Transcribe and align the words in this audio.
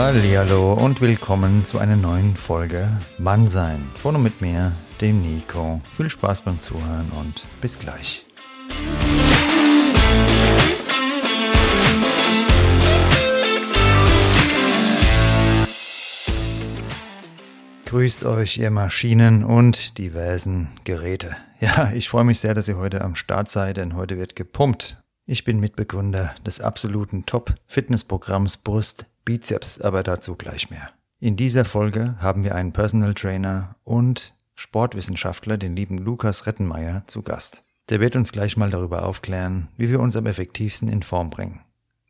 Hallo 0.00 0.74
und 0.74 1.00
willkommen 1.00 1.64
zu 1.64 1.80
einer 1.80 1.96
neuen 1.96 2.36
Folge 2.36 2.88
Mannsein. 3.18 3.84
Von 3.96 4.14
und 4.14 4.22
mit 4.22 4.40
mir, 4.40 4.70
dem 5.00 5.20
Nico. 5.20 5.80
Viel 5.96 6.08
Spaß 6.08 6.42
beim 6.42 6.60
Zuhören 6.60 7.10
und 7.18 7.42
bis 7.60 7.80
gleich. 7.80 8.24
Grüßt 17.86 18.24
euch, 18.24 18.56
ihr 18.58 18.70
Maschinen 18.70 19.42
und 19.42 19.98
diversen 19.98 20.68
Geräte. 20.84 21.36
Ja, 21.58 21.90
ich 21.92 22.08
freue 22.08 22.22
mich 22.22 22.38
sehr, 22.38 22.54
dass 22.54 22.68
ihr 22.68 22.76
heute 22.76 23.00
am 23.00 23.16
Start 23.16 23.50
seid, 23.50 23.78
denn 23.78 23.96
heute 23.96 24.16
wird 24.16 24.36
gepumpt. 24.36 25.02
Ich 25.26 25.42
bin 25.42 25.58
Mitbegründer 25.58 26.36
des 26.46 26.60
absoluten 26.60 27.26
Top-Fitnessprogramms 27.26 28.58
Brust 28.58 29.06
Bizeps, 29.28 29.78
aber 29.78 30.02
dazu 30.02 30.36
gleich 30.36 30.70
mehr. 30.70 30.88
In 31.20 31.36
dieser 31.36 31.66
Folge 31.66 32.16
haben 32.18 32.44
wir 32.44 32.54
einen 32.54 32.72
Personal 32.72 33.12
Trainer 33.12 33.76
und 33.84 34.34
Sportwissenschaftler, 34.54 35.58
den 35.58 35.76
lieben 35.76 35.98
Lukas 35.98 36.46
Rettenmeier, 36.46 37.02
zu 37.08 37.20
Gast. 37.20 37.62
Der 37.90 38.00
wird 38.00 38.16
uns 38.16 38.32
gleich 38.32 38.56
mal 38.56 38.70
darüber 38.70 39.04
aufklären, 39.04 39.68
wie 39.76 39.90
wir 39.90 40.00
uns 40.00 40.16
am 40.16 40.24
effektivsten 40.24 40.88
in 40.88 41.02
Form 41.02 41.28
bringen. 41.28 41.60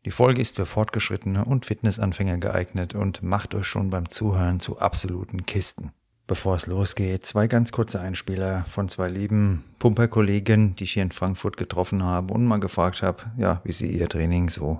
Die 0.05 0.11
Folge 0.11 0.41
ist 0.41 0.55
für 0.55 0.65
Fortgeschrittene 0.65 1.43
und 1.43 1.65
Fitnessanfänger 1.65 2.37
geeignet 2.37 2.95
und 2.95 3.21
macht 3.21 3.53
euch 3.53 3.67
schon 3.67 3.89
beim 3.89 4.07
Zuhören 4.07 4.61
zu 4.61 4.79
absoluten 4.79 5.45
Kisten. 5.45 5.91
Bevor 6.25 6.55
es 6.55 6.67
losgeht, 6.67 7.25
zwei 7.25 7.47
ganz 7.47 7.73
kurze 7.73 7.99
Einspieler 7.99 8.63
von 8.63 8.87
zwei 8.87 9.09
lieben 9.09 9.65
Pumperkollegen, 9.79 10.73
die 10.75 10.85
ich 10.85 10.93
hier 10.93 11.03
in 11.03 11.11
Frankfurt 11.11 11.57
getroffen 11.57 12.01
habe 12.01 12.33
und 12.33 12.45
mal 12.45 12.61
gefragt 12.61 13.01
habe, 13.01 13.23
ja, 13.35 13.59
wie 13.65 13.73
sie 13.73 13.87
ihr 13.87 14.07
Training 14.07 14.47
so 14.47 14.79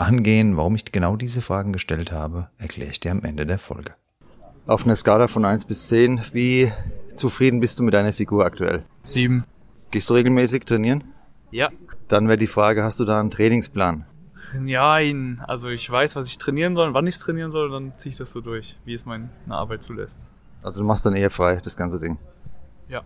angehen. 0.00 0.56
Warum 0.56 0.74
ich 0.74 0.84
genau 0.90 1.16
diese 1.16 1.42
Fragen 1.42 1.72
gestellt 1.72 2.12
habe, 2.12 2.48
erkläre 2.58 2.90
ich 2.90 3.00
dir 3.00 3.12
am 3.12 3.22
Ende 3.22 3.46
der 3.46 3.58
Folge. 3.58 3.94
Auf 4.66 4.84
einer 4.84 4.96
Skala 4.96 5.28
von 5.28 5.44
1 5.44 5.64
bis 5.64 5.88
10, 5.88 6.20
wie 6.32 6.72
zufrieden 7.14 7.60
bist 7.60 7.78
du 7.78 7.82
mit 7.82 7.94
deiner 7.94 8.12
Figur 8.12 8.44
aktuell? 8.44 8.84
Sieben. 9.02 9.44
Gehst 9.90 10.08
du 10.10 10.14
regelmäßig 10.14 10.64
trainieren? 10.64 11.04
Ja. 11.50 11.70
Dann 12.08 12.28
wäre 12.28 12.38
die 12.38 12.46
Frage, 12.46 12.84
hast 12.84 13.00
du 13.00 13.04
da 13.04 13.18
einen 13.20 13.30
Trainingsplan? 13.30 14.06
Nein, 14.58 15.42
also 15.46 15.68
ich 15.68 15.88
weiß, 15.88 16.16
was 16.16 16.28
ich 16.28 16.38
trainieren 16.38 16.74
soll, 16.74 16.94
wann 16.94 17.06
ich 17.06 17.16
es 17.16 17.20
trainieren 17.20 17.50
soll, 17.50 17.70
dann 17.70 17.96
ziehe 17.98 18.10
ich 18.10 18.18
das 18.18 18.30
so 18.30 18.40
durch, 18.40 18.76
wie 18.84 18.94
es 18.94 19.04
meine 19.04 19.28
Arbeit 19.48 19.82
zulässt. 19.82 20.24
Also 20.62 20.80
du 20.80 20.86
machst 20.86 21.06
dann 21.06 21.14
eher 21.14 21.30
frei, 21.30 21.60
das 21.62 21.76
ganze 21.76 22.00
Ding. 22.00 22.18
Ja. 22.88 23.02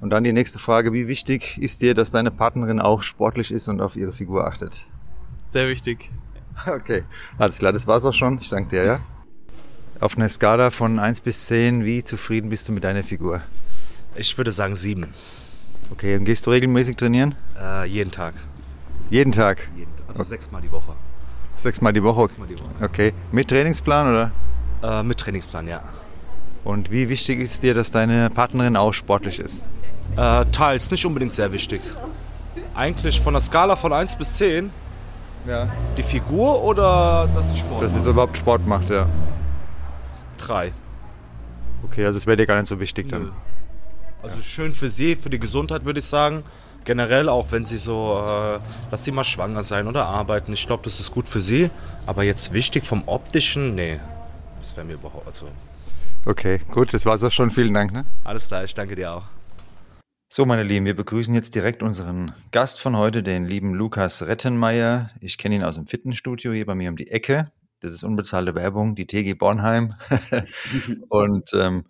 Und 0.00 0.10
dann 0.10 0.24
die 0.24 0.32
nächste 0.32 0.58
Frage, 0.58 0.92
wie 0.92 1.08
wichtig 1.08 1.58
ist 1.58 1.82
dir, 1.82 1.94
dass 1.94 2.10
deine 2.10 2.30
Partnerin 2.30 2.80
auch 2.80 3.02
sportlich 3.02 3.50
ist 3.50 3.68
und 3.68 3.80
auf 3.80 3.96
ihre 3.96 4.12
Figur 4.12 4.46
achtet? 4.46 4.86
Sehr 5.44 5.68
wichtig. 5.68 6.10
Okay, 6.66 7.04
alles 7.38 7.58
klar, 7.58 7.72
das 7.72 7.86
war's 7.86 8.04
auch 8.04 8.12
schon. 8.12 8.38
Ich 8.38 8.50
danke 8.50 8.68
dir, 8.70 8.84
ja. 8.84 9.00
Auf 10.00 10.16
einer 10.16 10.28
Skala 10.28 10.70
von 10.70 10.98
1 10.98 11.20
bis 11.20 11.46
10, 11.46 11.84
wie 11.84 12.02
zufrieden 12.04 12.50
bist 12.50 12.68
du 12.68 12.72
mit 12.72 12.84
deiner 12.84 13.02
Figur? 13.02 13.42
Ich 14.14 14.36
würde 14.36 14.52
sagen 14.52 14.76
sieben. 14.76 15.14
Okay, 15.90 16.16
und 16.16 16.24
gehst 16.24 16.46
du 16.46 16.50
regelmäßig 16.50 16.96
trainieren? 16.96 17.34
Äh, 17.60 17.86
jeden 17.86 18.10
Tag. 18.10 18.34
Jeden 19.10 19.32
Tag? 19.32 19.68
Jeden, 19.76 19.90
also 20.08 20.22
sechsmal 20.22 20.62
die 20.62 20.70
Woche. 20.70 20.94
Sechsmal 21.56 21.92
die 21.92 22.02
Woche? 22.02 22.28
Sechsmal 22.28 22.48
die 22.48 22.58
Woche. 22.58 22.84
Okay. 22.84 23.12
Mit 23.32 23.48
Trainingsplan 23.48 24.08
oder? 24.08 24.30
Äh, 24.82 25.02
mit 25.02 25.18
Trainingsplan, 25.18 25.68
ja. 25.68 25.82
Und 26.64 26.90
wie 26.90 27.08
wichtig 27.08 27.40
ist 27.40 27.62
dir, 27.62 27.74
dass 27.74 27.90
deine 27.90 28.30
Partnerin 28.30 28.76
auch 28.76 28.92
sportlich 28.92 29.38
ist? 29.38 29.66
Äh, 30.16 30.46
teils, 30.46 30.90
nicht 30.90 31.04
unbedingt 31.04 31.34
sehr 31.34 31.52
wichtig. 31.52 31.80
Eigentlich 32.74 33.20
von 33.20 33.34
der 33.34 33.40
Skala 33.40 33.76
von 33.76 33.92
1 33.92 34.16
bis 34.16 34.36
10. 34.36 34.70
Ja. 35.46 35.68
Die 35.96 36.02
Figur 36.02 36.62
oder 36.62 37.28
dass 37.34 37.50
sie 37.50 37.58
Sport 37.58 37.82
Dass 37.82 37.90
sie 37.92 37.96
macht? 37.98 38.04
so 38.04 38.10
überhaupt 38.10 38.38
Sport 38.38 38.66
macht, 38.66 38.90
ja. 38.90 39.06
Drei. 40.38 40.72
Okay, 41.84 42.04
also 42.04 42.18
es 42.18 42.26
wäre 42.26 42.36
dir 42.36 42.46
gar 42.46 42.56
nicht 42.56 42.68
so 42.68 42.78
wichtig 42.78 43.06
Nö. 43.06 43.10
dann. 43.12 43.32
Also 44.22 44.42
schön 44.42 44.72
für 44.74 44.88
sie, 44.90 45.16
für 45.16 45.30
die 45.30 45.38
Gesundheit 45.38 45.84
würde 45.84 46.00
ich 46.00 46.06
sagen. 46.06 46.44
Generell 46.84 47.28
auch 47.28 47.52
wenn 47.52 47.64
sie 47.64 47.78
so, 47.78 48.22
äh, 48.26 48.58
dass 48.90 49.04
sie 49.04 49.12
mal 49.12 49.24
schwanger 49.24 49.62
sein 49.62 49.86
oder 49.86 50.06
arbeiten. 50.06 50.52
Ich 50.52 50.66
glaube, 50.66 50.82
das 50.84 50.98
ist 51.00 51.10
gut 51.12 51.28
für 51.28 51.40
sie. 51.40 51.70
Aber 52.06 52.22
jetzt 52.22 52.52
wichtig 52.52 52.84
vom 52.84 53.02
optischen, 53.06 53.74
nee. 53.74 53.98
Das 54.58 54.76
wäre 54.76 54.86
mir 54.86 54.94
überhaupt, 54.94 55.26
also 55.26 55.46
Okay, 56.26 56.60
gut, 56.70 56.92
das 56.92 57.06
war's 57.06 57.22
auch 57.24 57.32
schon. 57.32 57.50
Vielen 57.50 57.72
Dank. 57.72 57.92
Ne? 57.92 58.04
alles 58.24 58.48
klar, 58.48 58.64
ich 58.64 58.74
danke 58.74 58.94
dir 58.94 59.12
auch. 59.12 59.22
So, 60.32 60.44
meine 60.44 60.62
Lieben, 60.62 60.86
wir 60.86 60.94
begrüßen 60.94 61.34
jetzt 61.34 61.56
direkt 61.56 61.82
unseren 61.82 62.32
Gast 62.52 62.80
von 62.80 62.96
heute, 62.96 63.24
den 63.24 63.46
lieben 63.46 63.74
Lukas 63.74 64.22
Rettenmeier. 64.22 65.10
Ich 65.20 65.38
kenne 65.38 65.56
ihn 65.56 65.64
aus 65.64 65.74
dem 65.74 65.88
Fitnessstudio 65.88 66.52
hier 66.52 66.66
bei 66.66 66.76
mir 66.76 66.88
um 66.88 66.96
die 66.96 67.10
Ecke. 67.10 67.50
Das 67.80 67.90
ist 67.90 68.04
unbezahlte 68.04 68.54
Werbung, 68.54 68.94
die 68.94 69.08
TG 69.08 69.34
Bornheim. 69.34 69.96
und 71.08 71.50
ähm, 71.54 71.84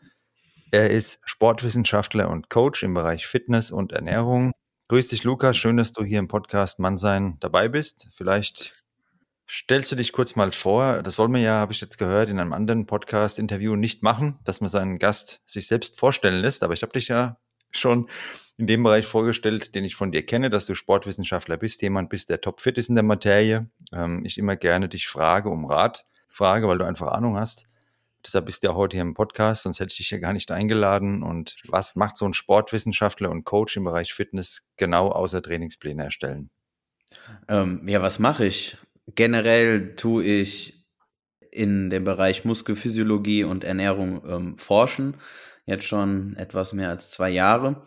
er 0.71 0.89
ist 0.89 1.21
Sportwissenschaftler 1.27 2.31
und 2.31 2.49
Coach 2.49 2.83
im 2.83 2.95
Bereich 2.95 3.27
Fitness 3.27 3.71
und 3.71 3.93
Ernährung. 3.93 4.53
Grüß 4.89 5.09
dich, 5.09 5.22
Lukas. 5.22 5.59
Schön, 5.59 5.77
dass 5.77 5.93
du 5.93 6.03
hier 6.03 6.19
im 6.19 6.28
Podcast 6.28 6.78
Mannsein 6.78 7.37
dabei 7.41 7.69
bist. 7.69 8.09
Vielleicht 8.15 8.72
stellst 9.47 9.93
du 9.93 9.97
dich 9.97 10.12
kurz 10.12 10.34
mal 10.34 10.51
vor. 10.51 11.03
Das 11.03 11.17
soll 11.17 11.28
man 11.28 11.43
ja, 11.43 11.57
habe 11.57 11.75
ich 11.75 11.83
jetzt 11.83 11.99
gehört, 11.99 12.31
in 12.31 12.41
einem 12.41 12.55
anderen 12.55 12.87
Podcast-Interview 12.87 13.77
nicht 13.77 14.03
machen, 14.03 14.39
dass 14.45 14.62
man 14.62 14.71
seinen 14.71 14.99
Gast 14.99 15.43
sich 15.45 15.67
selbst 15.67 15.99
vorstellen 15.99 16.41
lässt. 16.41 16.62
Aber 16.62 16.72
ich 16.72 16.81
habe 16.81 16.93
dich 16.93 17.09
ja 17.09 17.37
schon 17.70 18.08
in 18.56 18.66
dem 18.66 18.82
Bereich 18.82 19.06
vorgestellt, 19.06 19.75
den 19.75 19.84
ich 19.84 19.94
von 19.94 20.12
dir 20.12 20.25
kenne, 20.25 20.50
dass 20.50 20.66
du 20.66 20.75
Sportwissenschaftler 20.75 21.56
bist, 21.56 21.81
jemand 21.82 22.10
bist, 22.10 22.28
der 22.28 22.41
topfit 22.41 22.76
ist 22.76 22.88
in 22.88 22.94
der 22.94 23.04
Materie. 23.04 23.70
Ähm, 23.92 24.25
ich 24.25 24.38
immer 24.38 24.56
gerne 24.56 24.88
dich 24.88 25.08
frage 25.08 25.48
um 25.48 25.64
Rat, 25.64 26.06
frage, 26.28 26.69
weil 26.69 26.78
du 26.78 26.84
einfach 26.84 27.09
Ahnung 27.09 27.36
hast. 27.36 27.64
Deshalb 28.25 28.44
bist 28.47 28.62
du 28.62 28.69
ja 28.69 28.75
heute 28.75 28.97
hier 28.97 29.03
im 29.03 29.14
Podcast, 29.14 29.62
sonst 29.62 29.80
hätte 29.80 29.92
ich 29.92 29.97
dich 29.97 30.10
ja 30.10 30.19
gar 30.19 30.34
nicht 30.34 30.50
eingeladen. 30.50 31.22
Und 31.22 31.56
was 31.69 31.97
macht 31.97 32.19
so 32.19 32.26
ein 32.26 32.34
Sportwissenschaftler 32.34 33.30
und 33.30 33.44
Coach 33.44 33.76
im 33.78 33.84
Bereich 33.84 34.12
Fitness 34.12 34.66
genau 34.76 35.10
außer 35.10 35.41
Trainingspläne 35.41 36.04
erstellen? 36.04 36.50
Ähm, 37.48 37.89
ja, 37.89 38.03
was 38.03 38.18
mache 38.18 38.45
ich? 38.45 38.77
Generell 39.15 39.97
tue 39.97 40.24
ich 40.24 40.84
in 41.50 41.91
dem 41.91 42.04
Bereich 42.04 42.45
Muskelphysiologie 42.45 43.45
und 43.45 43.65
Ernährung 43.65 44.22
ähm, 44.27 44.59
forschen. 44.59 45.16
Jetzt 45.66 45.84
schon 45.84 46.36
etwas 46.36 46.72
mehr 46.72 46.89
als 46.89 47.10
zwei 47.10 47.30
Jahre. 47.30 47.86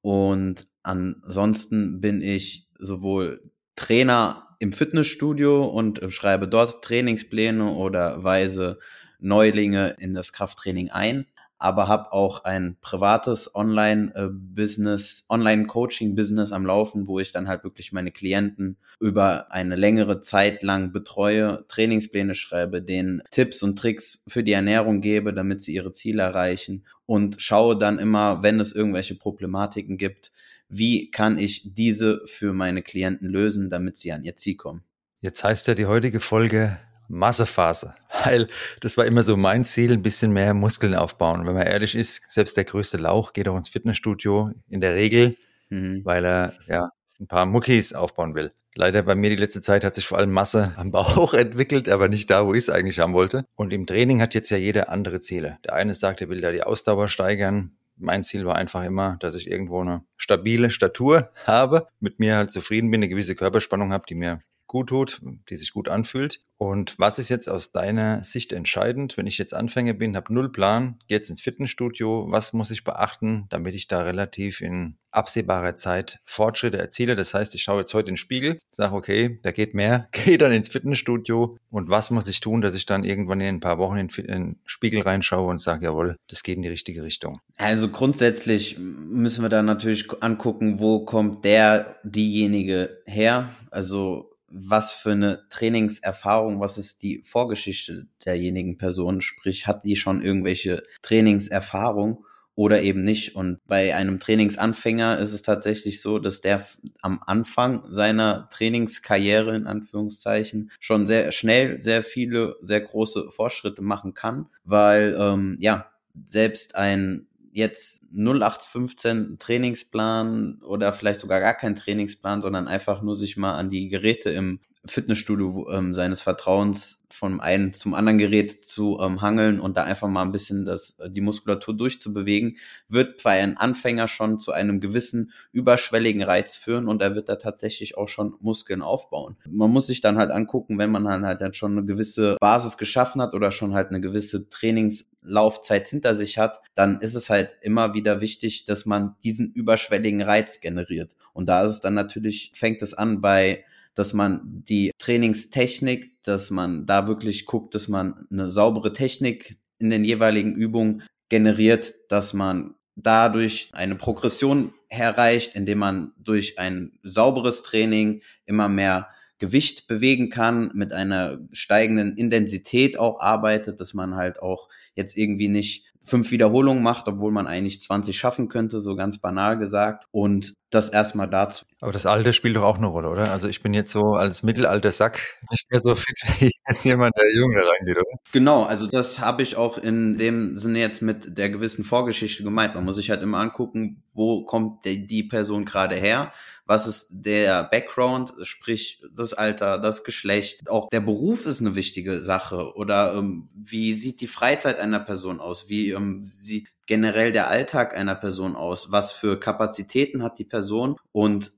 Und 0.00 0.66
ansonsten 0.82 2.00
bin 2.00 2.20
ich 2.20 2.68
sowohl 2.78 3.50
Trainer 3.74 4.56
im 4.58 4.72
Fitnessstudio 4.72 5.64
und 5.66 6.00
schreibe 6.12 6.48
dort 6.48 6.82
Trainingspläne 6.84 7.72
oder 7.72 8.22
weise 8.24 8.78
Neulinge 9.18 9.96
in 9.98 10.14
das 10.14 10.32
Krafttraining 10.32 10.90
ein, 10.90 11.26
aber 11.58 11.88
habe 11.88 12.12
auch 12.12 12.44
ein 12.44 12.76
privates 12.80 13.54
Online-Business, 13.54 15.24
Online-Coaching-Business 15.28 16.52
am 16.52 16.66
Laufen, 16.66 17.06
wo 17.06 17.18
ich 17.18 17.32
dann 17.32 17.48
halt 17.48 17.64
wirklich 17.64 17.92
meine 17.92 18.10
Klienten 18.10 18.76
über 19.00 19.50
eine 19.52 19.76
längere 19.76 20.20
Zeit 20.20 20.62
lang 20.62 20.92
betreue, 20.92 21.64
Trainingspläne 21.68 22.34
schreibe, 22.34 22.82
denen 22.82 23.22
Tipps 23.30 23.62
und 23.62 23.78
Tricks 23.78 24.22
für 24.28 24.42
die 24.42 24.52
Ernährung 24.52 25.00
gebe, 25.00 25.32
damit 25.32 25.62
sie 25.62 25.74
ihre 25.74 25.92
Ziele 25.92 26.22
erreichen 26.22 26.84
und 27.06 27.40
schaue 27.40 27.78
dann 27.78 27.98
immer, 27.98 28.42
wenn 28.42 28.60
es 28.60 28.72
irgendwelche 28.72 29.14
Problematiken 29.14 29.96
gibt, 29.96 30.32
wie 30.68 31.10
kann 31.10 31.38
ich 31.38 31.74
diese 31.74 32.22
für 32.26 32.52
meine 32.52 32.82
Klienten 32.82 33.28
lösen, 33.28 33.70
damit 33.70 33.96
sie 33.96 34.12
an 34.12 34.24
ihr 34.24 34.36
Ziel 34.36 34.56
kommen. 34.56 34.82
Jetzt 35.20 35.42
heißt 35.44 35.68
ja 35.68 35.74
die 35.74 35.86
heutige 35.86 36.20
Folge 36.20 36.76
Massephase, 37.08 37.94
weil 38.24 38.48
das 38.80 38.96
war 38.96 39.04
immer 39.04 39.22
so 39.22 39.36
mein 39.36 39.64
Ziel, 39.64 39.92
ein 39.92 40.02
bisschen 40.02 40.32
mehr 40.32 40.54
Muskeln 40.54 40.94
aufbauen. 40.94 41.46
Wenn 41.46 41.54
man 41.54 41.66
ehrlich 41.66 41.94
ist, 41.94 42.22
selbst 42.28 42.56
der 42.56 42.64
größte 42.64 42.96
Lauch 42.98 43.32
geht 43.32 43.48
auch 43.48 43.56
ins 43.56 43.68
Fitnessstudio 43.68 44.50
in 44.68 44.80
der 44.80 44.94
Regel, 44.94 45.36
mhm. 45.70 46.04
weil 46.04 46.24
er 46.24 46.52
ja 46.68 46.90
ein 47.20 47.26
paar 47.26 47.46
Muckis 47.46 47.92
aufbauen 47.92 48.34
will. 48.34 48.52
Leider 48.74 49.02
bei 49.02 49.14
mir 49.14 49.30
die 49.30 49.36
letzte 49.36 49.62
Zeit 49.62 49.84
hat 49.84 49.94
sich 49.94 50.06
vor 50.06 50.18
allem 50.18 50.32
Masse 50.32 50.74
am 50.76 50.90
Bauch 50.90 51.32
entwickelt, 51.34 51.88
aber 51.88 52.08
nicht 52.08 52.30
da, 52.30 52.46
wo 52.46 52.52
ich 52.52 52.64
es 52.64 52.70
eigentlich 52.70 52.98
haben 52.98 53.14
wollte. 53.14 53.46
Und 53.54 53.72
im 53.72 53.86
Training 53.86 54.20
hat 54.20 54.34
jetzt 54.34 54.50
ja 54.50 54.58
jeder 54.58 54.90
andere 54.90 55.20
Ziele. 55.20 55.58
Der 55.64 55.74
eine 55.74 55.94
sagt, 55.94 56.20
er 56.20 56.28
will 56.28 56.40
da 56.40 56.52
die 56.52 56.62
Ausdauer 56.62 57.08
steigern. 57.08 57.72
Mein 57.96 58.22
Ziel 58.22 58.44
war 58.44 58.56
einfach 58.56 58.84
immer, 58.84 59.16
dass 59.20 59.34
ich 59.34 59.50
irgendwo 59.50 59.80
eine 59.80 60.04
stabile 60.18 60.70
Statur 60.70 61.30
habe, 61.46 61.88
mit 62.00 62.20
mir 62.20 62.36
halt 62.36 62.52
zufrieden 62.52 62.90
bin, 62.90 62.98
eine 62.98 63.08
gewisse 63.08 63.34
Körperspannung 63.34 63.92
habe, 63.92 64.04
die 64.06 64.14
mir 64.14 64.40
gut 64.66 64.88
tut, 64.88 65.20
die 65.48 65.56
sich 65.56 65.72
gut 65.72 65.88
anfühlt. 65.88 66.40
Und 66.58 66.98
was 66.98 67.18
ist 67.18 67.28
jetzt 67.28 67.48
aus 67.48 67.72
deiner 67.72 68.24
Sicht 68.24 68.52
entscheidend, 68.52 69.18
wenn 69.18 69.26
ich 69.26 69.36
jetzt 69.36 69.52
Anfänger 69.52 69.92
bin, 69.92 70.16
habe 70.16 70.32
null 70.32 70.50
Plan, 70.50 70.98
gehe 71.06 71.18
jetzt 71.18 71.28
ins 71.28 71.42
Fitnessstudio, 71.42 72.26
was 72.30 72.54
muss 72.54 72.70
ich 72.70 72.82
beachten, 72.82 73.44
damit 73.50 73.74
ich 73.74 73.88
da 73.88 74.02
relativ 74.02 74.62
in 74.62 74.96
absehbarer 75.10 75.76
Zeit 75.76 76.18
Fortschritte 76.24 76.78
erziele? 76.78 77.14
Das 77.14 77.34
heißt, 77.34 77.54
ich 77.54 77.62
schaue 77.62 77.80
jetzt 77.80 77.92
heute 77.92 78.08
in 78.08 78.14
den 78.14 78.16
Spiegel, 78.16 78.58
sage, 78.70 78.94
okay, 78.94 79.38
da 79.42 79.52
geht 79.52 79.74
mehr, 79.74 80.08
gehe 80.12 80.38
dann 80.38 80.52
ins 80.52 80.70
Fitnessstudio 80.70 81.58
und 81.70 81.90
was 81.90 82.10
muss 82.10 82.26
ich 82.26 82.40
tun, 82.40 82.62
dass 82.62 82.74
ich 82.74 82.86
dann 82.86 83.04
irgendwann 83.04 83.42
in 83.42 83.56
ein 83.56 83.60
paar 83.60 83.76
Wochen 83.76 83.98
in 83.98 84.08
den 84.08 84.60
Spiegel 84.64 85.02
reinschaue 85.02 85.50
und 85.50 85.60
sage, 85.60 85.84
jawohl, 85.84 86.16
das 86.28 86.42
geht 86.42 86.56
in 86.56 86.62
die 86.62 86.70
richtige 86.70 87.02
Richtung? 87.02 87.40
Also 87.58 87.90
grundsätzlich 87.90 88.78
müssen 88.78 89.42
wir 89.42 89.50
da 89.50 89.62
natürlich 89.62 90.08
angucken, 90.22 90.80
wo 90.80 91.04
kommt 91.04 91.44
der, 91.44 91.96
diejenige 92.02 93.02
her? 93.04 93.50
Also 93.70 94.35
was 94.58 94.92
für 94.92 95.12
eine 95.12 95.44
Trainingserfahrung, 95.50 96.60
was 96.60 96.78
ist 96.78 97.02
die 97.02 97.22
Vorgeschichte 97.24 98.06
derjenigen 98.24 98.78
Person, 98.78 99.20
sprich, 99.20 99.66
hat 99.66 99.84
die 99.84 99.96
schon 99.96 100.22
irgendwelche 100.22 100.82
Trainingserfahrung 101.02 102.24
oder 102.56 102.82
eben 102.82 103.04
nicht. 103.04 103.36
Und 103.36 103.60
bei 103.66 103.94
einem 103.94 104.18
Trainingsanfänger 104.18 105.18
ist 105.18 105.32
es 105.32 105.42
tatsächlich 105.42 106.00
so, 106.00 106.18
dass 106.18 106.40
der 106.40 106.66
am 107.02 107.20
Anfang 107.24 107.84
seiner 107.90 108.48
Trainingskarriere 108.50 109.54
in 109.54 109.66
Anführungszeichen 109.66 110.72
schon 110.80 111.06
sehr 111.06 111.30
schnell 111.32 111.80
sehr 111.80 112.02
viele, 112.02 112.56
sehr 112.62 112.80
große 112.80 113.30
Fortschritte 113.30 113.82
machen 113.82 114.14
kann, 114.14 114.46
weil 114.64 115.16
ähm, 115.18 115.56
ja, 115.60 115.90
selbst 116.26 116.74
ein 116.74 117.26
jetzt 117.56 118.02
0815 118.12 119.38
Trainingsplan 119.38 120.60
oder 120.62 120.92
vielleicht 120.92 121.20
sogar 121.20 121.40
gar 121.40 121.54
kein 121.54 121.74
Trainingsplan, 121.74 122.42
sondern 122.42 122.68
einfach 122.68 123.00
nur 123.00 123.16
sich 123.16 123.36
mal 123.36 123.54
an 123.54 123.70
die 123.70 123.88
Geräte 123.88 124.30
im 124.30 124.60
Fitnessstudio 124.88 125.70
ähm, 125.70 125.92
seines 125.92 126.22
Vertrauens 126.22 127.06
vom 127.10 127.40
einen 127.40 127.72
zum 127.72 127.94
anderen 127.94 128.18
Gerät 128.18 128.64
zu 128.64 128.98
ähm, 129.00 129.22
hangeln 129.22 129.60
und 129.60 129.76
da 129.76 129.84
einfach 129.84 130.08
mal 130.08 130.22
ein 130.22 130.32
bisschen 130.32 130.64
das, 130.64 130.98
äh, 130.98 131.10
die 131.10 131.20
Muskulatur 131.20 131.74
durchzubewegen, 131.74 132.58
wird 132.88 133.22
bei 133.22 133.42
einem 133.42 133.56
Anfänger 133.56 134.08
schon 134.08 134.38
zu 134.38 134.52
einem 134.52 134.80
gewissen 134.80 135.32
überschwelligen 135.52 136.22
Reiz 136.22 136.56
führen 136.56 136.88
und 136.88 137.00
er 137.02 137.14
wird 137.14 137.28
da 137.28 137.36
tatsächlich 137.36 137.96
auch 137.96 138.08
schon 138.08 138.36
Muskeln 138.40 138.82
aufbauen. 138.82 139.36
Man 139.48 139.70
muss 139.70 139.86
sich 139.86 140.00
dann 140.00 140.18
halt 140.18 140.30
angucken, 140.30 140.78
wenn 140.78 140.90
man 140.90 141.04
dann 141.04 141.24
halt 141.24 141.40
dann 141.40 141.52
schon 141.52 141.72
eine 141.72 141.86
gewisse 141.86 142.36
Basis 142.40 142.76
geschaffen 142.76 143.22
hat 143.22 143.34
oder 143.34 143.52
schon 143.52 143.74
halt 143.74 143.88
eine 143.88 144.00
gewisse 144.00 144.48
Trainingslaufzeit 144.48 145.88
hinter 145.88 146.14
sich 146.14 146.38
hat, 146.38 146.60
dann 146.74 147.00
ist 147.00 147.14
es 147.14 147.30
halt 147.30 147.50
immer 147.62 147.94
wieder 147.94 148.20
wichtig, 148.20 148.64
dass 148.64 148.84
man 148.84 149.14
diesen 149.24 149.52
überschwelligen 149.52 150.22
Reiz 150.22 150.60
generiert. 150.60 151.16
Und 151.32 151.48
da 151.48 151.64
ist 151.64 151.70
es 151.70 151.80
dann 151.80 151.94
natürlich, 151.94 152.50
fängt 152.54 152.82
es 152.82 152.94
an 152.94 153.20
bei 153.20 153.64
dass 153.96 154.12
man 154.12 154.42
die 154.44 154.92
Trainingstechnik, 154.98 156.22
dass 156.22 156.50
man 156.50 156.86
da 156.86 157.08
wirklich 157.08 157.46
guckt, 157.46 157.74
dass 157.74 157.88
man 157.88 158.26
eine 158.30 158.50
saubere 158.50 158.92
Technik 158.92 159.58
in 159.78 159.90
den 159.90 160.04
jeweiligen 160.04 160.54
Übungen 160.54 161.02
generiert, 161.28 161.94
dass 162.08 162.32
man 162.32 162.74
dadurch 162.94 163.70
eine 163.72 163.96
Progression 163.96 164.72
erreicht, 164.88 165.56
indem 165.56 165.78
man 165.78 166.12
durch 166.18 166.58
ein 166.58 166.98
sauberes 167.02 167.62
Training 167.62 168.22
immer 168.44 168.68
mehr 168.68 169.08
Gewicht 169.38 169.86
bewegen 169.86 170.30
kann, 170.30 170.70
mit 170.74 170.92
einer 170.92 171.38
steigenden 171.52 172.16
Intensität 172.16 172.98
auch 172.98 173.20
arbeitet, 173.20 173.80
dass 173.80 173.92
man 173.92 174.14
halt 174.14 174.40
auch 174.40 174.68
jetzt 174.94 175.16
irgendwie 175.16 175.48
nicht 175.48 175.84
fünf 176.06 176.30
Wiederholungen 176.30 176.82
macht, 176.82 177.08
obwohl 177.08 177.32
man 177.32 177.46
eigentlich 177.46 177.80
20 177.80 178.16
schaffen 178.16 178.48
könnte, 178.48 178.80
so 178.80 178.96
ganz 178.96 179.18
banal 179.18 179.58
gesagt. 179.58 180.04
Und 180.12 180.54
das 180.70 180.90
erstmal 180.90 181.28
dazu. 181.28 181.64
Aber 181.80 181.92
das 181.92 182.06
Alter 182.06 182.32
spielt 182.32 182.56
doch 182.56 182.64
auch 182.64 182.76
eine 182.76 182.86
Rolle, 182.86 183.08
oder? 183.08 183.30
Also 183.30 183.48
ich 183.48 183.62
bin 183.62 183.72
jetzt 183.72 183.92
so 183.92 184.14
als 184.14 184.42
mittelalter 184.42 184.90
Sack 184.90 185.38
nicht 185.50 185.70
mehr 185.70 185.80
so 185.80 185.94
fit 185.94 186.20
wie 186.38 186.50
als 186.64 186.84
jemand, 186.84 187.16
der 187.16 187.32
jung 187.34 187.52
da 187.52 187.60
reingeht, 187.60 187.96
oder? 187.96 188.18
Genau, 188.32 188.64
also 188.64 188.86
das 188.86 189.20
habe 189.20 189.42
ich 189.42 189.56
auch 189.56 189.78
in 189.78 190.18
dem 190.18 190.56
Sinne 190.56 190.80
jetzt 190.80 191.02
mit 191.02 191.38
der 191.38 191.50
gewissen 191.50 191.84
Vorgeschichte 191.84 192.42
gemeint. 192.42 192.74
Man 192.74 192.84
muss 192.84 192.96
sich 192.96 193.10
halt 193.10 193.22
immer 193.22 193.38
angucken, 193.38 194.02
wo 194.12 194.44
kommt 194.44 194.84
die, 194.84 195.06
die 195.06 195.22
Person 195.22 195.64
gerade 195.64 195.96
her? 195.96 196.32
Was 196.68 196.88
ist 196.88 197.10
der 197.12 197.62
Background, 197.62 198.34
sprich 198.42 199.00
das 199.14 199.34
Alter, 199.34 199.78
das 199.78 200.02
Geschlecht? 200.02 200.68
Auch 200.68 200.88
der 200.88 201.00
Beruf 201.00 201.46
ist 201.46 201.60
eine 201.60 201.76
wichtige 201.76 202.22
Sache. 202.22 202.74
Oder 202.74 203.14
ähm, 203.14 203.48
wie 203.54 203.94
sieht 203.94 204.20
die 204.20 204.26
Freizeit 204.26 204.80
einer 204.80 204.98
Person 204.98 205.38
aus? 205.38 205.68
Wie 205.68 205.90
ähm, 205.96 206.28
sieht 206.30 206.68
generell 206.86 207.32
der 207.32 207.48
Alltag 207.48 207.96
einer 207.96 208.14
Person 208.14 208.54
aus? 208.54 208.92
Was 208.92 209.12
für 209.12 209.40
Kapazitäten 209.40 210.22
hat 210.22 210.38
die 210.38 210.44
Person? 210.44 210.96
Und 211.12 211.52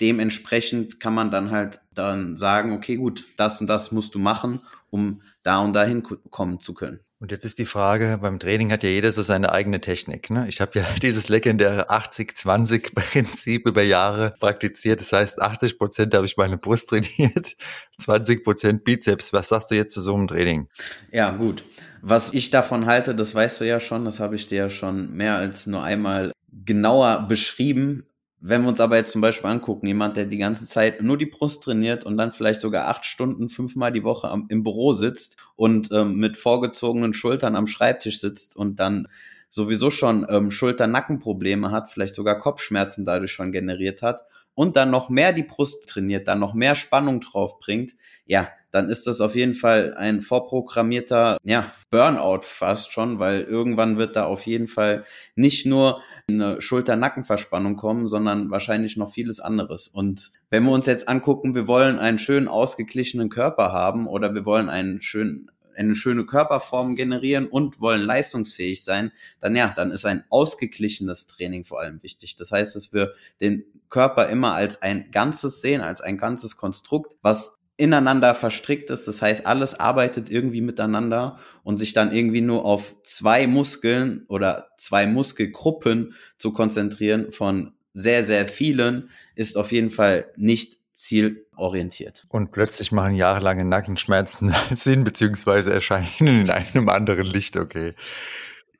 dementsprechend 0.00 1.00
kann 1.00 1.14
man 1.14 1.30
dann 1.30 1.50
halt 1.50 1.80
dann 1.94 2.36
sagen, 2.36 2.72
okay, 2.72 2.96
gut, 2.96 3.24
das 3.36 3.60
und 3.60 3.68
das 3.68 3.92
musst 3.92 4.14
du 4.14 4.18
machen, 4.18 4.60
um 4.90 5.22
da 5.42 5.60
und 5.60 5.72
dahin 5.74 6.02
kommen 6.02 6.60
zu 6.60 6.74
können. 6.74 7.00
Und 7.24 7.30
jetzt 7.30 7.46
ist 7.46 7.58
die 7.58 7.64
Frage, 7.64 8.18
beim 8.20 8.38
Training 8.38 8.70
hat 8.70 8.82
ja 8.82 8.90
jeder 8.90 9.10
so 9.10 9.22
seine 9.22 9.50
eigene 9.50 9.80
Technik. 9.80 10.28
Ne? 10.28 10.46
Ich 10.48 10.60
habe 10.60 10.78
ja 10.78 10.84
dieses 11.02 11.30
legendäre 11.30 11.88
80-20-Prinzip 11.88 13.66
über 13.66 13.82
Jahre 13.82 14.34
praktiziert. 14.38 15.00
Das 15.00 15.12
heißt, 15.12 15.40
80 15.40 15.78
Prozent 15.78 16.14
habe 16.14 16.26
ich 16.26 16.36
meine 16.36 16.58
Brust 16.58 16.88
trainiert, 16.90 17.56
20 17.98 18.44
Prozent 18.44 18.84
Bizeps. 18.84 19.32
Was 19.32 19.48
sagst 19.48 19.70
du 19.70 19.74
jetzt 19.74 19.94
zu 19.94 20.02
so 20.02 20.14
einem 20.14 20.26
Training? 20.26 20.68
Ja, 21.12 21.30
gut. 21.30 21.64
Was 22.06 22.34
ich 22.34 22.50
davon 22.50 22.84
halte, 22.84 23.14
das 23.14 23.34
weißt 23.34 23.62
du 23.62 23.64
ja 23.66 23.80
schon, 23.80 24.04
das 24.04 24.20
habe 24.20 24.36
ich 24.36 24.46
dir 24.46 24.58
ja 24.58 24.68
schon 24.68 25.16
mehr 25.16 25.36
als 25.36 25.66
nur 25.66 25.82
einmal 25.82 26.32
genauer 26.52 27.24
beschrieben. 27.28 28.04
Wenn 28.40 28.60
wir 28.60 28.68
uns 28.68 28.80
aber 28.80 28.98
jetzt 28.98 29.12
zum 29.12 29.22
Beispiel 29.22 29.48
angucken, 29.48 29.86
jemand, 29.86 30.18
der 30.18 30.26
die 30.26 30.36
ganze 30.36 30.66
Zeit 30.66 31.00
nur 31.00 31.16
die 31.16 31.24
Brust 31.24 31.62
trainiert 31.62 32.04
und 32.04 32.18
dann 32.18 32.30
vielleicht 32.30 32.60
sogar 32.60 32.88
acht 32.88 33.06
Stunden, 33.06 33.48
fünfmal 33.48 33.90
die 33.90 34.04
Woche 34.04 34.28
am, 34.28 34.44
im 34.50 34.62
Büro 34.62 34.92
sitzt 34.92 35.38
und 35.56 35.90
ähm, 35.92 36.16
mit 36.16 36.36
vorgezogenen 36.36 37.14
Schultern 37.14 37.56
am 37.56 37.66
Schreibtisch 37.66 38.20
sitzt 38.20 38.54
und 38.54 38.78
dann 38.78 39.08
sowieso 39.48 39.88
schon 39.88 40.26
ähm, 40.28 40.50
Schulter-Nackenprobleme 40.50 41.70
hat, 41.70 41.90
vielleicht 41.90 42.16
sogar 42.16 42.38
Kopfschmerzen 42.38 43.06
dadurch 43.06 43.32
schon 43.32 43.50
generiert 43.50 44.02
hat 44.02 44.26
und 44.54 44.76
dann 44.76 44.90
noch 44.90 45.08
mehr 45.08 45.32
die 45.32 45.42
Brust 45.42 45.88
trainiert, 45.88 46.28
dann 46.28 46.40
noch 46.40 46.54
mehr 46.54 46.74
Spannung 46.74 47.20
drauf 47.20 47.58
bringt, 47.60 47.92
ja, 48.26 48.48
dann 48.70 48.88
ist 48.88 49.06
das 49.06 49.20
auf 49.20 49.36
jeden 49.36 49.54
Fall 49.54 49.94
ein 49.94 50.20
vorprogrammierter 50.20 51.36
ja, 51.44 51.70
Burnout 51.90 52.40
fast 52.42 52.92
schon, 52.92 53.20
weil 53.20 53.42
irgendwann 53.42 53.98
wird 53.98 54.16
da 54.16 54.24
auf 54.24 54.46
jeden 54.46 54.66
Fall 54.66 55.04
nicht 55.36 55.64
nur 55.64 56.00
eine 56.28 56.60
Schulter-Nackenverspannung 56.60 57.76
kommen, 57.76 58.08
sondern 58.08 58.50
wahrscheinlich 58.50 58.96
noch 58.96 59.12
vieles 59.12 59.38
anderes. 59.38 59.86
Und 59.86 60.32
wenn 60.50 60.64
wir 60.64 60.72
uns 60.72 60.86
jetzt 60.86 61.08
angucken, 61.08 61.54
wir 61.54 61.68
wollen 61.68 62.00
einen 62.00 62.18
schön 62.18 62.48
ausgeglichenen 62.48 63.28
Körper 63.28 63.72
haben 63.72 64.08
oder 64.08 64.34
wir 64.34 64.44
wollen 64.44 64.68
einen 64.68 65.00
schönen 65.00 65.50
eine 65.76 65.94
schöne 65.94 66.26
Körperform 66.26 66.96
generieren 66.96 67.46
und 67.46 67.80
wollen 67.80 68.02
leistungsfähig 68.02 68.84
sein, 68.84 69.12
dann 69.40 69.56
ja, 69.56 69.72
dann 69.74 69.90
ist 69.90 70.04
ein 70.04 70.24
ausgeglichenes 70.30 71.26
Training 71.26 71.64
vor 71.64 71.80
allem 71.80 72.02
wichtig. 72.02 72.36
Das 72.36 72.52
heißt, 72.52 72.76
dass 72.76 72.92
wir 72.92 73.14
den 73.40 73.64
Körper 73.90 74.28
immer 74.28 74.54
als 74.54 74.82
ein 74.82 75.10
Ganzes 75.10 75.60
sehen, 75.60 75.80
als 75.80 76.00
ein 76.00 76.18
ganzes 76.18 76.56
Konstrukt, 76.56 77.14
was 77.22 77.58
ineinander 77.76 78.34
verstrickt 78.34 78.90
ist. 78.90 79.08
Das 79.08 79.20
heißt, 79.20 79.46
alles 79.46 79.78
arbeitet 79.78 80.30
irgendwie 80.30 80.60
miteinander 80.60 81.38
und 81.64 81.78
sich 81.78 81.92
dann 81.92 82.12
irgendwie 82.12 82.40
nur 82.40 82.64
auf 82.64 82.96
zwei 83.02 83.46
Muskeln 83.46 84.24
oder 84.28 84.68
zwei 84.78 85.06
Muskelgruppen 85.06 86.14
zu 86.38 86.52
konzentrieren 86.52 87.30
von 87.30 87.72
sehr, 87.92 88.24
sehr 88.24 88.48
vielen 88.48 89.10
ist 89.34 89.56
auf 89.56 89.72
jeden 89.72 89.90
Fall 89.90 90.26
nicht 90.36 90.78
zielorientiert. 90.94 92.24
Und 92.28 92.52
plötzlich 92.52 92.92
machen 92.92 93.14
jahrelange 93.14 93.64
Nackenschmerzen 93.64 94.54
Sinn, 94.74 95.04
beziehungsweise 95.04 95.72
erscheinen 95.72 96.08
in 96.20 96.50
einem 96.50 96.88
anderen 96.88 97.26
Licht, 97.26 97.56
okay. 97.56 97.94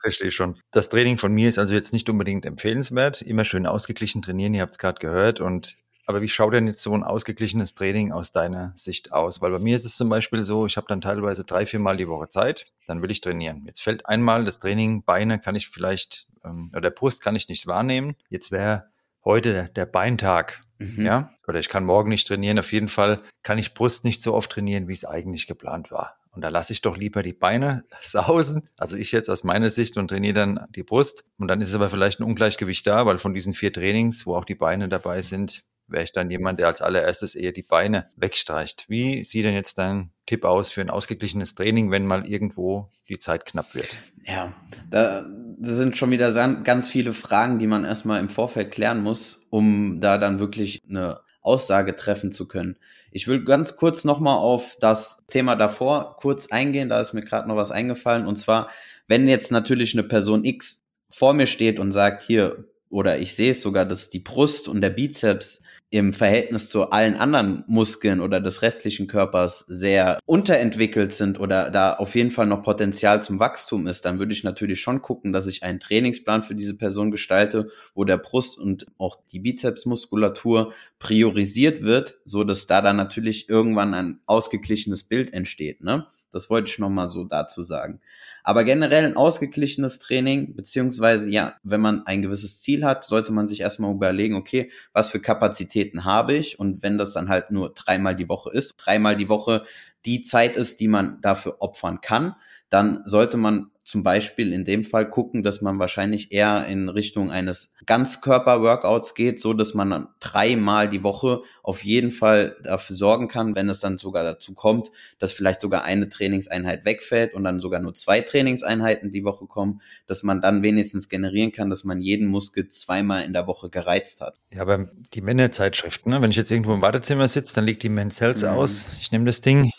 Verstehe 0.00 0.30
schon. 0.30 0.60
Das 0.70 0.90
Training 0.90 1.16
von 1.16 1.32
mir 1.32 1.48
ist 1.48 1.58
also 1.58 1.72
jetzt 1.72 1.92
nicht 1.92 2.08
unbedingt 2.10 2.44
empfehlenswert. 2.44 3.22
Immer 3.22 3.44
schön 3.44 3.66
ausgeglichen 3.66 4.20
trainieren, 4.20 4.52
ihr 4.52 4.60
habt 4.60 4.74
es 4.74 4.78
gerade 4.78 5.00
gehört. 5.00 5.40
Und 5.40 5.78
aber 6.06 6.20
wie 6.20 6.28
schaut 6.28 6.52
denn 6.52 6.66
jetzt 6.66 6.82
so 6.82 6.92
ein 6.92 7.02
ausgeglichenes 7.02 7.74
Training 7.74 8.12
aus 8.12 8.30
deiner 8.30 8.72
Sicht 8.76 9.12
aus? 9.12 9.40
Weil 9.40 9.52
bei 9.52 9.58
mir 9.58 9.74
ist 9.74 9.86
es 9.86 9.96
zum 9.96 10.10
Beispiel 10.10 10.42
so, 10.42 10.66
ich 10.66 10.76
habe 10.76 10.86
dann 10.88 11.00
teilweise 11.00 11.44
drei, 11.44 11.64
vier 11.64 11.80
Mal 11.80 11.96
die 11.96 12.08
Woche 12.08 12.28
Zeit, 12.28 12.66
dann 12.86 13.00
will 13.00 13.10
ich 13.10 13.22
trainieren. 13.22 13.64
Jetzt 13.66 13.80
fällt 13.80 14.04
einmal 14.06 14.44
das 14.44 14.58
Training, 14.58 15.04
Beine 15.04 15.38
kann 15.38 15.54
ich 15.54 15.68
vielleicht, 15.68 16.26
ähm, 16.44 16.70
oder 16.76 16.90
Brust 16.90 17.22
kann 17.22 17.36
ich 17.36 17.48
nicht 17.48 17.66
wahrnehmen. 17.66 18.16
Jetzt 18.28 18.52
wäre 18.52 18.90
heute 19.24 19.70
der 19.74 19.86
Beintag. 19.86 20.63
Mhm. 20.78 21.04
Ja, 21.04 21.30
oder 21.46 21.60
ich 21.60 21.68
kann 21.68 21.84
morgen 21.84 22.08
nicht 22.08 22.26
trainieren. 22.26 22.58
Auf 22.58 22.72
jeden 22.72 22.88
Fall 22.88 23.22
kann 23.42 23.58
ich 23.58 23.74
Brust 23.74 24.04
nicht 24.04 24.22
so 24.22 24.34
oft 24.34 24.50
trainieren, 24.50 24.88
wie 24.88 24.92
es 24.92 25.04
eigentlich 25.04 25.46
geplant 25.46 25.90
war. 25.90 26.16
Und 26.30 26.42
da 26.42 26.48
lasse 26.48 26.72
ich 26.72 26.82
doch 26.82 26.96
lieber 26.96 27.22
die 27.22 27.32
Beine 27.32 27.84
sausen, 28.02 28.68
also 28.76 28.96
ich 28.96 29.12
jetzt 29.12 29.28
aus 29.28 29.44
meiner 29.44 29.70
Sicht 29.70 29.96
und 29.96 30.08
trainiere 30.08 30.34
dann 30.34 30.66
die 30.74 30.82
Brust. 30.82 31.24
Und 31.38 31.48
dann 31.48 31.60
ist 31.60 31.74
aber 31.74 31.90
vielleicht 31.90 32.20
ein 32.20 32.24
Ungleichgewicht 32.24 32.86
da, 32.86 33.06
weil 33.06 33.18
von 33.18 33.34
diesen 33.34 33.54
vier 33.54 33.72
Trainings, 33.72 34.26
wo 34.26 34.34
auch 34.34 34.44
die 34.44 34.56
Beine 34.56 34.88
dabei 34.88 35.22
sind, 35.22 35.64
wäre 35.86 36.04
ich 36.04 36.12
dann 36.12 36.30
jemand, 36.30 36.60
der 36.60 36.68
als 36.68 36.80
allererstes 36.80 37.34
eher 37.34 37.52
die 37.52 37.62
Beine 37.62 38.10
wegstreicht. 38.16 38.86
Wie 38.88 39.24
sieht 39.24 39.44
denn 39.44 39.54
jetzt 39.54 39.78
dein 39.78 40.10
Tipp 40.26 40.44
aus 40.44 40.70
für 40.70 40.80
ein 40.80 40.90
ausgeglichenes 40.90 41.54
Training, 41.54 41.90
wenn 41.90 42.06
mal 42.06 42.26
irgendwo 42.26 42.90
die 43.08 43.18
Zeit 43.18 43.44
knapp 43.46 43.74
wird? 43.74 43.96
Ja, 44.26 44.52
da, 44.90 45.26
sind 45.60 45.96
schon 45.96 46.10
wieder 46.10 46.32
ganz 46.62 46.88
viele 46.88 47.12
Fragen, 47.12 47.58
die 47.58 47.66
man 47.66 47.84
erstmal 47.84 48.20
im 48.20 48.28
Vorfeld 48.28 48.72
klären 48.72 49.02
muss, 49.02 49.46
um 49.50 50.00
da 50.00 50.18
dann 50.18 50.38
wirklich 50.38 50.80
eine 50.88 51.20
Aussage 51.40 51.94
treffen 51.94 52.32
zu 52.32 52.48
können. 52.48 52.76
Ich 53.12 53.28
will 53.28 53.44
ganz 53.44 53.76
kurz 53.76 54.04
nochmal 54.04 54.38
auf 54.38 54.76
das 54.80 55.24
Thema 55.26 55.54
davor 55.54 56.16
kurz 56.16 56.48
eingehen, 56.50 56.88
da 56.88 57.00
ist 57.00 57.12
mir 57.12 57.22
gerade 57.22 57.46
noch 57.46 57.56
was 57.56 57.70
eingefallen. 57.70 58.26
Und 58.26 58.36
zwar, 58.36 58.70
wenn 59.06 59.28
jetzt 59.28 59.52
natürlich 59.52 59.94
eine 59.94 60.02
Person 60.02 60.44
X 60.44 60.84
vor 61.10 61.32
mir 61.32 61.46
steht 61.46 61.78
und 61.78 61.92
sagt, 61.92 62.22
hier, 62.22 62.64
oder 62.94 63.18
ich 63.18 63.34
sehe 63.34 63.50
es 63.50 63.60
sogar, 63.60 63.84
dass 63.84 64.08
die 64.08 64.20
Brust 64.20 64.68
und 64.68 64.80
der 64.80 64.90
Bizeps 64.90 65.64
im 65.90 66.12
Verhältnis 66.12 66.68
zu 66.68 66.90
allen 66.90 67.16
anderen 67.16 67.64
Muskeln 67.66 68.20
oder 68.20 68.40
des 68.40 68.62
restlichen 68.62 69.08
Körpers 69.08 69.64
sehr 69.66 70.20
unterentwickelt 70.26 71.12
sind 71.12 71.40
oder 71.40 71.72
da 71.72 71.94
auf 71.94 72.14
jeden 72.14 72.30
Fall 72.30 72.46
noch 72.46 72.62
Potenzial 72.62 73.20
zum 73.20 73.40
Wachstum 73.40 73.88
ist, 73.88 74.04
dann 74.04 74.20
würde 74.20 74.32
ich 74.32 74.44
natürlich 74.44 74.80
schon 74.80 75.02
gucken, 75.02 75.32
dass 75.32 75.48
ich 75.48 75.64
einen 75.64 75.80
Trainingsplan 75.80 76.44
für 76.44 76.54
diese 76.54 76.76
Person 76.76 77.10
gestalte, 77.10 77.68
wo 77.96 78.04
der 78.04 78.18
Brust 78.18 78.58
und 78.58 78.86
auch 78.96 79.16
die 79.32 79.40
Bizepsmuskulatur 79.40 80.72
priorisiert 81.00 81.82
wird, 81.82 82.20
so 82.24 82.44
dass 82.44 82.68
da 82.68 82.80
dann 82.80 82.96
natürlich 82.96 83.48
irgendwann 83.48 83.92
ein 83.92 84.20
ausgeglichenes 84.26 85.02
Bild 85.02 85.34
entsteht, 85.34 85.82
ne? 85.82 86.06
Das 86.34 86.50
wollte 86.50 86.70
ich 86.70 86.78
nochmal 86.78 87.08
so 87.08 87.24
dazu 87.24 87.62
sagen. 87.62 88.00
Aber 88.42 88.64
generell 88.64 89.04
ein 89.04 89.16
ausgeglichenes 89.16 89.98
Training, 90.00 90.54
beziehungsweise 90.54 91.30
ja, 91.30 91.54
wenn 91.62 91.80
man 91.80 92.06
ein 92.06 92.22
gewisses 92.22 92.60
Ziel 92.60 92.84
hat, 92.84 93.04
sollte 93.04 93.32
man 93.32 93.48
sich 93.48 93.60
erstmal 93.60 93.94
überlegen, 93.94 94.34
okay, 94.34 94.70
was 94.92 95.10
für 95.10 95.20
Kapazitäten 95.20 96.04
habe 96.04 96.34
ich? 96.34 96.58
Und 96.58 96.82
wenn 96.82 96.98
das 96.98 97.12
dann 97.12 97.28
halt 97.28 97.50
nur 97.50 97.72
dreimal 97.72 98.16
die 98.16 98.28
Woche 98.28 98.50
ist, 98.50 98.76
dreimal 98.76 99.16
die 99.16 99.28
Woche 99.28 99.64
die 100.04 100.22
Zeit 100.22 100.56
ist, 100.56 100.80
die 100.80 100.88
man 100.88 101.20
dafür 101.22 101.56
opfern 101.60 102.00
kann, 102.02 102.34
dann 102.68 103.02
sollte 103.06 103.36
man 103.36 103.70
zum 103.84 104.02
Beispiel 104.02 104.52
in 104.52 104.64
dem 104.64 104.84
Fall 104.84 105.08
gucken, 105.08 105.42
dass 105.42 105.60
man 105.60 105.78
wahrscheinlich 105.78 106.32
eher 106.32 106.66
in 106.66 106.88
Richtung 106.88 107.30
eines 107.30 107.74
Ganzkörper-Workouts 107.84 109.14
geht, 109.14 109.40
so 109.40 109.52
dass 109.52 109.74
man 109.74 109.90
dann 109.90 110.08
dreimal 110.20 110.88
die 110.88 111.02
Woche 111.02 111.42
auf 111.62 111.84
jeden 111.84 112.10
Fall 112.10 112.56
dafür 112.62 112.96
sorgen 112.96 113.28
kann, 113.28 113.54
wenn 113.54 113.68
es 113.68 113.80
dann 113.80 113.98
sogar 113.98 114.24
dazu 114.24 114.54
kommt, 114.54 114.90
dass 115.18 115.32
vielleicht 115.32 115.60
sogar 115.60 115.84
eine 115.84 116.08
Trainingseinheit 116.08 116.84
wegfällt 116.84 117.34
und 117.34 117.44
dann 117.44 117.60
sogar 117.60 117.80
nur 117.80 117.94
zwei 117.94 118.20
Trainingseinheiten 118.20 119.10
die 119.12 119.24
Woche 119.24 119.46
kommen, 119.46 119.80
dass 120.06 120.22
man 120.22 120.40
dann 120.40 120.62
wenigstens 120.62 121.08
generieren 121.08 121.52
kann, 121.52 121.70
dass 121.70 121.84
man 121.84 122.00
jeden 122.00 122.28
Muskel 122.28 122.68
zweimal 122.68 123.24
in 123.24 123.32
der 123.32 123.46
Woche 123.46 123.68
gereizt 123.68 124.20
hat. 124.20 124.40
Ja, 124.54 124.62
aber 124.62 124.88
die 125.12 125.20
Männerzeitschriften, 125.20 126.10
ne? 126.10 126.22
wenn 126.22 126.30
ich 126.30 126.36
jetzt 126.36 126.50
irgendwo 126.50 126.72
im 126.74 126.82
Wartezimmer 126.82 127.28
sitze, 127.28 127.54
dann 127.54 127.66
liegt 127.66 127.82
die 127.82 127.88
Men's 127.90 128.20
Health 128.20 128.42
Mhm. 128.42 128.48
aus. 128.48 128.86
Ich 129.00 129.12
nehme 129.12 129.26
das 129.26 129.40
Ding 129.40 129.70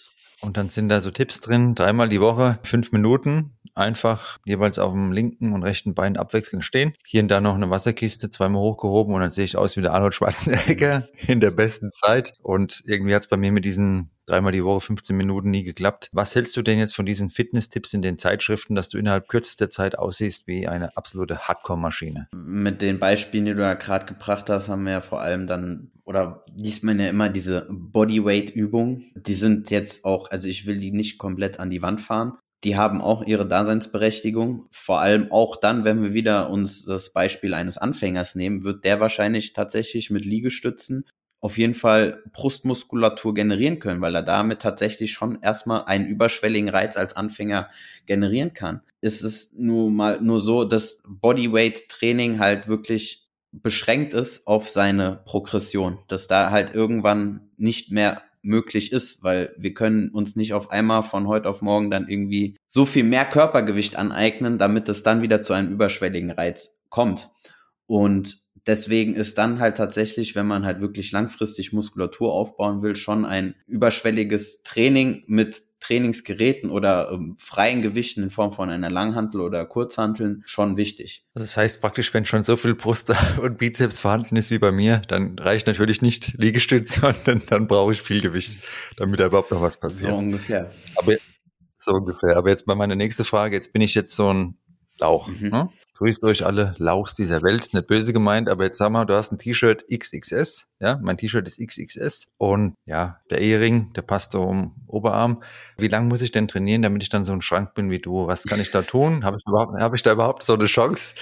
und 0.45 0.57
dann 0.57 0.69
sind 0.69 0.89
da 0.89 1.01
so 1.01 1.11
Tipps 1.11 1.41
drin, 1.41 1.75
dreimal 1.75 2.07
die 2.07 2.21
Woche, 2.21 2.59
fünf 2.63 2.91
Minuten, 2.91 3.51
einfach 3.73 4.37
jeweils 4.45 4.79
auf 4.79 4.91
dem 4.93 5.11
linken 5.11 5.53
und 5.53 5.63
rechten 5.63 5.93
Bein 5.93 6.17
abwechselnd 6.17 6.63
stehen. 6.63 6.93
Hier 7.05 7.21
und 7.21 7.27
da 7.27 7.41
noch 7.41 7.55
eine 7.55 7.69
Wasserkiste, 7.69 8.29
zweimal 8.29 8.61
hochgehoben 8.61 9.13
und 9.13 9.21
dann 9.21 9.31
sehe 9.31 9.45
ich 9.45 9.57
aus 9.57 9.75
wie 9.75 9.81
der 9.81 9.93
Arnold 9.93 10.13
Schwarzenegger 10.13 11.07
in 11.27 11.39
der 11.39 11.51
besten 11.51 11.91
Zeit. 11.91 12.33
Und 12.41 12.83
irgendwie 12.85 13.13
hat 13.13 13.23
es 13.23 13.27
bei 13.27 13.37
mir 13.37 13.51
mit 13.51 13.65
diesen 13.65 14.11
dreimal 14.25 14.51
die 14.51 14.63
Woche 14.63 14.81
15 14.81 15.15
Minuten 15.15 15.51
nie 15.51 15.63
geklappt. 15.63 16.09
Was 16.11 16.35
hältst 16.35 16.55
du 16.57 16.61
denn 16.61 16.79
jetzt 16.79 16.95
von 16.95 17.05
diesen 17.05 17.29
Fitness-Tipps 17.29 17.93
in 17.93 18.01
den 18.01 18.17
Zeitschriften, 18.17 18.75
dass 18.75 18.89
du 18.89 18.97
innerhalb 18.97 19.27
kürzester 19.27 19.69
Zeit 19.69 19.97
aussiehst 19.97 20.47
wie 20.47 20.67
eine 20.67 20.95
absolute 20.97 21.47
Hardcore-Maschine? 21.47 22.27
Mit 22.33 22.81
den 22.81 22.99
Beispielen, 22.99 23.45
die 23.45 23.53
du 23.53 23.59
da 23.59 23.73
gerade 23.75 24.05
gebracht 24.05 24.49
hast, 24.49 24.69
haben 24.69 24.83
wir 24.83 24.93
ja 24.93 25.01
vor 25.01 25.21
allem 25.21 25.47
dann, 25.47 25.91
oder 26.03 26.43
liest 26.55 26.83
man 26.83 26.99
ja 26.99 27.09
immer 27.09 27.29
diese 27.29 27.67
Bodyweight-Übungen. 27.69 29.11
Die 29.15 29.33
sind 29.33 29.69
jetzt 29.71 30.05
auch, 30.05 30.31
also 30.31 30.47
ich 30.47 30.65
will 30.65 30.79
die 30.79 30.91
nicht 30.91 31.17
komplett 31.17 31.59
an 31.59 31.69
die 31.69 31.81
Wand 31.81 32.01
fahren. 32.01 32.33
Die 32.63 32.75
haben 32.75 32.99
auch 32.99 33.23
ihre 33.23 33.47
Daseinsberechtigung. 33.47 34.67
Vor 34.71 34.99
allem 34.99 35.31
auch 35.31 35.55
dann, 35.55 35.83
wenn 35.83 36.01
wir 36.01 36.15
wieder 36.15 36.49
uns 36.49 36.83
das 36.83 37.13
Beispiel 37.13 37.53
eines 37.53 37.77
Anfängers 37.77 38.33
nehmen, 38.33 38.63
wird 38.63 38.85
der 38.85 38.99
wahrscheinlich 38.99 39.53
tatsächlich 39.53 40.09
mit 40.09 40.25
Liegestützen 40.25 41.05
auf 41.39 41.57
jeden 41.57 41.75
Fall 41.75 42.23
Brustmuskulatur 42.31 43.33
generieren 43.33 43.79
können, 43.79 44.01
weil 44.01 44.15
er 44.15 44.23
damit 44.23 44.61
tatsächlich 44.61 45.13
schon 45.13 45.39
erstmal 45.41 45.85
einen 45.85 46.07
überschwelligen 46.07 46.69
Reiz 46.69 46.97
als 46.97 47.15
Anfänger 47.15 47.69
generieren 48.05 48.53
kann. 48.53 48.81
Ist 49.01 49.21
es 49.21 49.53
nur 49.53 49.91
mal 49.91 50.19
nur 50.21 50.39
so, 50.39 50.63
dass 50.63 51.03
Bodyweight 51.07 51.89
Training 51.89 52.39
halt 52.39 52.67
wirklich 52.67 53.27
beschränkt 53.51 54.13
ist 54.13 54.47
auf 54.47 54.69
seine 54.69 55.21
Progression, 55.25 55.99
dass 56.07 56.27
da 56.27 56.51
halt 56.51 56.73
irgendwann 56.73 57.49
nicht 57.57 57.91
mehr 57.91 58.23
möglich 58.41 58.91
ist, 58.91 59.23
weil 59.23 59.53
wir 59.57 59.73
können 59.73 60.09
uns 60.09 60.35
nicht 60.35 60.53
auf 60.53 60.69
einmal 60.69 61.03
von 61.03 61.27
heute 61.27 61.49
auf 61.49 61.61
morgen 61.61 61.89
dann 61.89 62.07
irgendwie 62.07 62.57
so 62.67 62.85
viel 62.85 63.03
mehr 63.03 63.25
Körpergewicht 63.25 63.95
aneignen, 63.95 64.57
damit 64.57 64.87
es 64.87 65.03
dann 65.03 65.21
wieder 65.21 65.41
zu 65.41 65.53
einem 65.53 65.71
überschwelligen 65.71 66.31
Reiz 66.31 66.77
kommt. 66.89 67.31
Und 67.87 68.44
deswegen 68.67 69.15
ist 69.15 69.37
dann 69.37 69.59
halt 69.59 69.77
tatsächlich, 69.77 70.35
wenn 70.35 70.47
man 70.47 70.65
halt 70.65 70.81
wirklich 70.81 71.11
langfristig 71.11 71.73
Muskulatur 71.73 72.33
aufbauen 72.33 72.81
will, 72.81 72.95
schon 72.95 73.25
ein 73.25 73.55
überschwelliges 73.67 74.63
Training 74.63 75.23
mit 75.27 75.63
Trainingsgeräten 75.79 76.71
oder 76.71 77.11
ähm, 77.11 77.35
freien 77.37 77.83
Gewichten 77.83 78.23
in 78.23 78.29
Form 78.31 78.51
von 78.51 78.69
einer 78.69 78.89
Langhantel 78.89 79.41
oder 79.41 79.65
Kurzhanteln 79.65 80.41
schon 80.45 80.77
wichtig. 80.77 81.25
Also 81.35 81.43
das 81.43 81.57
heißt 81.57 81.81
praktisch, 81.81 82.11
wenn 82.13 82.25
schon 82.25 82.41
so 82.41 82.57
viel 82.57 82.73
Brust 82.73 83.13
und 83.41 83.57
Bizeps 83.59 83.99
vorhanden 83.99 84.35
ist 84.35 84.49
wie 84.49 84.57
bei 84.57 84.71
mir, 84.71 85.01
dann 85.07 85.37
reicht 85.37 85.67
natürlich 85.67 86.01
nicht 86.01 86.33
Liegestütz, 86.37 86.95
sondern 87.01 87.43
dann 87.47 87.67
brauche 87.67 87.91
ich 87.91 88.01
viel 88.01 88.21
Gewicht, 88.21 88.59
damit 88.97 89.19
da 89.19 89.27
überhaupt 89.27 89.51
noch 89.51 89.61
was 89.61 89.77
passiert. 89.77 90.11
So 90.11 90.17
ungefähr. 90.17 90.71
Aber 90.95 91.13
so 91.77 91.91
ungefähr. 91.91 92.35
Aber 92.35 92.49
jetzt 92.49 92.65
mal 92.65 92.75
meine 92.75 92.95
nächste 92.95 93.23
Frage. 93.23 93.55
Jetzt 93.55 93.71
bin 93.71 93.81
ich 93.81 93.93
jetzt 93.93 94.15
so 94.15 94.33
ein 94.33 94.57
Lauch. 94.97 95.27
Mhm. 95.27 95.49
Ne? 95.49 95.69
Grüßt 95.97 96.25
euch 96.25 96.45
alle 96.45 96.75
Lauchs 96.77 97.15
dieser 97.15 97.41
Welt. 97.41 97.73
Nicht 97.73 97.87
böse 97.87 98.11
gemeint, 98.11 98.49
aber 98.49 98.65
jetzt 98.65 98.77
sag 98.77 98.91
mal, 98.91 99.05
du 99.05 99.15
hast 99.15 99.31
ein 99.31 99.37
T-Shirt 99.37 99.85
XXS. 99.89 100.67
Ja, 100.81 100.99
mein 101.01 101.17
T-Shirt 101.17 101.47
ist 101.47 101.65
XXS. 101.65 102.27
Und 102.37 102.75
ja, 102.85 103.21
der 103.29 103.39
Ehering, 103.39 103.93
der 103.93 104.01
passt 104.01 104.33
so 104.33 104.43
um 104.43 104.75
Oberarm. 104.87 105.41
Wie 105.77 105.87
lange 105.87 106.09
muss 106.09 106.21
ich 106.21 106.31
denn 106.31 106.49
trainieren, 106.49 106.81
damit 106.81 107.01
ich 107.01 107.09
dann 107.09 107.23
so 107.23 107.31
ein 107.31 107.41
Schrank 107.41 107.75
bin 107.75 107.89
wie 107.89 107.99
du? 107.99 108.27
Was 108.27 108.43
kann 108.43 108.59
ich 108.59 108.71
da 108.71 108.81
tun? 108.81 109.23
Habe 109.23 109.37
ich, 109.37 109.43
hab 109.45 109.93
ich 109.93 110.03
da 110.03 110.11
überhaupt 110.11 110.43
so 110.43 110.53
eine 110.53 110.65
Chance? 110.65 111.15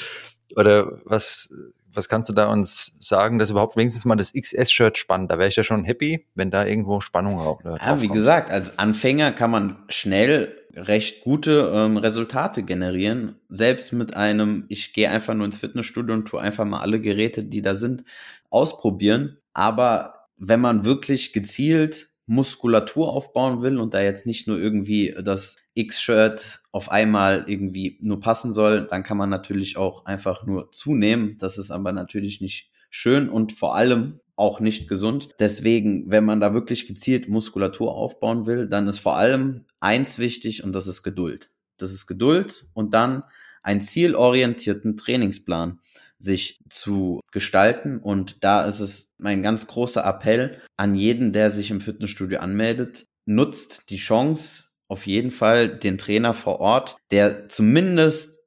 Oder 0.56 1.00
was, 1.06 1.50
was 1.94 2.10
kannst 2.10 2.30
du 2.30 2.34
da 2.34 2.48
uns 2.48 2.96
sagen, 3.00 3.40
dass 3.40 3.50
überhaupt 3.50 3.76
wenigstens 3.78 4.06
mal 4.06 4.16
das 4.16 4.34
XS-Shirt 4.34 4.98
spannt? 4.98 5.32
Da 5.32 5.38
wäre 5.38 5.50
ich 5.50 5.56
ja 5.56 5.64
schon 5.64 5.84
happy, 5.84 6.26
wenn 6.36 6.52
da 6.52 6.66
irgendwo 6.66 7.02
Spannung 7.02 7.40
auch 7.40 7.64
Ja, 7.64 8.02
wie 8.02 8.08
gesagt, 8.08 8.52
als 8.52 8.80
Anfänger 8.80 9.32
kann 9.32 9.52
man 9.52 9.78
schnell 9.90 10.56
recht 10.76 11.24
gute 11.24 11.72
ähm, 11.74 11.98
Resultate 11.98 12.64
generieren. 12.64 13.36
Selbst 13.50 13.94
mit 13.94 14.16
einem, 14.16 14.66
ich 14.70 14.94
gehe 14.94 15.10
einfach 15.10 15.34
nur 15.34 15.46
ins 15.46 15.60
Fitnessstudio 15.60 16.16
und 16.16 16.26
tue 16.26 16.42
einfach 16.42 16.66
mal 16.66 16.82
alle 16.82 17.00
Geräte, 17.00 17.44
die 17.44 17.62
da 17.62 17.76
sind, 17.76 18.04
ausprobieren. 18.50 19.38
Aber 19.54 20.28
wenn 20.38 20.60
man 20.60 20.84
wirklich 20.84 21.32
gezielt 21.34 22.08
Muskulatur 22.26 23.12
aufbauen 23.12 23.62
will 23.62 23.78
und 23.78 23.94
da 23.94 24.02
jetzt 24.02 24.26
nicht 24.26 24.48
nur 24.48 24.58
irgendwie 24.58 25.16
das 25.24 25.58
X-Shirt 25.74 26.62
auf 26.72 26.90
einmal 26.90 27.46
irgendwie 27.48 27.98
nur 28.02 28.20
passen 28.20 28.54
soll, 28.54 28.88
dann 28.90 29.04
kann 29.04 29.18
man 29.18 29.30
natürlich 29.30 29.78
auch 29.78 30.06
einfach 30.06 30.46
nur 30.46 30.72
zunehmen. 30.72 31.38
Das 31.40 31.58
ist 31.58 31.72
aber 31.72 31.92
natürlich 31.92 32.40
nicht 32.40 32.72
schön 32.90 33.30
und 33.30 33.52
vor 33.52 33.76
allem 33.76 34.20
auch 34.36 34.60
nicht 34.60 34.88
gesund. 34.88 35.30
Deswegen, 35.40 36.10
wenn 36.10 36.26
man 36.26 36.40
da 36.40 36.54
wirklich 36.54 36.88
gezielt 36.88 37.28
Muskulatur 37.28 37.94
aufbauen 37.94 38.46
will, 38.46 38.68
dann 38.68 38.88
ist 38.88 39.00
vor 39.00 39.18
allem 39.18 39.66
eins 39.80 40.18
wichtig 40.18 40.64
und 40.64 40.74
das 40.74 40.88
ist 40.88 41.04
Geduld. 41.04 41.50
Das 41.78 41.92
ist 41.92 42.08
Geduld 42.08 42.68
und 42.74 42.94
dann 42.94 43.24
einen 43.62 43.82
zielorientierten 43.82 44.98
Trainingsplan 44.98 45.80
sich 46.24 46.60
zu 46.70 47.20
gestalten. 47.32 48.00
Und 48.00 48.38
da 48.44 48.64
ist 48.66 48.80
es 48.80 49.14
mein 49.18 49.44
ganz 49.44 49.68
großer 49.68 50.04
Appell 50.06 50.62
an 50.78 50.96
jeden, 50.96 51.34
der 51.34 51.52
sich 51.52 51.70
im 51.70 51.82
Fitnessstudio 51.82 52.40
anmeldet, 52.40 53.06
nutzt 53.26 53.90
die 53.90 53.98
Chance, 53.98 54.66
auf 54.88 55.06
jeden 55.06 55.32
Fall 55.32 55.70
den 55.70 55.98
Trainer 55.98 56.34
vor 56.34 56.60
Ort, 56.60 56.98
der 57.12 57.50
zumindest 57.50 58.40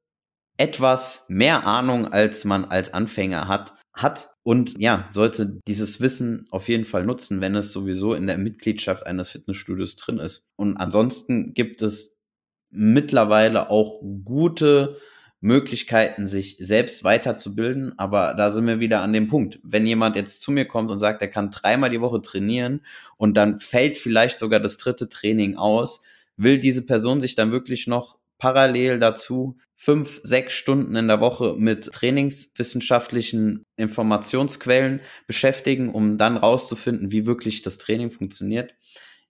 etwas 0.58 1.26
mehr 1.28 1.66
Ahnung 1.66 2.08
als 2.08 2.44
man 2.44 2.64
als 2.64 2.94
Anfänger 2.94 3.46
hat, 3.46 3.74
hat 3.92 4.30
und 4.42 4.74
ja, 4.78 5.06
sollte 5.10 5.60
dieses 5.66 6.00
Wissen 6.00 6.46
auf 6.50 6.68
jeden 6.68 6.84
Fall 6.84 7.04
nutzen, 7.04 7.40
wenn 7.40 7.56
es 7.56 7.72
sowieso 7.72 8.14
in 8.14 8.26
der 8.26 8.38
Mitgliedschaft 8.38 9.04
eines 9.04 9.30
Fitnessstudios 9.30 9.96
drin 9.96 10.18
ist. 10.18 10.44
Und 10.56 10.76
ansonsten 10.76 11.52
gibt 11.52 11.82
es 11.82 12.16
mittlerweile 12.70 13.70
auch 13.70 14.00
gute 14.24 14.98
Möglichkeiten, 15.46 16.26
sich 16.26 16.56
selbst 16.58 17.04
weiterzubilden. 17.04 17.98
Aber 17.98 18.34
da 18.34 18.50
sind 18.50 18.66
wir 18.66 18.80
wieder 18.80 19.00
an 19.00 19.12
dem 19.12 19.28
Punkt. 19.28 19.60
Wenn 19.62 19.86
jemand 19.86 20.16
jetzt 20.16 20.42
zu 20.42 20.50
mir 20.50 20.66
kommt 20.66 20.90
und 20.90 20.98
sagt, 20.98 21.22
er 21.22 21.28
kann 21.28 21.50
dreimal 21.50 21.90
die 21.90 22.00
Woche 22.00 22.20
trainieren 22.20 22.82
und 23.16 23.36
dann 23.36 23.60
fällt 23.60 23.96
vielleicht 23.96 24.38
sogar 24.38 24.60
das 24.60 24.76
dritte 24.76 25.08
Training 25.08 25.56
aus, 25.56 26.02
will 26.36 26.58
diese 26.58 26.84
Person 26.84 27.20
sich 27.20 27.36
dann 27.36 27.52
wirklich 27.52 27.86
noch 27.86 28.18
parallel 28.38 28.98
dazu 28.98 29.56
fünf, 29.76 30.20
sechs 30.22 30.54
Stunden 30.54 30.96
in 30.96 31.06
der 31.06 31.20
Woche 31.20 31.54
mit 31.56 31.84
trainingswissenschaftlichen 31.86 33.62
Informationsquellen 33.76 35.00
beschäftigen, 35.26 35.90
um 35.90 36.18
dann 36.18 36.36
rauszufinden, 36.36 37.12
wie 37.12 37.26
wirklich 37.26 37.62
das 37.62 37.78
Training 37.78 38.10
funktioniert? 38.10 38.74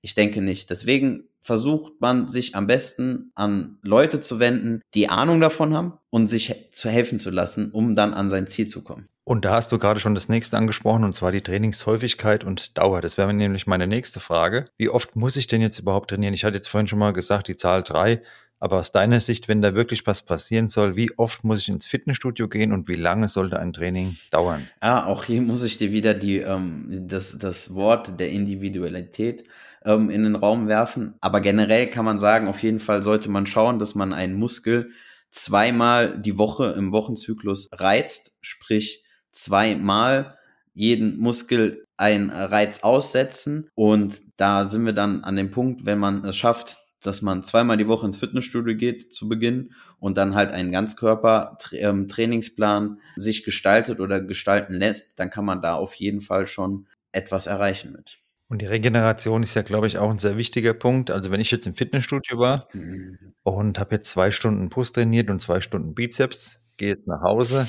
Ich 0.00 0.14
denke 0.14 0.40
nicht. 0.40 0.70
Deswegen 0.70 1.24
versucht 1.46 2.00
man 2.00 2.28
sich 2.28 2.56
am 2.56 2.66
besten 2.66 3.30
an 3.36 3.78
Leute 3.82 4.20
zu 4.20 4.40
wenden, 4.40 4.82
die 4.94 5.08
Ahnung 5.08 5.40
davon 5.40 5.74
haben 5.74 5.94
und 6.10 6.26
sich 6.26 6.52
zu 6.72 6.90
helfen 6.90 7.18
zu 7.18 7.30
lassen, 7.30 7.70
um 7.70 7.94
dann 7.94 8.14
an 8.14 8.28
sein 8.28 8.48
Ziel 8.48 8.66
zu 8.66 8.82
kommen. 8.82 9.08
Und 9.22 9.44
da 9.44 9.54
hast 9.54 9.70
du 9.72 9.78
gerade 9.78 10.00
schon 10.00 10.14
das 10.14 10.28
nächste 10.28 10.56
angesprochen, 10.56 11.04
und 11.04 11.14
zwar 11.14 11.32
die 11.32 11.40
Trainingshäufigkeit 11.40 12.44
und 12.44 12.76
Dauer. 12.78 13.00
Das 13.00 13.16
wäre 13.16 13.32
nämlich 13.32 13.66
meine 13.66 13.86
nächste 13.86 14.20
Frage. 14.20 14.66
Wie 14.76 14.88
oft 14.88 15.16
muss 15.16 15.36
ich 15.36 15.46
denn 15.46 15.60
jetzt 15.60 15.78
überhaupt 15.78 16.10
trainieren? 16.10 16.34
Ich 16.34 16.44
hatte 16.44 16.56
jetzt 16.56 16.68
vorhin 16.68 16.86
schon 16.86 16.98
mal 16.98 17.12
gesagt, 17.12 17.48
die 17.48 17.56
Zahl 17.56 17.82
drei. 17.82 18.22
Aber 18.58 18.78
aus 18.78 18.90
deiner 18.90 19.20
Sicht, 19.20 19.48
wenn 19.48 19.60
da 19.60 19.74
wirklich 19.74 20.06
was 20.06 20.22
passieren 20.22 20.68
soll, 20.68 20.96
wie 20.96 21.16
oft 21.18 21.44
muss 21.44 21.58
ich 21.58 21.68
ins 21.68 21.86
Fitnessstudio 21.86 22.48
gehen 22.48 22.72
und 22.72 22.88
wie 22.88 22.94
lange 22.94 23.28
sollte 23.28 23.58
ein 23.58 23.72
Training 23.72 24.16
dauern? 24.30 24.66
Ah, 24.80 25.04
auch 25.06 25.24
hier 25.24 25.42
muss 25.42 25.62
ich 25.62 25.76
dir 25.76 25.92
wieder 25.92 26.14
die, 26.14 26.38
ähm, 26.38 27.04
das, 27.06 27.36
das 27.38 27.74
Wort 27.74 28.18
der 28.18 28.30
Individualität 28.30 29.44
ähm, 29.86 30.10
in 30.10 30.24
den 30.24 30.34
Raum 30.34 30.68
werfen. 30.68 31.14
Aber 31.20 31.40
generell 31.40 31.88
kann 31.88 32.04
man 32.04 32.18
sagen, 32.18 32.48
auf 32.48 32.62
jeden 32.62 32.80
Fall 32.80 33.02
sollte 33.02 33.30
man 33.30 33.46
schauen, 33.46 33.78
dass 33.78 33.94
man 33.94 34.12
einen 34.12 34.34
Muskel 34.34 34.90
zweimal 35.30 36.18
die 36.18 36.36
Woche 36.36 36.74
im 36.76 36.92
Wochenzyklus 36.92 37.68
reizt, 37.72 38.36
sprich 38.40 39.04
zweimal 39.32 40.36
jeden 40.72 41.18
Muskel 41.18 41.84
einen 41.96 42.30
Reiz 42.30 42.82
aussetzen. 42.82 43.70
Und 43.74 44.20
da 44.36 44.66
sind 44.66 44.84
wir 44.84 44.92
dann 44.92 45.24
an 45.24 45.36
dem 45.36 45.50
Punkt, 45.50 45.86
wenn 45.86 45.98
man 45.98 46.22
es 46.24 46.36
schafft, 46.36 46.76
dass 47.00 47.22
man 47.22 47.42
zweimal 47.44 47.76
die 47.76 47.88
Woche 47.88 48.06
ins 48.06 48.18
Fitnessstudio 48.18 48.76
geht 48.76 49.12
zu 49.12 49.28
Beginn 49.28 49.72
und 50.00 50.16
dann 50.18 50.34
halt 50.34 50.50
einen 50.50 50.72
Ganzkörper-Trainingsplan 50.72 52.84
ähm, 52.84 52.98
sich 53.16 53.44
gestaltet 53.44 54.00
oder 54.00 54.20
gestalten 54.20 54.74
lässt, 54.74 55.16
dann 55.18 55.30
kann 55.30 55.44
man 55.44 55.62
da 55.62 55.74
auf 55.74 55.94
jeden 55.94 56.20
Fall 56.20 56.48
schon 56.48 56.88
etwas 57.12 57.46
erreichen 57.46 57.92
mit. 57.92 58.18
Und 58.48 58.62
die 58.62 58.66
Regeneration 58.66 59.42
ist 59.42 59.54
ja, 59.54 59.62
glaube 59.62 59.88
ich, 59.88 59.98
auch 59.98 60.10
ein 60.10 60.18
sehr 60.18 60.36
wichtiger 60.36 60.72
Punkt. 60.72 61.10
Also 61.10 61.30
wenn 61.30 61.40
ich 61.40 61.50
jetzt 61.50 61.66
im 61.66 61.74
Fitnessstudio 61.74 62.38
war 62.38 62.68
mhm. 62.72 63.34
und 63.42 63.78
habe 63.78 63.96
jetzt 63.96 64.10
zwei 64.10 64.30
Stunden 64.30 64.68
Brust 64.68 64.94
trainiert 64.94 65.30
und 65.30 65.40
zwei 65.40 65.60
Stunden 65.60 65.94
Bizeps, 65.94 66.60
gehe 66.76 66.88
jetzt 66.88 67.08
nach 67.08 67.22
Hause. 67.22 67.68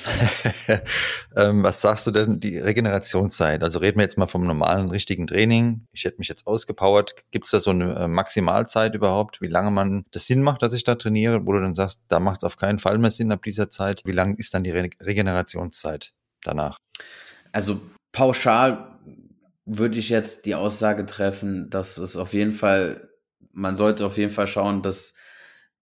ähm, 1.35 1.63
was 1.63 1.81
sagst 1.81 2.07
du 2.07 2.11
denn, 2.11 2.39
die 2.39 2.57
Regenerationszeit? 2.57 3.63
Also 3.63 3.79
reden 3.79 3.97
wir 3.97 4.03
jetzt 4.03 4.17
mal 4.17 4.27
vom 4.27 4.45
normalen, 4.45 4.89
richtigen 4.89 5.27
Training. 5.27 5.85
Ich 5.93 6.03
hätte 6.05 6.17
mich 6.19 6.27
jetzt 6.27 6.45
ausgepowert. 6.45 7.15
Gibt 7.31 7.45
es 7.45 7.51
da 7.51 7.59
so 7.59 7.71
eine 7.71 7.95
äh, 7.95 8.07
Maximalzeit 8.07 8.95
überhaupt, 8.95 9.41
wie 9.41 9.47
lange 9.47 9.71
man 9.71 10.05
das 10.11 10.27
Sinn 10.27 10.41
macht, 10.41 10.61
dass 10.61 10.73
ich 10.73 10.83
da 10.83 10.95
trainiere? 10.95 11.45
Wo 11.45 11.53
du 11.53 11.61
dann 11.61 11.75
sagst, 11.75 12.01
da 12.07 12.19
macht 12.19 12.37
es 12.37 12.43
auf 12.43 12.57
keinen 12.57 12.79
Fall 12.79 12.97
mehr 12.97 13.11
Sinn 13.11 13.31
ab 13.31 13.43
dieser 13.43 13.69
Zeit. 13.69 14.01
Wie 14.05 14.11
lang 14.11 14.35
ist 14.35 14.53
dann 14.53 14.63
die 14.63 14.71
Re 14.71 14.89
Regenerationszeit 15.01 16.13
danach? 16.43 16.77
Also 17.51 17.81
pauschal 18.11 18.96
würde 19.67 19.99
ich 19.99 20.09
jetzt 20.09 20.45
die 20.45 20.55
Aussage 20.55 21.05
treffen, 21.05 21.69
dass 21.69 21.97
es 21.97 22.15
auf 22.15 22.33
jeden 22.33 22.53
Fall, 22.53 23.09
man 23.51 23.75
sollte 23.75 24.05
auf 24.05 24.17
jeden 24.17 24.31
Fall 24.31 24.47
schauen, 24.47 24.81
dass 24.81 25.13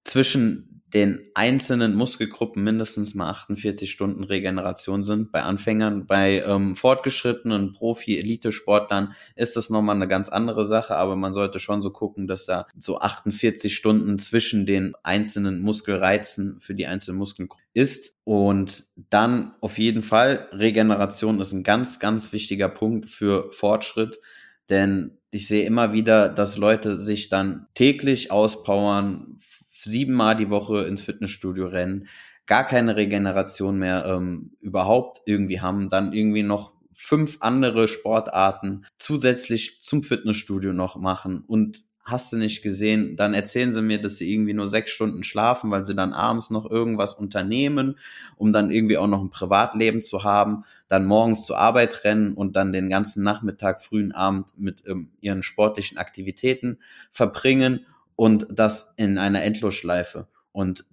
zwischen 0.03 0.74
den 0.95 1.29
einzelnen 1.33 1.93
Muskelgruppen 1.93 2.63
mindestens 2.63 3.15
mal 3.15 3.29
48 3.29 3.91
Stunden 3.91 4.23
Regeneration 4.23 5.03
sind. 5.03 5.29
Bei 5.29 5.43
Anfängern, 5.43 6.07
bei 6.07 6.41
ähm, 6.47 6.73
fortgeschrittenen 6.73 7.73
Profi-Elite-Sportlern 7.73 9.13
ist 9.35 9.57
das 9.57 9.69
nochmal 9.69 9.97
eine 9.97 10.07
ganz 10.07 10.29
andere 10.29 10.65
Sache, 10.65 10.95
aber 10.95 11.17
man 11.17 11.33
sollte 11.33 11.59
schon 11.59 11.81
so 11.81 11.91
gucken, 11.91 12.27
dass 12.27 12.45
da 12.45 12.65
so 12.79 12.99
48 12.99 13.75
Stunden 13.75 14.19
zwischen 14.19 14.65
den 14.65 14.93
einzelnen 15.03 15.59
Muskelreizen 15.61 16.61
für 16.61 16.73
die 16.73 16.87
einzelnen 16.87 17.17
Muskelgruppen 17.17 17.65
ist. 17.73 18.15
Und 18.23 18.85
dann 19.09 19.53
auf 19.59 19.77
jeden 19.77 20.01
Fall, 20.01 20.47
Regeneration 20.53 21.41
ist 21.41 21.51
ein 21.51 21.63
ganz, 21.63 21.99
ganz 21.99 22.31
wichtiger 22.31 22.69
Punkt 22.69 23.09
für 23.09 23.51
Fortschritt, 23.51 24.21
denn 24.69 25.17
ich 25.29 25.49
sehe 25.49 25.65
immer 25.65 25.91
wieder, 25.91 26.29
dass 26.29 26.55
Leute 26.55 26.95
sich 26.95 27.27
dann 27.27 27.67
täglich 27.73 28.31
auspowern, 28.31 29.39
siebenmal 29.85 30.35
die 30.35 30.49
Woche 30.49 30.83
ins 30.83 31.01
Fitnessstudio 31.01 31.67
rennen, 31.67 32.07
gar 32.45 32.65
keine 32.65 32.95
Regeneration 32.95 33.79
mehr 33.79 34.05
ähm, 34.05 34.51
überhaupt 34.61 35.21
irgendwie 35.25 35.61
haben, 35.61 35.89
dann 35.89 36.13
irgendwie 36.13 36.43
noch 36.43 36.73
fünf 36.93 37.37
andere 37.41 37.87
Sportarten 37.87 38.85
zusätzlich 38.97 39.81
zum 39.81 40.03
Fitnessstudio 40.03 40.73
noch 40.73 40.95
machen. 40.95 41.43
Und 41.45 41.85
hast 42.05 42.31
du 42.31 42.37
nicht 42.37 42.61
gesehen, 42.61 43.17
dann 43.17 43.33
erzählen 43.33 43.73
sie 43.73 43.81
mir, 43.81 43.99
dass 43.99 44.17
sie 44.17 44.31
irgendwie 44.31 44.53
nur 44.53 44.67
sechs 44.67 44.91
Stunden 44.91 45.23
schlafen, 45.23 45.71
weil 45.71 45.85
sie 45.85 45.95
dann 45.95 46.13
abends 46.13 46.51
noch 46.51 46.69
irgendwas 46.69 47.15
unternehmen, 47.15 47.97
um 48.37 48.53
dann 48.53 48.69
irgendwie 48.69 48.97
auch 48.97 49.07
noch 49.07 49.21
ein 49.21 49.31
Privatleben 49.31 50.03
zu 50.03 50.23
haben, 50.23 50.63
dann 50.87 51.05
morgens 51.05 51.45
zur 51.45 51.57
Arbeit 51.57 52.03
rennen 52.03 52.33
und 52.33 52.55
dann 52.55 52.71
den 52.71 52.89
ganzen 52.89 53.23
Nachmittag, 53.23 53.81
frühen 53.81 54.11
Abend 54.11 54.57
mit 54.57 54.83
ähm, 54.85 55.09
ihren 55.19 55.41
sportlichen 55.41 55.97
Aktivitäten 55.97 56.77
verbringen 57.09 57.87
und 58.15 58.47
das 58.49 58.93
in 58.97 59.17
einer 59.17 59.43
Endlosschleife. 59.43 60.27
Und 60.51 60.85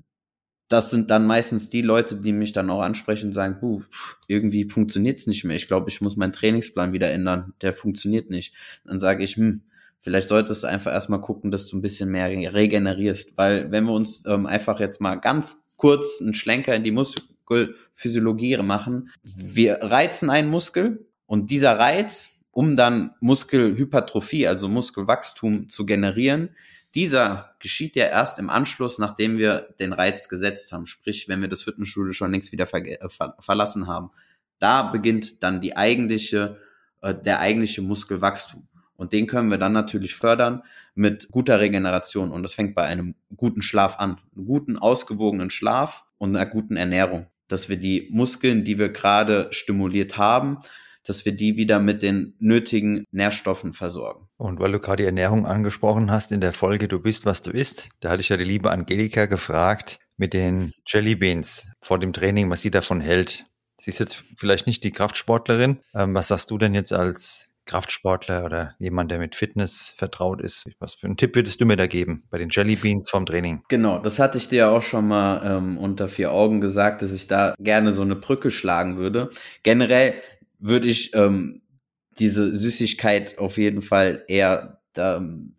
das 0.68 0.90
sind 0.90 1.10
dann 1.10 1.26
meistens 1.26 1.68
die 1.68 1.82
Leute, 1.82 2.16
die 2.16 2.32
mich 2.32 2.52
dann 2.52 2.70
auch 2.70 2.80
ansprechen 2.80 3.26
und 3.26 3.32
sagen, 3.32 3.58
Puh, 3.60 3.82
irgendwie 4.26 4.68
funktioniert's 4.68 5.26
nicht 5.26 5.44
mehr. 5.44 5.56
Ich 5.56 5.68
glaube, 5.68 5.90
ich 5.90 6.00
muss 6.00 6.16
meinen 6.16 6.32
Trainingsplan 6.32 6.92
wieder 6.92 7.10
ändern. 7.10 7.52
Der 7.60 7.72
funktioniert 7.72 8.30
nicht. 8.30 8.54
Dann 8.84 8.98
sage 8.98 9.22
ich, 9.22 9.36
hm, 9.36 9.62
vielleicht 9.98 10.28
solltest 10.28 10.62
du 10.62 10.68
einfach 10.68 10.92
erstmal 10.92 11.20
gucken, 11.20 11.50
dass 11.50 11.68
du 11.68 11.76
ein 11.76 11.82
bisschen 11.82 12.10
mehr 12.10 12.28
regenerierst. 12.28 13.36
Weil 13.36 13.70
wenn 13.70 13.84
wir 13.84 13.92
uns 13.92 14.24
ähm, 14.26 14.46
einfach 14.46 14.80
jetzt 14.80 15.00
mal 15.00 15.16
ganz 15.16 15.66
kurz 15.76 16.22
einen 16.22 16.34
Schlenker 16.34 16.74
in 16.74 16.84
die 16.84 16.90
Muskelphysiologie 16.90 18.56
machen, 18.58 19.10
wir 19.22 19.74
reizen 19.82 20.30
einen 20.30 20.48
Muskel 20.48 21.06
und 21.26 21.50
dieser 21.50 21.78
Reiz, 21.78 22.40
um 22.50 22.76
dann 22.76 23.12
Muskelhypertrophie, 23.20 24.46
also 24.46 24.68
Muskelwachstum 24.68 25.68
zu 25.68 25.84
generieren, 25.84 26.50
dieser 26.94 27.54
geschieht 27.58 27.96
ja 27.96 28.06
erst 28.06 28.38
im 28.38 28.50
Anschluss, 28.50 28.98
nachdem 28.98 29.38
wir 29.38 29.74
den 29.80 29.92
Reiz 29.92 30.28
gesetzt 30.28 30.72
haben, 30.72 30.86
sprich, 30.86 31.28
wenn 31.28 31.40
wir 31.40 31.48
das 31.48 31.62
Fitnessstudio 31.62 32.12
schon 32.12 32.30
längst 32.30 32.52
wieder 32.52 32.66
ver 32.66 32.84
äh, 32.84 33.08
ver 33.08 33.36
verlassen 33.40 33.86
haben. 33.86 34.10
Da 34.58 34.82
beginnt 34.82 35.42
dann 35.42 35.60
die 35.60 35.76
eigentliche, 35.76 36.58
äh, 37.00 37.14
der 37.14 37.40
eigentliche 37.40 37.82
Muskelwachstum. 37.82 38.68
Und 38.94 39.12
den 39.12 39.26
können 39.26 39.50
wir 39.50 39.58
dann 39.58 39.72
natürlich 39.72 40.14
fördern 40.14 40.62
mit 40.94 41.28
guter 41.30 41.58
Regeneration. 41.58 42.30
Und 42.30 42.42
das 42.42 42.54
fängt 42.54 42.74
bei 42.74 42.84
einem 42.84 43.16
guten 43.36 43.62
Schlaf 43.62 43.98
an. 43.98 44.20
Einen 44.36 44.46
guten, 44.46 44.78
ausgewogenen 44.78 45.50
Schlaf 45.50 46.04
und 46.18 46.36
einer 46.36 46.46
guten 46.46 46.76
Ernährung. 46.76 47.26
Dass 47.48 47.68
wir 47.68 47.78
die 47.78 48.08
Muskeln, 48.12 48.64
die 48.64 48.78
wir 48.78 48.90
gerade 48.90 49.48
stimuliert 49.50 50.18
haben, 50.18 50.58
dass 51.06 51.24
wir 51.24 51.32
die 51.32 51.56
wieder 51.56 51.78
mit 51.78 52.02
den 52.02 52.34
nötigen 52.38 53.04
Nährstoffen 53.10 53.72
versorgen. 53.72 54.28
Und 54.36 54.60
weil 54.60 54.72
du 54.72 54.80
gerade 54.80 55.02
die 55.02 55.06
Ernährung 55.06 55.46
angesprochen 55.46 56.10
hast 56.10 56.32
in 56.32 56.40
der 56.40 56.52
Folge 56.52 56.88
Du 56.88 57.00
bist, 57.00 57.26
was 57.26 57.42
du 57.42 57.50
isst, 57.50 57.88
da 58.00 58.10
hatte 58.10 58.20
ich 58.20 58.28
ja 58.28 58.36
die 58.36 58.44
liebe 58.44 58.70
Angelika 58.70 59.26
gefragt 59.26 59.98
mit 60.16 60.32
den 60.32 60.72
Jellybeans 60.86 61.66
vor 61.80 61.98
dem 61.98 62.12
Training, 62.12 62.50
was 62.50 62.60
sie 62.60 62.70
davon 62.70 63.00
hält. 63.00 63.46
Sie 63.80 63.90
ist 63.90 63.98
jetzt 63.98 64.22
vielleicht 64.36 64.66
nicht 64.66 64.84
die 64.84 64.92
Kraftsportlerin. 64.92 65.80
Ähm, 65.94 66.14
was 66.14 66.28
sagst 66.28 66.50
du 66.50 66.58
denn 66.58 66.74
jetzt 66.74 66.92
als 66.92 67.48
Kraftsportler 67.66 68.44
oder 68.44 68.74
jemand, 68.78 69.10
der 69.10 69.18
mit 69.18 69.36
Fitness 69.36 69.94
vertraut 69.96 70.40
ist. 70.40 70.68
Was 70.78 70.94
für 70.94 71.06
einen 71.06 71.16
Tipp 71.16 71.36
würdest 71.36 71.60
du 71.60 71.66
mir 71.66 71.76
da 71.76 71.86
geben 71.86 72.24
bei 72.30 72.38
den 72.38 72.48
Jellybeans 72.50 73.08
vom 73.08 73.24
Training? 73.24 73.62
Genau, 73.68 73.98
das 73.98 74.18
hatte 74.18 74.38
ich 74.38 74.48
dir 74.48 74.70
auch 74.70 74.82
schon 74.82 75.08
mal 75.08 75.42
ähm, 75.44 75.78
unter 75.78 76.08
vier 76.08 76.32
Augen 76.32 76.60
gesagt, 76.60 77.02
dass 77.02 77.12
ich 77.12 77.28
da 77.28 77.54
gerne 77.58 77.92
so 77.92 78.02
eine 78.02 78.16
Brücke 78.16 78.50
schlagen 78.50 78.98
würde. 78.98 79.30
Generell 79.62 80.14
würde 80.62 80.88
ich 80.88 81.14
ähm, 81.14 81.60
diese 82.18 82.54
Süßigkeit 82.54 83.38
auf 83.38 83.58
jeden 83.58 83.82
Fall 83.82 84.24
eher 84.28 84.80
ähm, 84.96 85.56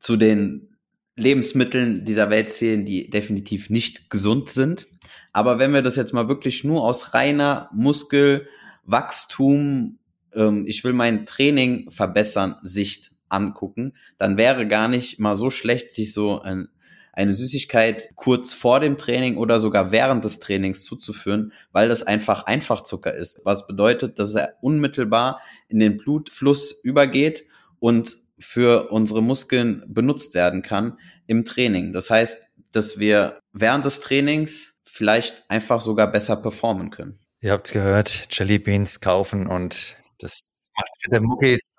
zu 0.00 0.16
den 0.16 0.76
Lebensmitteln 1.16 2.04
dieser 2.04 2.28
Welt 2.30 2.50
zählen, 2.50 2.84
die 2.84 3.08
definitiv 3.08 3.70
nicht 3.70 4.10
gesund 4.10 4.50
sind. 4.50 4.88
Aber 5.32 5.58
wenn 5.58 5.72
wir 5.72 5.80
das 5.82 5.96
jetzt 5.96 6.12
mal 6.12 6.28
wirklich 6.28 6.62
nur 6.64 6.82
aus 6.82 7.14
reiner 7.14 7.70
Muskelwachstum, 7.72 9.98
ähm, 10.34 10.66
ich 10.66 10.84
will 10.84 10.92
mein 10.92 11.24
Training 11.26 11.90
verbessern, 11.90 12.56
Sicht 12.62 13.12
angucken, 13.28 13.94
dann 14.18 14.36
wäre 14.36 14.66
gar 14.66 14.88
nicht 14.88 15.18
mal 15.18 15.34
so 15.34 15.50
schlecht, 15.50 15.92
sich 15.92 16.12
so 16.12 16.40
ein 16.40 16.68
eine 17.16 17.32
Süßigkeit 17.32 18.10
kurz 18.16 18.52
vor 18.52 18.80
dem 18.80 18.98
Training 18.98 19.36
oder 19.36 19.60
sogar 19.60 19.92
während 19.92 20.24
des 20.24 20.40
Trainings 20.40 20.84
zuzuführen, 20.84 21.52
weil 21.70 21.88
das 21.88 22.02
einfach 22.02 22.46
Einfachzucker 22.46 23.14
ist. 23.14 23.42
Was 23.44 23.68
bedeutet, 23.68 24.18
dass 24.18 24.34
er 24.34 24.54
unmittelbar 24.60 25.40
in 25.68 25.78
den 25.78 25.96
Blutfluss 25.96 26.72
übergeht 26.72 27.46
und 27.78 28.16
für 28.38 28.90
unsere 28.90 29.22
Muskeln 29.22 29.84
benutzt 29.86 30.34
werden 30.34 30.62
kann 30.62 30.98
im 31.26 31.44
Training. 31.44 31.92
Das 31.92 32.10
heißt, 32.10 32.42
dass 32.72 32.98
wir 32.98 33.38
während 33.52 33.84
des 33.84 34.00
Trainings 34.00 34.80
vielleicht 34.84 35.48
einfach 35.48 35.80
sogar 35.80 36.10
besser 36.10 36.36
performen 36.36 36.90
können. 36.90 37.20
Ihr 37.40 37.52
habt's 37.52 37.72
gehört, 37.72 38.28
Jelly 38.30 38.58
Beans 38.58 39.00
kaufen 39.00 39.46
und 39.46 39.96
das 40.18 40.70
macht 40.76 40.90
für 41.02 41.10
der 41.10 41.20
Muckis. 41.20 41.78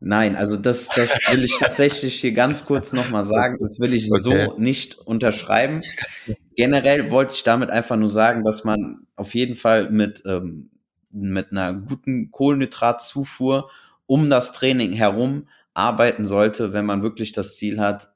Nein, 0.00 0.36
also 0.36 0.56
das, 0.56 0.88
das 0.88 1.10
will 1.30 1.44
ich 1.44 1.58
tatsächlich 1.58 2.20
hier 2.20 2.32
ganz 2.32 2.66
kurz 2.66 2.92
nochmal 2.92 3.24
sagen. 3.24 3.56
Das 3.60 3.80
will 3.80 3.94
ich 3.94 4.10
okay. 4.10 4.20
so 4.20 4.58
nicht 4.58 4.98
unterschreiben. 4.98 5.82
Generell 6.54 7.10
wollte 7.10 7.34
ich 7.34 7.42
damit 7.42 7.70
einfach 7.70 7.96
nur 7.96 8.08
sagen, 8.08 8.44
dass 8.44 8.64
man 8.64 9.06
auf 9.16 9.34
jeden 9.34 9.56
Fall 9.56 9.90
mit, 9.90 10.22
ähm, 10.26 10.70
mit 11.10 11.50
einer 11.50 11.72
guten 11.74 12.30
Kohlenhydratzufuhr 12.30 13.70
um 14.06 14.30
das 14.30 14.52
Training 14.52 14.92
herum 14.92 15.48
arbeiten 15.74 16.26
sollte, 16.26 16.72
wenn 16.72 16.86
man 16.86 17.02
wirklich 17.02 17.32
das 17.32 17.56
Ziel 17.56 17.80
hat, 17.80 18.12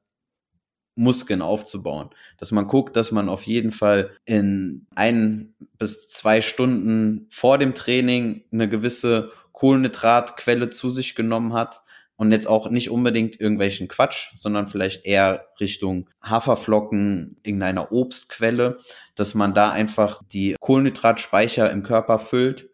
Muskeln 0.94 1.40
aufzubauen. 1.40 2.10
Dass 2.38 2.52
man 2.52 2.66
guckt, 2.66 2.96
dass 2.96 3.12
man 3.12 3.28
auf 3.28 3.44
jeden 3.44 3.72
Fall 3.72 4.10
in 4.24 4.86
ein 4.94 5.54
bis 5.78 6.08
zwei 6.08 6.42
Stunden 6.42 7.26
vor 7.30 7.58
dem 7.58 7.74
Training 7.74 8.44
eine 8.52 8.68
gewisse 8.68 9.30
Kohlenhydratquelle 9.60 10.70
zu 10.70 10.88
sich 10.88 11.14
genommen 11.14 11.52
hat 11.52 11.82
und 12.16 12.32
jetzt 12.32 12.46
auch 12.46 12.70
nicht 12.70 12.88
unbedingt 12.88 13.38
irgendwelchen 13.38 13.88
Quatsch, 13.88 14.30
sondern 14.34 14.68
vielleicht 14.68 15.04
eher 15.04 15.48
Richtung 15.60 16.08
Haferflocken, 16.22 17.36
irgendeiner 17.42 17.92
Obstquelle, 17.92 18.78
dass 19.14 19.34
man 19.34 19.52
da 19.52 19.70
einfach 19.70 20.22
die 20.32 20.56
Kohlenhydratspeicher 20.58 21.70
im 21.70 21.82
Körper 21.82 22.18
füllt 22.18 22.70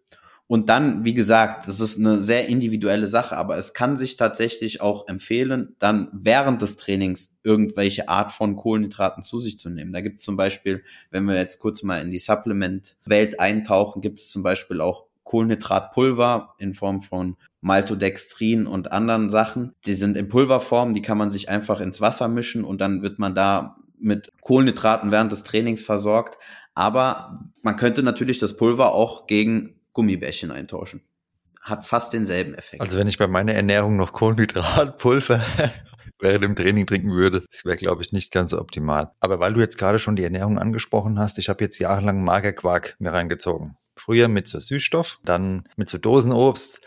und 0.47 0.69
dann, 0.69 1.05
wie 1.05 1.15
gesagt, 1.15 1.67
das 1.67 1.81
ist 1.81 1.99
eine 1.99 2.21
sehr 2.21 2.47
individuelle 2.47 3.09
Sache, 3.09 3.37
aber 3.37 3.59
es 3.59 3.75
kann 3.75 3.97
sich 3.97 4.17
tatsächlich 4.17 4.81
auch 4.81 5.09
empfehlen, 5.09 5.75
dann 5.81 6.09
während 6.13 6.63
des 6.63 6.77
Trainings 6.77 7.35
irgendwelche 7.43 8.09
Art 8.09 8.31
von 8.31 8.55
Kohlenhydraten 8.55 9.25
zu 9.25 9.41
sich 9.41 9.59
zu 9.59 9.71
nehmen. 9.71 9.93
Da 9.93 10.03
gibt 10.03 10.21
es 10.21 10.25
zum 10.25 10.37
Beispiel, 10.37 10.85
wenn 11.11 11.25
wir 11.25 11.35
jetzt 11.35 11.59
kurz 11.59 11.83
mal 11.83 12.01
in 12.01 12.13
die 12.13 12.21
Supplement-Welt 12.21 13.41
eintauchen, 13.41 14.03
gibt 14.03 14.21
es 14.21 14.31
zum 14.31 14.45
Beispiel 14.45 14.81
auch 14.81 15.07
Kohlenhydratpulver 15.27 16.55
in 16.59 16.73
Form 16.73 17.03
von 17.03 17.37
Maltodextrin 17.61 18.67
und 18.67 18.93
anderen 18.93 19.29
Sachen. 19.29 19.75
Die 19.85 19.95
sind 19.95 20.17
in 20.17 20.29
Pulverform, 20.29 20.95
die 20.95 21.03
kann 21.03 21.19
man 21.19 21.33
sich 21.33 21.51
einfach 21.51 21.81
ins 21.81 22.01
Wasser 22.01 22.29
mischen 22.29 22.65
und 22.65 22.81
dann 22.81 23.03
wird 23.03 23.19
man 23.19 23.35
da 23.35 23.77
mit 23.99 24.31
Kohlenhydraten 24.41 25.11
während 25.11 25.33
des 25.33 25.43
Trainings 25.43 25.83
versorgt. 25.83 26.39
Aber 26.75 27.41
man 27.63 27.77
könnte 27.77 28.03
natürlich 28.03 28.39
das 28.39 28.57
Pulver 28.57 28.93
auch 28.93 29.27
gegen 29.27 29.81
Gummibärchen 29.93 30.51
eintauschen. 30.51 31.03
Hat 31.61 31.85
fast 31.85 32.13
denselben 32.13 32.55
Effekt. 32.55 32.81
Also 32.81 32.97
wenn 32.97 33.09
ich 33.09 33.19
bei 33.19 33.27
meiner 33.27 33.55
Ernährung 33.55 33.97
noch 33.97 34.13
Kohlenhydratpulver 34.13 35.41
während 36.21 36.45
dem 36.45 36.55
Training 36.55 36.87
trinken 36.87 37.11
würde, 37.11 37.45
das 37.51 37.65
wäre, 37.65 37.77
glaube 37.77 38.03
ich, 38.03 38.13
nicht 38.13 38.31
ganz 38.31 38.53
so 38.53 38.61
optimal. 38.61 39.11
Aber 39.19 39.41
weil 39.41 39.55
du 39.55 39.61
jetzt 39.61 39.77
gerade 39.77 39.99
schon 39.99 40.15
die 40.15 40.23
Ernährung 40.23 40.59
angesprochen 40.59 41.19
hast, 41.19 41.39
ich 41.39 41.49
habe 41.49 41.65
jetzt 41.65 41.81
jahrelang 41.81 42.23
Magerquark 42.23 42.95
mir 43.01 43.13
reingezogen. 43.13 43.77
Früher 43.97 44.29
mit 44.29 44.47
so 44.49 44.59
Süßstoff, 44.59 45.19
dann 45.25 45.65
mit 45.77 45.89
so 45.89 45.99
Dosenobst, 45.99 46.81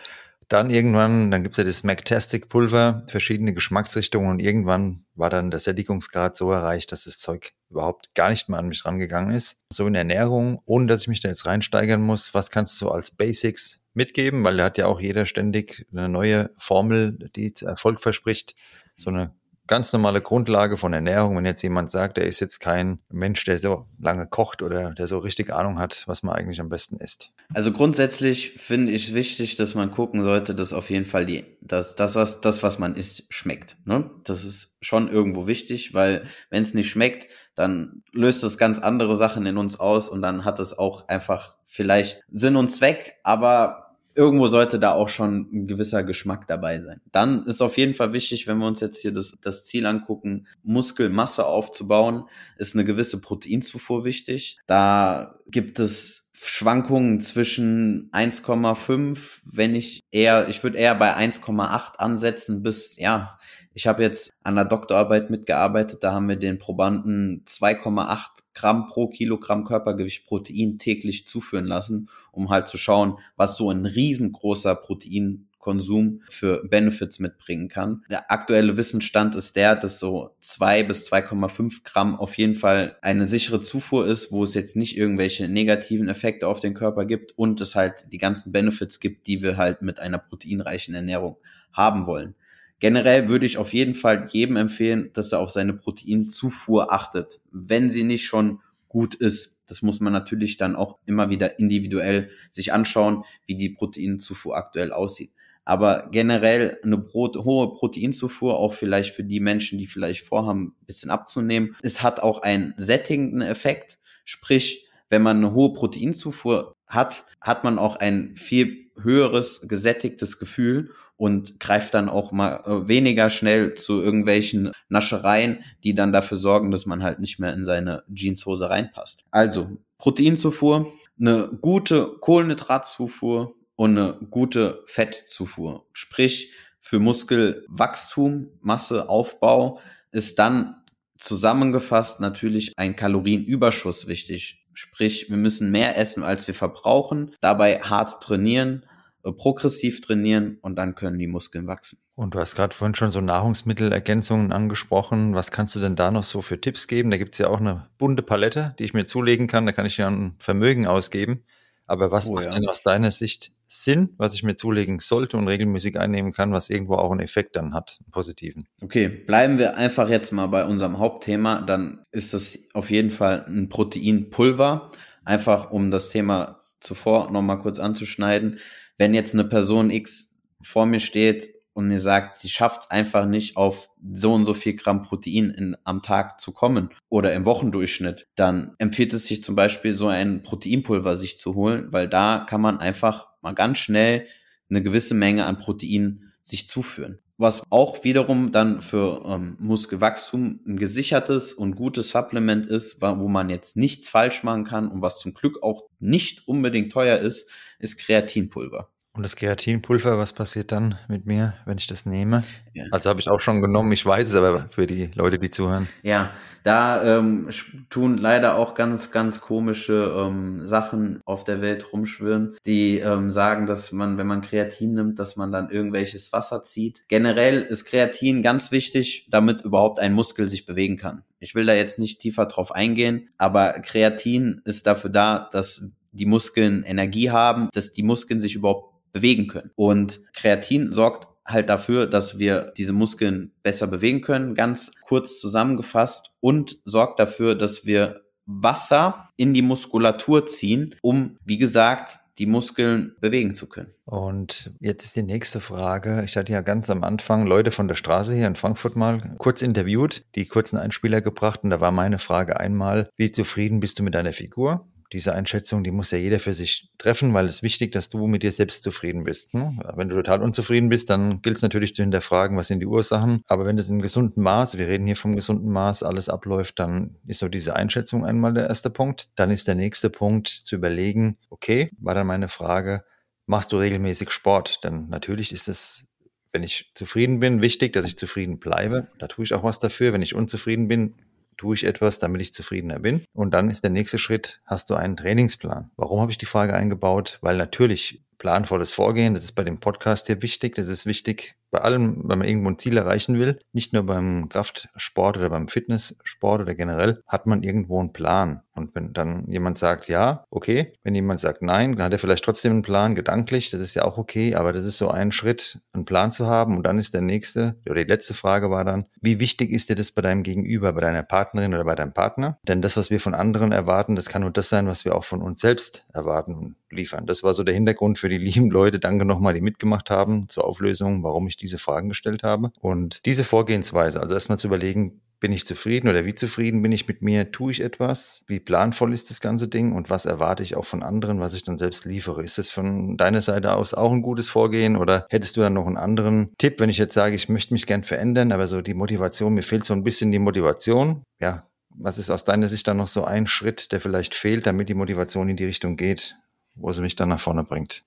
dann 0.49 0.71
irgendwann, 0.71 1.29
dann 1.29 1.43
gibt's 1.43 1.59
ja 1.59 1.63
das 1.63 1.83
Mactastic 1.83 2.49
Pulver, 2.49 3.03
verschiedene 3.07 3.53
Geschmacksrichtungen 3.53 4.31
und 4.31 4.39
irgendwann 4.39 5.05
war 5.13 5.29
dann 5.29 5.51
der 5.51 5.59
Sättigungsgrad 5.59 6.35
so 6.35 6.51
erreicht, 6.51 6.91
dass 6.91 7.03
das 7.03 7.19
Zeug 7.19 7.53
überhaupt 7.69 8.15
gar 8.15 8.29
nicht 8.29 8.49
mehr 8.49 8.57
an 8.57 8.67
mich 8.67 8.83
rangegangen 8.83 9.35
ist. 9.35 9.59
So 9.69 9.85
in 9.85 9.93
Ernährung, 9.93 10.59
ohne 10.65 10.87
dass 10.87 11.01
ich 11.01 11.07
mich 11.07 11.21
da 11.21 11.29
jetzt 11.29 11.45
reinsteigern 11.45 12.01
muss, 12.01 12.33
was 12.33 12.49
kannst 12.49 12.81
du 12.81 12.89
als 12.89 13.11
Basics 13.11 13.79
mitgeben? 13.93 14.43
Weil 14.43 14.57
da 14.57 14.65
hat 14.65 14.79
ja 14.79 14.87
auch 14.87 14.99
jeder 14.99 15.27
ständig 15.27 15.85
eine 15.91 16.09
neue 16.09 16.49
Formel, 16.57 17.29
die 17.35 17.53
Erfolg 17.61 18.01
verspricht. 18.01 18.55
So 18.95 19.11
eine 19.11 19.35
ganz 19.69 19.93
normale 19.93 20.19
Grundlage 20.19 20.75
von 20.77 20.91
Ernährung. 20.91 21.37
Wenn 21.37 21.45
jetzt 21.45 21.61
jemand 21.61 21.91
sagt, 21.91 22.17
er 22.17 22.25
ist 22.25 22.41
jetzt 22.41 22.59
kein 22.59 22.99
Mensch, 23.09 23.45
der 23.45 23.57
so 23.57 23.85
lange 23.99 24.27
kocht 24.27 24.61
oder 24.61 24.91
der 24.91 25.07
so 25.07 25.19
richtig 25.19 25.53
Ahnung 25.53 25.79
hat, 25.79 26.03
was 26.07 26.23
man 26.23 26.35
eigentlich 26.35 26.59
am 26.59 26.69
besten 26.69 26.97
isst. 26.97 27.31
Also 27.53 27.71
grundsätzlich 27.71 28.53
finde 28.57 28.91
ich 28.91 29.13
wichtig, 29.13 29.55
dass 29.55 29.75
man 29.75 29.91
gucken 29.91 30.23
sollte, 30.23 30.53
dass 30.53 30.73
auf 30.73 30.89
jeden 30.89 31.05
Fall 31.05 31.25
die, 31.25 31.45
dass 31.61 31.95
das, 31.95 32.15
was, 32.15 32.41
das, 32.41 32.63
was 32.63 32.79
man 32.79 32.95
isst, 32.95 33.31
schmeckt. 33.31 33.77
Ne? 33.85 34.09
Das 34.23 34.43
ist 34.43 34.77
schon 34.81 35.09
irgendwo 35.09 35.47
wichtig, 35.47 35.93
weil 35.93 36.25
wenn 36.49 36.63
es 36.63 36.73
nicht 36.73 36.89
schmeckt, 36.89 37.31
dann 37.55 38.03
löst 38.11 38.43
es 38.43 38.57
ganz 38.57 38.79
andere 38.79 39.15
Sachen 39.15 39.45
in 39.45 39.57
uns 39.57 39.79
aus 39.79 40.09
und 40.09 40.21
dann 40.21 40.45
hat 40.45 40.59
es 40.59 40.77
auch 40.77 41.07
einfach 41.07 41.55
vielleicht 41.65 42.23
Sinn 42.31 42.55
und 42.55 42.69
Zweck, 42.69 43.17
aber 43.23 43.88
irgendwo 44.15 44.47
sollte 44.47 44.79
da 44.79 44.91
auch 44.91 45.09
schon 45.09 45.47
ein 45.51 45.67
gewisser 45.67 46.03
Geschmack 46.03 46.47
dabei 46.47 46.79
sein. 46.79 47.01
Dann 47.11 47.45
ist 47.45 47.61
auf 47.61 47.77
jeden 47.77 47.93
Fall 47.93 48.13
wichtig, 48.13 48.47
wenn 48.47 48.57
wir 48.57 48.67
uns 48.67 48.81
jetzt 48.81 49.01
hier 49.01 49.13
das, 49.13 49.37
das 49.41 49.65
Ziel 49.65 49.85
angucken, 49.85 50.47
Muskelmasse 50.63 51.45
aufzubauen, 51.45 52.25
ist 52.57 52.75
eine 52.75 52.85
gewisse 52.85 53.21
Proteinzufuhr 53.21 54.03
wichtig. 54.03 54.57
Da 54.67 55.39
gibt 55.47 55.79
es 55.79 56.29
Schwankungen 56.41 57.19
zwischen 57.19 58.09
1,5, 58.11 59.41
wenn 59.43 59.75
ich 59.75 60.01
eher, 60.11 60.47
ich 60.47 60.63
würde 60.63 60.77
eher 60.77 60.95
bei 60.95 61.15
1,8 61.15 61.97
ansetzen 61.97 62.63
bis, 62.63 62.97
ja, 62.97 63.37
ich 63.73 63.87
habe 63.87 64.03
jetzt 64.03 64.31
an 64.43 64.55
der 64.55 64.65
Doktorarbeit 64.65 65.29
mitgearbeitet, 65.29 66.03
da 66.03 66.13
haben 66.13 66.29
wir 66.29 66.37
den 66.37 66.57
Probanden 66.57 67.43
2,8 67.45 68.27
Gramm 68.59 68.87
pro 68.87 69.07
Kilogramm 69.07 69.63
Körpergewicht 69.63 70.25
Protein 70.25 70.77
täglich 70.79 71.25
zuführen 71.27 71.65
lassen, 71.65 72.09
um 72.33 72.49
halt 72.49 72.67
zu 72.67 72.77
schauen, 72.77 73.17
was 73.37 73.55
so 73.55 73.71
ein 73.71 73.85
riesengroßer 73.85 74.75
Proteinkonsum 74.75 76.21
für 76.29 76.67
Benefits 76.67 77.19
mitbringen 77.19 77.69
kann. 77.69 78.03
Der 78.09 78.29
aktuelle 78.29 78.75
Wissensstand 78.75 79.33
ist 79.35 79.55
der, 79.55 79.77
dass 79.77 79.97
so 79.97 80.35
zwei 80.41 80.83
bis 80.83 81.09
2,5 81.09 81.83
Gramm 81.85 82.17
auf 82.17 82.37
jeden 82.37 82.55
Fall 82.55 82.97
eine 83.01 83.25
sichere 83.25 83.61
Zufuhr 83.61 84.05
ist, 84.05 84.33
wo 84.33 84.43
es 84.43 84.53
jetzt 84.55 84.75
nicht 84.75 84.97
irgendwelche 84.97 85.47
negativen 85.47 86.09
Effekte 86.09 86.45
auf 86.45 86.59
den 86.59 86.73
Körper 86.73 87.05
gibt 87.05 87.37
und 87.37 87.61
es 87.61 87.75
halt 87.75 88.11
die 88.11 88.17
ganzen 88.17 88.51
Benefits 88.51 88.99
gibt, 88.99 89.27
die 89.27 89.41
wir 89.41 89.55
halt 89.55 89.81
mit 89.81 89.99
einer 90.01 90.17
proteinreichen 90.17 90.93
Ernährung 90.93 91.37
haben 91.71 92.07
wollen. 92.07 92.35
Generell 92.79 93.27
würde 93.27 93.45
ich 93.45 93.57
auf 93.57 93.73
jeden 93.73 93.93
Fall 93.93 94.27
jedem 94.31 94.55
empfehlen, 94.55 95.11
dass 95.13 95.31
er 95.31 95.39
auf 95.39 95.51
seine 95.51 95.73
Proteinzufuhr 95.73 96.93
achtet, 96.93 97.41
wenn 97.51 97.89
sie 97.89 98.03
nicht 98.03 98.25
schon 98.25 98.61
gut 98.87 99.15
ist. 99.15 99.57
Das 99.67 99.81
muss 99.81 99.99
man 99.99 100.13
natürlich 100.13 100.57
dann 100.57 100.75
auch 100.75 100.97
immer 101.05 101.29
wieder 101.29 101.59
individuell 101.59 102.31
sich 102.49 102.73
anschauen, 102.73 103.23
wie 103.45 103.55
die 103.55 103.69
Proteinzufuhr 103.69 104.55
aktuell 104.55 104.91
aussieht. 104.91 105.31
Aber 105.65 106.07
generell 106.11 106.79
eine 106.83 106.97
Brot, 106.97 107.37
hohe 107.37 107.73
Proteinzufuhr, 107.73 108.57
auch 108.57 108.73
vielleicht 108.73 109.13
für 109.13 109.23
die 109.23 109.39
Menschen, 109.39 109.77
die 109.77 109.85
vielleicht 109.85 110.25
vorhaben, 110.25 110.75
ein 110.81 110.85
bisschen 110.87 111.11
abzunehmen. 111.11 111.75
Es 111.83 112.01
hat 112.01 112.21
auch 112.21 112.41
einen 112.41 112.73
sättigenden 112.77 113.41
Effekt. 113.41 113.99
Sprich, 114.25 114.87
wenn 115.09 115.21
man 115.21 115.37
eine 115.37 115.53
hohe 115.53 115.73
Proteinzufuhr 115.73 116.73
hat, 116.87 117.25
hat 117.39 117.63
man 117.63 117.77
auch 117.77 117.97
ein 117.97 118.35
viel 118.35 118.89
höheres 118.99 119.67
gesättigtes 119.67 120.39
Gefühl 120.39 120.91
und 121.19 121.59
greift 121.59 121.93
dann 121.95 122.07
auch 122.07 122.31
mal 122.31 122.63
äh, 122.65 122.87
weniger 122.87 123.29
schnell 123.29 123.73
zu 123.73 124.01
irgendwelchen 124.01 124.71
Naschereien, 124.87 125.65
die 125.83 125.93
dann 125.93 126.13
dafür 126.13 126.37
sorgen, 126.37 126.71
dass 126.71 126.85
man 126.85 127.03
halt 127.03 127.19
nicht 127.19 127.39
mehr 127.39 127.53
in 127.53 127.65
seine 127.65 128.03
Jeanshose 128.11 128.69
reinpasst. 128.69 129.25
Also 129.29 129.69
Proteinzufuhr, 129.97 130.89
eine 131.19 131.49
gute 131.59 132.15
Kohlenhydratzufuhr 132.21 133.53
und 133.75 133.97
eine 133.97 134.17
gute 134.29 134.81
Fettzufuhr. 134.85 135.85
Sprich, 135.91 136.53
für 136.79 136.99
Muskelwachstum, 136.99 138.51
Masseaufbau 138.61 139.81
ist 140.11 140.39
dann 140.39 140.77
zusammengefasst 141.17 142.21
natürlich 142.21 142.71
ein 142.77 142.95
Kalorienüberschuss 142.95 144.07
wichtig. 144.07 144.65
Sprich, 144.73 145.29
wir 145.29 145.35
müssen 145.35 145.69
mehr 145.69 145.97
essen, 145.97 146.23
als 146.23 146.47
wir 146.47 146.53
verbrauchen, 146.53 147.35
dabei 147.41 147.81
hart 147.81 148.23
trainieren 148.23 148.85
progressiv 149.23 150.01
trainieren 150.01 150.57
und 150.61 150.75
dann 150.75 150.95
können 150.95 151.19
die 151.19 151.27
Muskeln 151.27 151.67
wachsen. 151.67 151.99
Und 152.15 152.35
du 152.35 152.39
hast 152.39 152.55
gerade 152.55 152.75
vorhin 152.75 152.95
schon 152.95 153.11
so 153.11 153.21
Nahrungsmittelergänzungen 153.21 154.51
angesprochen. 154.51 155.35
Was 155.35 155.51
kannst 155.51 155.75
du 155.75 155.79
denn 155.79 155.95
da 155.95 156.11
noch 156.11 156.23
so 156.23 156.41
für 156.41 156.59
Tipps 156.59 156.87
geben? 156.87 157.11
Da 157.11 157.17
gibt 157.17 157.35
es 157.35 157.39
ja 157.39 157.47
auch 157.47 157.59
eine 157.59 157.87
bunte 157.97 158.23
Palette, 158.23 158.75
die 158.77 158.83
ich 158.83 158.93
mir 158.93 159.05
zulegen 159.05 159.47
kann. 159.47 159.65
Da 159.65 159.71
kann 159.71 159.85
ich 159.85 159.97
ja 159.97 160.09
ein 160.09 160.35
Vermögen 160.39 160.87
ausgeben. 160.87 161.43
Aber 161.85 162.11
was 162.11 162.29
oh, 162.29 162.33
macht 162.33 162.45
ja. 162.45 162.53
denn 162.53 162.67
aus 162.67 162.83
deiner 162.83 163.11
Sicht 163.11 163.51
Sinn, 163.67 164.13
was 164.17 164.33
ich 164.33 164.43
mir 164.43 164.55
zulegen 164.55 164.99
sollte 164.99 165.37
und 165.37 165.47
regelmäßig 165.47 165.99
einnehmen 165.99 166.33
kann, 166.33 166.51
was 166.51 166.69
irgendwo 166.69 166.95
auch 166.95 167.11
einen 167.11 167.21
Effekt 167.21 167.55
dann 167.55 167.73
hat, 167.73 167.99
einen 168.03 168.11
positiven? 168.11 168.67
Okay, 168.81 169.07
bleiben 169.07 169.57
wir 169.57 169.77
einfach 169.77 170.09
jetzt 170.09 170.31
mal 170.31 170.47
bei 170.47 170.65
unserem 170.65 170.99
Hauptthema. 170.99 171.61
Dann 171.61 172.05
ist 172.11 172.33
es 172.33 172.69
auf 172.73 172.91
jeden 172.91 173.11
Fall 173.11 173.45
ein 173.47 173.69
Proteinpulver. 173.69 174.91
Einfach 175.23 175.71
um 175.71 175.89
das 175.89 176.09
Thema 176.09 176.59
zuvor 176.79 177.31
nochmal 177.31 177.59
kurz 177.59 177.79
anzuschneiden 177.79 178.59
wenn 178.99 179.15
jetzt 179.15 179.33
eine 179.33 179.45
Person 179.45 179.89
X 179.89 180.37
vor 180.61 180.85
mir 180.85 180.99
steht 180.99 181.55
und 181.73 181.87
mir 181.87 181.99
sagt, 181.99 182.37
sie 182.37 182.49
schafft 182.49 182.83
es 182.83 182.91
einfach 182.91 183.25
nicht 183.25 183.55
auf 183.55 183.89
so 184.13 184.33
und 184.33 184.43
so 184.45 184.53
viel 184.53 184.75
Gramm 184.75 185.01
Protein 185.01 185.49
in, 185.51 185.77
am 185.85 186.01
Tag 186.01 186.41
zu 186.41 186.51
kommen 186.51 186.89
oder 187.07 187.33
im 187.33 187.45
Wochendurchschnitt, 187.45 188.27
dann 188.35 188.75
empfiehlt 188.77 189.13
es 189.13 189.25
sich 189.25 189.41
zum 189.41 189.55
Beispiel 189.55 189.93
so 189.93 190.07
ein 190.07 190.43
Proteinpulver 190.43 191.15
sich 191.15 191.39
zu 191.39 191.55
holen, 191.55 191.87
weil 191.91 192.07
da 192.07 192.45
kann 192.47 192.61
man 192.61 192.77
einfach 192.79 193.27
mal 193.41 193.53
ganz 193.53 193.79
schnell 193.79 194.27
eine 194.69 194.83
gewisse 194.83 195.15
Menge 195.15 195.45
an 195.45 195.57
Protein 195.57 196.31
sich 196.43 196.67
zuführen. 196.67 197.19
Was 197.41 197.63
auch 197.69 198.03
wiederum 198.03 198.51
dann 198.51 198.81
für 198.81 199.23
ähm, 199.25 199.55
Muskelwachstum 199.61 200.59
ein 200.67 200.75
gesichertes 200.77 201.53
und 201.53 201.75
gutes 201.75 202.09
Supplement 202.09 202.65
ist, 202.67 203.01
wo 203.01 203.29
man 203.29 203.49
jetzt 203.49 203.77
nichts 203.77 204.09
falsch 204.09 204.43
machen 204.43 204.65
kann 204.65 204.89
und 204.89 205.01
was 205.01 205.19
zum 205.19 205.33
Glück 205.33 205.63
auch 205.63 205.83
nicht 205.99 206.49
unbedingt 206.49 206.91
teuer 206.91 207.17
ist, 207.19 207.49
ist 207.79 207.97
Kreatinpulver. 207.97 208.91
Und 209.19 209.23
das 209.23 209.35
Kreatinpulver, 209.35 210.17
was 210.17 210.31
passiert 210.31 210.71
dann 210.71 210.95
mit 211.09 211.25
mir, 211.25 211.53
wenn 211.65 211.77
ich 211.77 211.87
das 211.87 212.05
nehme? 212.05 212.41
Ja. 212.71 212.85
Also 212.91 213.09
habe 213.09 213.19
ich 213.19 213.27
auch 213.27 213.41
schon 213.41 213.61
genommen, 213.61 213.91
ich 213.91 214.05
weiß 214.05 214.29
es 214.29 214.33
aber 214.33 214.67
für 214.69 214.87
die 214.87 215.09
Leute, 215.13 215.37
die 215.37 215.51
zuhören. 215.51 215.89
Ja, 216.03 216.31
da 216.63 217.03
ähm, 217.03 217.49
tun 217.89 218.17
leider 218.17 218.55
auch 218.55 218.75
ganz, 218.75 219.11
ganz 219.11 219.41
komische 219.41 220.15
ähm, 220.15 220.65
Sachen 220.65 221.19
auf 221.25 221.43
der 221.43 221.61
Welt 221.61 221.91
rumschwirren, 221.91 222.55
die 222.65 222.99
ähm, 222.99 223.29
sagen, 223.29 223.67
dass 223.67 223.91
man, 223.91 224.17
wenn 224.17 224.25
man 224.25 224.39
Kreatin 224.39 224.93
nimmt, 224.93 225.19
dass 225.19 225.35
man 225.35 225.51
dann 225.51 225.69
irgendwelches 225.69 226.31
Wasser 226.31 226.63
zieht. 226.63 227.03
Generell 227.09 227.61
ist 227.61 227.83
Kreatin 227.83 228.41
ganz 228.41 228.71
wichtig, 228.71 229.27
damit 229.29 229.63
überhaupt 229.63 229.99
ein 229.99 230.13
Muskel 230.13 230.47
sich 230.47 230.65
bewegen 230.65 230.95
kann. 230.95 231.23
Ich 231.41 231.55
will 231.55 231.65
da 231.65 231.73
jetzt 231.73 231.99
nicht 231.99 232.21
tiefer 232.21 232.45
drauf 232.45 232.71
eingehen, 232.71 233.27
aber 233.37 233.81
Kreatin 233.81 234.61
ist 234.63 234.87
dafür 234.87 235.09
da, 235.09 235.49
dass 235.51 235.91
die 236.13 236.25
Muskeln 236.25 236.83
Energie 236.83 237.31
haben, 237.31 237.67
dass 237.73 237.91
die 237.91 238.03
Muskeln 238.03 238.39
sich 238.39 238.55
überhaupt 238.55 238.98
bewegen 239.11 239.47
können. 239.47 239.71
Und 239.75 240.19
Kreatin 240.33 240.93
sorgt 240.93 241.27
halt 241.45 241.69
dafür, 241.69 242.07
dass 242.07 242.39
wir 242.39 242.73
diese 242.77 242.93
Muskeln 242.93 243.51
besser 243.63 243.87
bewegen 243.87 244.21
können, 244.21 244.55
ganz 244.55 244.91
kurz 245.01 245.39
zusammengefasst, 245.39 246.31
und 246.39 246.79
sorgt 246.85 247.19
dafür, 247.19 247.55
dass 247.55 247.85
wir 247.85 248.21
Wasser 248.45 249.29
in 249.35 249.53
die 249.53 249.61
Muskulatur 249.61 250.47
ziehen, 250.47 250.95
um, 251.01 251.37
wie 251.45 251.57
gesagt, 251.57 252.19
die 252.39 252.45
Muskeln 252.45 253.15
bewegen 253.19 253.53
zu 253.53 253.67
können. 253.67 253.93
Und 254.05 254.71
jetzt 254.79 255.03
ist 255.03 255.15
die 255.17 255.23
nächste 255.23 255.59
Frage. 255.59 256.23
Ich 256.25 256.37
hatte 256.37 256.53
ja 256.53 256.61
ganz 256.61 256.89
am 256.89 257.03
Anfang 257.03 257.45
Leute 257.45 257.71
von 257.71 257.87
der 257.87 257.95
Straße 257.95 258.33
hier 258.33 258.47
in 258.47 258.55
Frankfurt 258.55 258.95
mal 258.95 259.19
kurz 259.37 259.61
interviewt, 259.61 260.23
die 260.35 260.45
kurzen 260.45 260.77
Einspieler 260.77 261.21
gebracht 261.21 261.63
und 261.63 261.69
da 261.69 261.81
war 261.81 261.91
meine 261.91 262.17
Frage 262.17 262.59
einmal, 262.59 263.09
wie 263.17 263.29
zufrieden 263.29 263.81
bist 263.81 263.99
du 263.99 264.03
mit 264.03 264.15
deiner 264.15 264.33
Figur? 264.33 264.87
Diese 265.11 265.33
Einschätzung, 265.33 265.83
die 265.83 265.91
muss 265.91 266.11
ja 266.11 266.17
jeder 266.17 266.39
für 266.39 266.53
sich 266.53 266.89
treffen, 266.97 267.33
weil 267.33 267.47
es 267.47 267.57
ist 267.57 267.63
wichtig, 267.63 267.91
dass 267.91 268.09
du 268.09 268.27
mit 268.27 268.43
dir 268.43 268.51
selbst 268.51 268.83
zufrieden 268.83 269.23
bist. 269.23 269.53
Ne? 269.53 269.77
Wenn 269.95 270.09
du 270.09 270.15
total 270.15 270.41
unzufrieden 270.41 270.89
bist, 270.89 271.09
dann 271.09 271.41
gilt 271.41 271.57
es 271.57 271.61
natürlich 271.63 271.95
zu 271.95 272.03
hinterfragen, 272.03 272.57
was 272.57 272.67
sind 272.67 272.79
die 272.79 272.85
Ursachen. 272.85 273.41
Aber 273.47 273.65
wenn 273.65 273.77
es 273.77 273.89
im 273.89 274.01
gesunden 274.01 274.43
Maß, 274.43 274.77
wir 274.77 274.87
reden 274.87 275.05
hier 275.05 275.15
vom 275.15 275.35
gesunden 275.35 275.71
Maß, 275.71 276.03
alles 276.03 276.29
abläuft, 276.29 276.79
dann 276.79 277.15
ist 277.25 277.39
so 277.39 277.47
diese 277.47 277.75
Einschätzung 277.75 278.25
einmal 278.25 278.53
der 278.53 278.67
erste 278.67 278.89
Punkt. 278.89 279.29
Dann 279.35 279.49
ist 279.51 279.67
der 279.67 279.75
nächste 279.75 280.09
Punkt 280.09 280.47
zu 280.47 280.75
überlegen, 280.75 281.37
okay, 281.49 281.89
war 281.99 282.13
dann 282.13 282.27
meine 282.27 282.47
Frage, 282.47 283.03
machst 283.47 283.71
du 283.71 283.77
regelmäßig 283.77 284.31
Sport? 284.31 284.83
Denn 284.83 285.09
natürlich 285.09 285.51
ist 285.51 285.67
es 285.67 286.05
wenn 286.51 286.63
ich 286.63 286.91
zufrieden 286.95 287.39
bin, 287.39 287.61
wichtig, 287.61 287.93
dass 287.93 288.05
ich 288.05 288.17
zufrieden 288.17 288.59
bleibe. 288.59 289.07
Da 289.19 289.27
tue 289.27 289.45
ich 289.45 289.53
auch 289.53 289.63
was 289.63 289.79
dafür. 289.79 290.13
Wenn 290.13 290.21
ich 290.21 290.33
unzufrieden 290.33 290.87
bin, 290.87 291.13
tue 291.59 291.75
ich 291.75 291.83
etwas, 291.83 292.19
damit 292.19 292.41
ich 292.41 292.53
zufriedener 292.53 292.99
bin. 292.99 293.25
Und 293.33 293.51
dann 293.51 293.69
ist 293.69 293.83
der 293.83 293.91
nächste 293.91 294.17
Schritt, 294.17 294.61
hast 294.65 294.89
du 294.89 294.95
einen 294.95 295.17
Trainingsplan. 295.17 295.91
Warum 295.97 296.21
habe 296.21 296.31
ich 296.31 296.37
die 296.37 296.45
Frage 296.45 296.73
eingebaut? 296.73 297.37
Weil 297.41 297.57
natürlich 297.57 298.23
planvolles 298.39 298.91
Vorgehen, 298.91 299.35
das 299.35 299.43
ist 299.43 299.51
bei 299.51 299.63
dem 299.63 299.79
Podcast 299.79 300.27
hier 300.27 300.41
wichtig. 300.41 300.75
Das 300.75 300.87
ist 300.87 301.05
wichtig 301.05 301.55
bei 301.71 301.79
allem, 301.79 302.23
wenn 302.25 302.39
man 302.39 302.47
irgendwo 302.47 302.69
ein 302.69 302.79
Ziel 302.79 302.97
erreichen 302.97 303.37
will. 303.37 303.59
Nicht 303.73 303.93
nur 303.93 304.03
beim 304.03 304.49
Kraftsport 304.49 305.37
oder 305.37 305.49
beim 305.49 305.67
Fitnesssport 305.67 306.61
oder 306.61 306.73
generell, 306.73 307.21
hat 307.27 307.45
man 307.45 307.61
irgendwo 307.61 307.99
einen 307.99 308.13
Plan. 308.13 308.61
Und 308.73 308.95
wenn 308.95 309.13
dann 309.13 309.45
jemand 309.47 309.77
sagt, 309.77 310.07
ja, 310.07 310.45
okay, 310.49 310.93
wenn 311.03 311.13
jemand 311.13 311.41
sagt 311.41 311.61
nein, 311.61 311.95
dann 311.95 312.05
hat 312.05 312.13
er 312.13 312.19
vielleicht 312.19 312.45
trotzdem 312.45 312.71
einen 312.71 312.81
Plan, 312.81 313.13
gedanklich, 313.13 313.69
das 313.69 313.81
ist 313.81 313.93
ja 313.93 314.05
auch 314.05 314.17
okay, 314.17 314.55
aber 314.55 314.71
das 314.73 314.85
ist 314.85 314.97
so 314.97 315.09
ein 315.09 315.31
Schritt, 315.31 315.79
einen 315.91 316.05
Plan 316.05 316.31
zu 316.31 316.47
haben. 316.47 316.77
Und 316.77 316.83
dann 316.83 316.97
ist 316.97 317.13
der 317.13 317.21
nächste, 317.21 317.75
oder 317.85 318.03
die 318.03 318.09
letzte 318.09 318.33
Frage 318.33 318.71
war 318.71 318.85
dann, 318.85 319.05
wie 319.21 319.39
wichtig 319.39 319.69
ist 319.69 319.89
dir 319.89 319.95
das 319.95 320.11
bei 320.11 320.21
deinem 320.21 320.43
Gegenüber, 320.43 320.93
bei 320.93 321.01
deiner 321.01 321.23
Partnerin 321.23 321.73
oder 321.73 321.83
bei 321.83 321.95
deinem 321.95 322.13
Partner? 322.13 322.57
Denn 322.63 322.81
das, 322.81 322.95
was 322.95 323.09
wir 323.09 323.19
von 323.19 323.35
anderen 323.35 323.73
erwarten, 323.73 324.15
das 324.15 324.29
kann 324.29 324.41
nur 324.41 324.51
das 324.51 324.69
sein, 324.69 324.87
was 324.87 325.03
wir 325.05 325.13
auch 325.13 325.25
von 325.25 325.41
uns 325.41 325.59
selbst 325.59 326.05
erwarten 326.13 326.77
liefern. 326.91 327.25
Das 327.25 327.43
war 327.43 327.53
so 327.53 327.63
der 327.63 327.73
Hintergrund 327.73 328.19
für 328.19 328.29
die 328.29 328.37
lieben 328.37 328.69
Leute. 328.69 328.99
Danke 328.99 329.25
nochmal, 329.25 329.53
die 329.53 329.61
mitgemacht 329.61 330.09
haben 330.09 330.49
zur 330.49 330.65
Auflösung, 330.65 331.23
warum 331.23 331.47
ich 331.47 331.57
diese 331.57 331.77
Fragen 331.77 332.09
gestellt 332.09 332.43
habe. 332.43 332.71
Und 332.79 333.25
diese 333.25 333.43
Vorgehensweise, 333.43 334.19
also 334.19 334.33
erstmal 334.33 334.59
zu 334.59 334.67
überlegen, 334.67 335.21
bin 335.39 335.53
ich 335.53 335.65
zufrieden 335.65 336.09
oder 336.09 336.25
wie 336.25 336.35
zufrieden 336.35 336.81
bin 336.81 336.91
ich 336.91 337.07
mit 337.07 337.21
mir? 337.21 337.51
Tue 337.51 337.71
ich 337.71 337.81
etwas? 337.81 338.43
Wie 338.47 338.59
planvoll 338.59 339.13
ist 339.13 339.29
das 339.29 339.39
ganze 339.39 339.67
Ding? 339.67 339.93
Und 339.93 340.09
was 340.09 340.25
erwarte 340.25 340.63
ich 340.63 340.75
auch 340.75 340.85
von 340.85 341.01
anderen, 341.01 341.39
was 341.39 341.53
ich 341.53 341.63
dann 341.63 341.77
selbst 341.77 342.05
liefere? 342.05 342.43
Ist 342.43 342.57
das 342.57 342.67
von 342.67 343.17
deiner 343.17 343.41
Seite 343.41 343.73
aus 343.73 343.93
auch 343.93 344.11
ein 344.11 344.21
gutes 344.21 344.49
Vorgehen 344.49 344.97
oder 344.97 345.25
hättest 345.29 345.57
du 345.57 345.61
dann 345.61 345.73
noch 345.73 345.87
einen 345.87 345.97
anderen 345.97 346.53
Tipp, 346.57 346.79
wenn 346.79 346.89
ich 346.89 346.97
jetzt 346.97 347.13
sage, 347.13 347.35
ich 347.35 347.49
möchte 347.49 347.73
mich 347.73 347.85
gern 347.85 348.03
verändern, 348.03 348.51
aber 348.51 348.67
so 348.67 348.81
die 348.81 348.93
Motivation, 348.93 349.53
mir 349.53 349.63
fehlt 349.63 349.85
so 349.85 349.93
ein 349.93 350.03
bisschen 350.03 350.31
die 350.31 350.39
Motivation? 350.39 351.23
Ja, 351.39 351.63
was 351.89 352.17
ist 352.17 352.29
aus 352.29 352.43
deiner 352.43 352.69
Sicht 352.69 352.87
dann 352.87 352.97
noch 352.97 353.07
so 353.07 353.23
ein 353.23 353.47
Schritt, 353.47 353.91
der 353.91 354.01
vielleicht 354.01 354.35
fehlt, 354.35 354.67
damit 354.67 354.89
die 354.89 354.93
Motivation 354.93 355.49
in 355.49 355.57
die 355.57 355.65
Richtung 355.65 355.97
geht, 355.97 356.35
wo 356.79 356.91
sie 356.91 357.01
mich 357.01 357.15
dann 357.15 357.29
nach 357.29 357.39
vorne 357.39 357.63
bringt? 357.63 358.03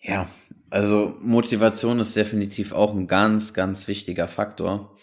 Ja, 0.00 0.28
also 0.70 1.16
Motivation 1.20 2.00
ist 2.00 2.16
definitiv 2.16 2.72
auch 2.72 2.94
ein 2.94 3.06
ganz, 3.06 3.52
ganz 3.52 3.88
wichtiger 3.88 4.28
Faktor. 4.28 4.96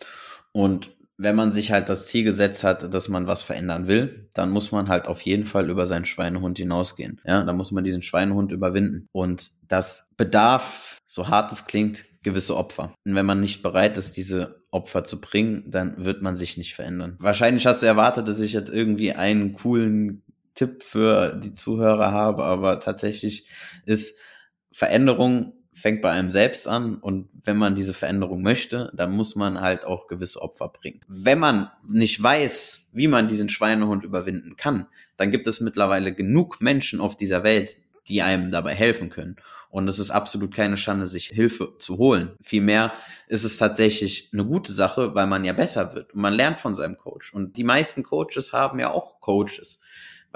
Und 0.52 0.91
wenn 1.17 1.36
man 1.36 1.52
sich 1.52 1.71
halt 1.71 1.89
das 1.89 2.08
Ziel 2.08 2.23
gesetzt 2.23 2.63
hat, 2.63 2.93
dass 2.93 3.10
man 3.10 3.26
was 3.26 3.41
verändern 3.41 3.88
will, 3.88 4.30
dann 4.34 4.52
muss 4.52 4.71
man 4.71 4.88
halt 4.88 5.08
auf 5.08 5.21
jeden 5.21 5.45
Fall 5.45 5.69
über 5.69 5.88
seinen 5.88 6.06
Schweinehund 6.06 6.60
hinausgehen. 6.60 7.19
Ja, 7.26 7.43
da 7.43 7.54
muss 7.54 7.71
man 7.71 7.84
diesen 7.84 8.04
Schweinehund 8.04 8.52
überwinden. 8.52 9.08
Und 9.12 9.50
das 9.67 10.12
bedarf, 10.15 11.00
so 11.08 11.28
hart 11.28 11.52
es 11.52 11.65
klingt, 11.65 12.06
gewisse 12.21 12.56
Opfer. 12.56 12.93
Und 13.04 13.15
wenn 13.15 13.26
man 13.26 13.41
nicht 13.41 13.63
bereit 13.63 13.97
ist, 13.97 14.15
diese 14.15 14.63
Opfer 14.69 15.06
zu 15.06 15.19
bringen, 15.19 15.63
dann 15.67 16.06
wird 16.06 16.21
man 16.21 16.36
sich 16.36 16.58
nicht 16.58 16.76
verändern. 16.76 17.15
Wahrscheinlich 17.19 17.65
hast 17.65 17.82
du 17.82 17.88
erwartet, 17.88 18.28
dass 18.28 18.39
ich 18.39 18.54
jetzt 18.54 18.69
irgendwie 18.69 19.13
einen 19.13 19.54
coolen 19.54 20.23
Tipp 20.58 20.84
für 20.84 21.36
die 21.36 21.54
Zuhörer 21.54 22.12
habe, 22.12 22.43
aber 22.43 22.80
tatsächlich 22.80 23.48
ist 23.86 24.17
Veränderung 24.72 25.54
fängt 25.78 26.02
bei 26.02 26.10
einem 26.10 26.32
selbst 26.32 26.67
an 26.67 26.96
und 26.96 27.30
wenn 27.43 27.56
man 27.56 27.76
diese 27.76 27.93
Veränderung 27.93 28.41
möchte, 28.41 28.91
dann 28.96 29.12
muss 29.12 29.36
man 29.36 29.62
halt 29.62 29.86
auch 29.86 30.08
gewisse 30.08 30.41
Opfer 30.41 30.70
bringen. 30.70 31.02
Wenn 31.08 31.38
man 31.38 31.70
nicht 31.88 32.22
weiß, 32.22 32.88
wie 32.93 33.08
man 33.08 33.30
diesen 33.30 33.48
Schweinehund 33.48 34.04
überwinden 34.04 34.56
kann, 34.58 34.88
dann 35.17 35.30
gibt 35.30 35.46
es 35.48 35.62
mittlerweile 35.62 36.15
genug 36.15 36.62
Menschen 36.62 37.00
auf 37.00 37.15
dieser 37.15 37.43
Welt, 37.43 37.78
die 38.08 38.24
einem 38.24 38.50
dabei 38.50 38.74
helfen 38.74 39.12
können. 39.12 39.36
Und 39.70 39.88
es 39.88 40.00
ist 40.00 40.10
absolut 40.10 40.56
keine 40.56 40.78
Schande, 40.78 41.06
sich 41.06 41.28
Hilfe 41.28 41.76
zu 41.78 41.98
holen. 41.98 42.32
Vielmehr 42.41 42.93
ist 43.28 43.43
es 43.43 43.58
tatsächlich 43.58 44.32
eine 44.34 44.46
gute 44.46 44.72
Sache, 44.72 45.13
weil 45.13 45.28
man 45.28 45.46
ja 45.46 45.54
besser 45.54 45.93
wird 45.93 46.13
und 46.13 46.22
man 46.22 46.34
lernt 46.34 46.58
von 46.58 46.74
seinem 46.74 46.98
Coach. 46.98 47.34
Und 47.34 47.56
die 47.58 47.63
meisten 47.63 48.02
Coaches 48.02 48.52
haben 48.52 48.80
ja 48.80 48.89
auch 48.89 49.20
Coaches 49.20 49.82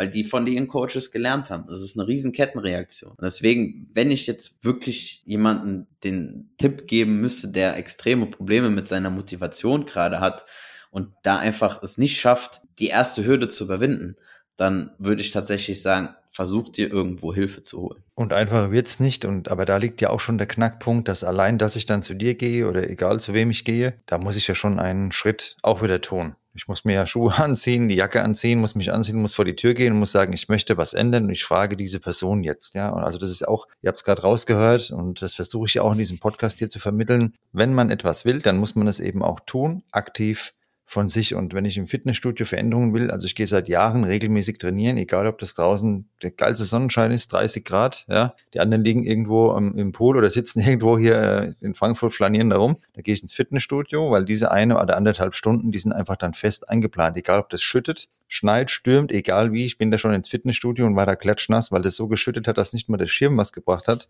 weil 0.02 0.10
die 0.10 0.24
von 0.24 0.48
den 0.48 0.68
Coaches 0.68 1.12
gelernt 1.12 1.52
haben. 1.52 1.68
Das 1.68 1.80
ist 1.84 1.96
eine 1.96 2.08
riesen 2.08 2.32
Kettenreaktion. 2.32 3.12
Und 3.12 3.22
deswegen, 3.22 3.88
wenn 3.94 4.10
ich 4.10 4.26
jetzt 4.26 4.66
wirklich 4.66 5.22
jemanden 5.26 5.86
den 6.04 6.50
Tipp 6.58 6.88
geben 6.88 7.22
müsste, 7.22 7.50
der 7.50 7.78
extreme 7.78 8.26
Probleme 8.26 8.72
mit 8.72 8.88
seiner 8.88 9.12
Motivation 9.12 9.86
gerade 9.86 10.20
hat 10.20 10.48
und 10.90 11.10
da 11.22 11.38
einfach 11.38 11.84
es 11.84 12.00
nicht 12.00 12.20
schafft, 12.20 12.62
die 12.80 12.88
erste 12.88 13.24
Hürde 13.24 13.48
zu 13.48 13.66
überwinden, 13.66 14.16
dann 14.58 14.92
würde 14.98 15.22
ich 15.22 15.32
tatsächlich 15.32 15.82
sagen, 15.82 16.10
versuch 16.32 16.70
dir 16.70 16.92
irgendwo 16.92 17.34
Hilfe 17.34 17.62
zu 17.64 17.82
holen. 17.82 18.04
Und 18.16 18.34
einfach 18.34 18.72
wird's 18.72 19.00
nicht. 19.00 19.26
Und 19.26 19.50
aber 19.50 19.66
da 19.66 19.78
liegt 19.78 20.02
ja 20.02 20.10
auch 20.10 20.20
schon 20.20 20.38
der 20.38 20.48
Knackpunkt, 20.48 21.08
dass 21.08 21.24
allein, 21.24 21.58
dass 21.58 21.76
ich 21.76 21.86
dann 21.86 22.04
zu 22.04 22.14
dir 22.14 22.36
gehe 22.36 22.68
oder 22.68 22.90
egal 22.90 23.20
zu 23.20 23.34
wem 23.34 23.52
ich 23.52 23.66
gehe, 23.66 23.94
da 24.06 24.18
muss 24.18 24.38
ich 24.38 24.48
ja 24.48 24.56
schon 24.56 24.80
einen 24.80 25.12
Schritt 25.12 25.58
auch 25.62 25.82
wieder 25.82 26.02
tun. 26.02 26.36
Ich 26.54 26.68
muss 26.68 26.84
mir 26.84 26.94
ja 26.94 27.08
Schuhe 27.08 27.34
anziehen, 27.38 27.88
die 27.88 27.96
Jacke 27.96 28.22
anziehen, 28.22 28.60
muss 28.60 28.76
mich 28.76 28.92
anziehen, 28.92 29.22
muss 29.22 29.34
vor 29.34 29.46
die 29.46 29.56
Tür 29.56 29.74
gehen 29.74 29.94
und 29.94 30.00
muss 30.00 30.12
sagen, 30.12 30.34
ich 30.34 30.50
möchte 30.50 30.78
was 30.78 30.94
ändern 30.94 31.26
und 31.26 31.32
ich 31.32 31.44
frage 31.44 31.78
diese 31.78 32.00
Person 32.00 32.44
jetzt. 32.44 32.76
Ja, 32.76 32.90
und 32.90 33.04
also 33.04 33.18
das 33.18 33.30
ist 33.30 33.48
auch, 33.48 33.68
ihr 33.82 33.88
habt 33.88 34.00
es 34.00 34.04
gerade 34.04 34.22
rausgehört 34.22 34.92
und 34.92 35.22
das 35.22 35.36
versuche 35.36 35.68
ich 35.68 35.80
auch 35.80 35.92
in 35.92 35.98
diesem 35.98 36.20
Podcast 36.20 36.60
hier 36.60 36.70
zu 36.70 36.80
vermitteln. 36.80 37.36
Wenn 37.54 37.74
man 37.74 37.90
etwas 37.90 38.26
will, 38.26 38.40
dann 38.40 38.58
muss 38.58 38.76
man 38.76 38.88
es 38.88 39.00
eben 39.00 39.24
auch 39.24 39.40
tun, 39.42 39.84
aktiv 39.92 40.54
von 40.92 41.08
sich. 41.08 41.36
Und 41.36 41.54
wenn 41.54 41.64
ich 41.64 41.78
im 41.78 41.88
Fitnessstudio 41.88 42.46
Veränderungen 42.46 42.94
will, 42.94 43.12
also 43.12 43.26
ich 43.26 43.34
gehe 43.34 43.48
seit 43.48 43.70
Jahren 43.70 44.04
regelmäßig 44.04 44.58
trainieren, 44.58 44.98
egal 44.98 45.26
ob 45.26 45.40
das 45.40 45.54
draußen 45.54 46.10
der 46.22 46.32
geilste 46.32 46.66
Sonnenschein 46.66 47.12
ist, 47.12 47.32
30 47.32 47.64
Grad, 47.64 48.06
ja. 48.10 48.36
Die 48.54 48.60
anderen 48.60 48.84
liegen 48.84 49.04
irgendwo 49.04 49.56
im, 49.56 49.78
im 49.78 49.94
Pool 49.94 50.18
oder 50.18 50.30
sitzen 50.30 50.60
irgendwo 50.66 50.98
hier 50.98 51.16
äh, 51.16 51.54
in 51.62 51.76
Frankfurt 51.76 52.14
flanieren 52.14 52.50
da 52.50 52.58
rum. 52.58 52.76
Da 52.94 53.02
gehe 53.02 53.14
ich 53.14 53.22
ins 53.22 53.32
Fitnessstudio, 53.32 54.12
weil 54.12 54.26
diese 54.26 54.52
eine 54.52 54.82
oder 54.82 54.98
anderthalb 54.98 55.34
Stunden, 55.36 55.72
die 55.72 55.80
sind 55.80 55.94
einfach 55.94 56.18
dann 56.18 56.34
fest 56.34 56.68
eingeplant. 56.68 57.16
Egal 57.16 57.40
ob 57.40 57.50
das 57.50 57.62
schüttet, 57.62 58.10
schneit, 58.28 58.70
stürmt, 58.70 59.14
egal 59.14 59.54
wie. 59.54 59.66
Ich 59.66 59.78
bin 59.78 59.92
da 59.92 59.98
schon 59.98 60.14
ins 60.14 60.28
Fitnessstudio 60.28 60.86
und 60.86 60.98
war 60.98 61.06
da 61.06 61.16
klatschnass, 61.16 61.72
weil 61.72 61.84
das 61.84 61.96
so 61.96 62.10
geschüttet 62.10 62.50
hat, 62.50 62.58
dass 62.58 62.74
nicht 62.74 62.90
mal 62.90 62.98
der 62.98 63.08
Schirm 63.08 63.38
was 63.38 63.54
gebracht 63.54 63.88
hat. 63.88 64.10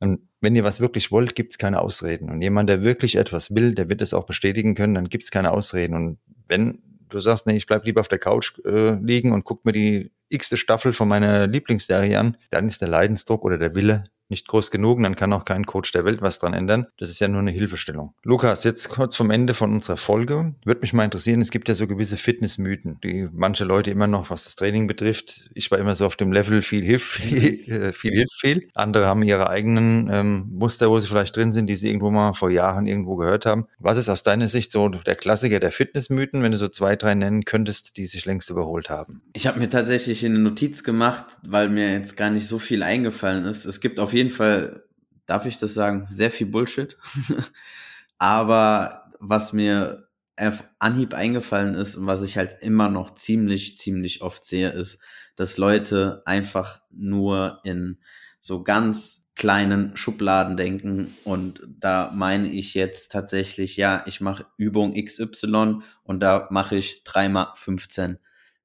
Und 0.00 0.28
wenn 0.40 0.54
ihr 0.54 0.64
was 0.64 0.80
wirklich 0.80 1.10
wollt, 1.10 1.34
gibt 1.34 1.52
es 1.52 1.58
keine 1.58 1.80
Ausreden. 1.80 2.30
Und 2.30 2.40
jemand, 2.40 2.68
der 2.68 2.84
wirklich 2.84 3.16
etwas 3.16 3.54
will, 3.54 3.74
der 3.74 3.90
wird 3.90 4.00
es 4.00 4.14
auch 4.14 4.26
bestätigen 4.26 4.74
können, 4.74 4.94
dann 4.94 5.08
gibt 5.08 5.24
es 5.24 5.30
keine 5.30 5.50
Ausreden. 5.50 5.94
Und 5.94 6.18
wenn 6.46 6.82
du 7.08 7.18
sagst, 7.20 7.46
nee, 7.46 7.56
ich 7.56 7.66
bleib 7.66 7.84
lieber 7.84 8.00
auf 8.00 8.08
der 8.08 8.18
Couch 8.18 8.58
äh, 8.64 8.94
liegen 8.94 9.32
und 9.32 9.44
guck 9.44 9.64
mir 9.64 9.72
die 9.72 10.12
x-te 10.28 10.56
Staffel 10.56 10.92
von 10.92 11.08
meiner 11.08 11.46
Lieblingsserie 11.46 12.18
an, 12.18 12.36
dann 12.50 12.66
ist 12.66 12.80
der 12.80 12.88
Leidensdruck 12.88 13.44
oder 13.44 13.58
der 13.58 13.74
Wille 13.74 14.04
nicht 14.30 14.48
groß 14.48 14.70
genug, 14.70 15.02
dann 15.02 15.16
kann 15.16 15.32
auch 15.32 15.44
kein 15.44 15.66
Coach 15.66 15.92
der 15.92 16.04
Welt 16.04 16.22
was 16.22 16.38
dran 16.38 16.52
ändern. 16.52 16.86
Das 16.98 17.10
ist 17.10 17.20
ja 17.20 17.28
nur 17.28 17.40
eine 17.40 17.50
Hilfestellung. 17.50 18.14
Lukas, 18.22 18.64
jetzt 18.64 18.88
kurz 18.88 19.16
vom 19.16 19.30
Ende 19.30 19.54
von 19.54 19.72
unserer 19.72 19.96
Folge. 19.96 20.54
Würde 20.64 20.80
mich 20.80 20.92
mal 20.92 21.04
interessieren, 21.04 21.40
es 21.40 21.50
gibt 21.50 21.68
ja 21.68 21.74
so 21.74 21.86
gewisse 21.86 22.16
Fitnessmythen, 22.16 22.98
die 23.02 23.28
manche 23.32 23.64
Leute 23.64 23.90
immer 23.90 24.06
noch, 24.06 24.30
was 24.30 24.44
das 24.44 24.56
Training 24.56 24.86
betrifft. 24.86 25.50
Ich 25.54 25.70
war 25.70 25.78
immer 25.78 25.94
so 25.94 26.06
auf 26.06 26.16
dem 26.16 26.32
Level, 26.32 26.62
viel 26.62 26.84
hilft 26.84 27.06
viel, 27.06 27.70
äh, 27.70 27.92
viel 27.92 28.12
hilft 28.12 28.40
viel. 28.40 28.68
Andere 28.74 29.06
haben 29.06 29.22
ihre 29.22 29.48
eigenen 29.48 30.08
ähm, 30.12 30.48
Muster, 30.50 30.90
wo 30.90 30.98
sie 30.98 31.08
vielleicht 31.08 31.36
drin 31.36 31.52
sind, 31.52 31.66
die 31.66 31.76
sie 31.76 31.88
irgendwo 31.88 32.10
mal 32.10 32.34
vor 32.34 32.50
Jahren 32.50 32.86
irgendwo 32.86 33.16
gehört 33.16 33.46
haben. 33.46 33.66
Was 33.78 33.98
ist 33.98 34.08
aus 34.08 34.22
deiner 34.22 34.48
Sicht 34.48 34.72
so 34.72 34.88
der 34.88 35.16
Klassiker 35.16 35.60
der 35.60 35.72
Fitnessmythen, 35.72 36.42
wenn 36.42 36.52
du 36.52 36.58
so 36.58 36.68
zwei, 36.68 36.96
drei 36.96 37.14
nennen 37.14 37.44
könntest, 37.44 37.96
die 37.96 38.06
sich 38.06 38.26
längst 38.26 38.50
überholt 38.50 38.90
haben? 38.90 39.22
Ich 39.32 39.46
habe 39.46 39.58
mir 39.58 39.70
tatsächlich 39.70 40.24
eine 40.24 40.38
Notiz 40.38 40.84
gemacht, 40.84 41.26
weil 41.42 41.68
mir 41.68 41.92
jetzt 41.92 42.16
gar 42.16 42.30
nicht 42.30 42.46
so 42.46 42.58
viel 42.58 42.82
eingefallen 42.82 43.44
ist. 43.46 43.64
Es 43.64 43.80
gibt 43.80 44.00
auf 44.00 44.12
jeden 44.12 44.17
Fall, 44.30 44.84
darf 45.26 45.46
ich 45.46 45.58
das 45.58 45.74
sagen, 45.74 46.08
sehr 46.10 46.30
viel 46.30 46.48
Bullshit. 46.48 46.96
Aber 48.18 49.12
was 49.20 49.52
mir 49.52 50.08
auf 50.36 50.64
Anhieb 50.78 51.14
eingefallen 51.14 51.74
ist 51.74 51.96
und 51.96 52.06
was 52.06 52.22
ich 52.22 52.36
halt 52.36 52.58
immer 52.60 52.88
noch 52.90 53.14
ziemlich, 53.14 53.78
ziemlich 53.78 54.22
oft 54.22 54.44
sehe, 54.44 54.70
ist, 54.70 55.00
dass 55.36 55.56
Leute 55.56 56.22
einfach 56.26 56.80
nur 56.90 57.60
in 57.64 57.98
so 58.40 58.62
ganz 58.62 59.28
kleinen 59.34 59.96
Schubladen 59.96 60.56
denken 60.56 61.14
und 61.24 61.62
da 61.68 62.10
meine 62.12 62.50
ich 62.50 62.74
jetzt 62.74 63.12
tatsächlich, 63.12 63.76
ja, 63.76 64.02
ich 64.06 64.20
mache 64.20 64.46
Übung 64.56 64.94
XY 64.94 65.80
und 66.02 66.20
da 66.20 66.48
mache 66.50 66.76
ich 66.76 67.04
dreimal 67.04 67.52
15 67.54 68.18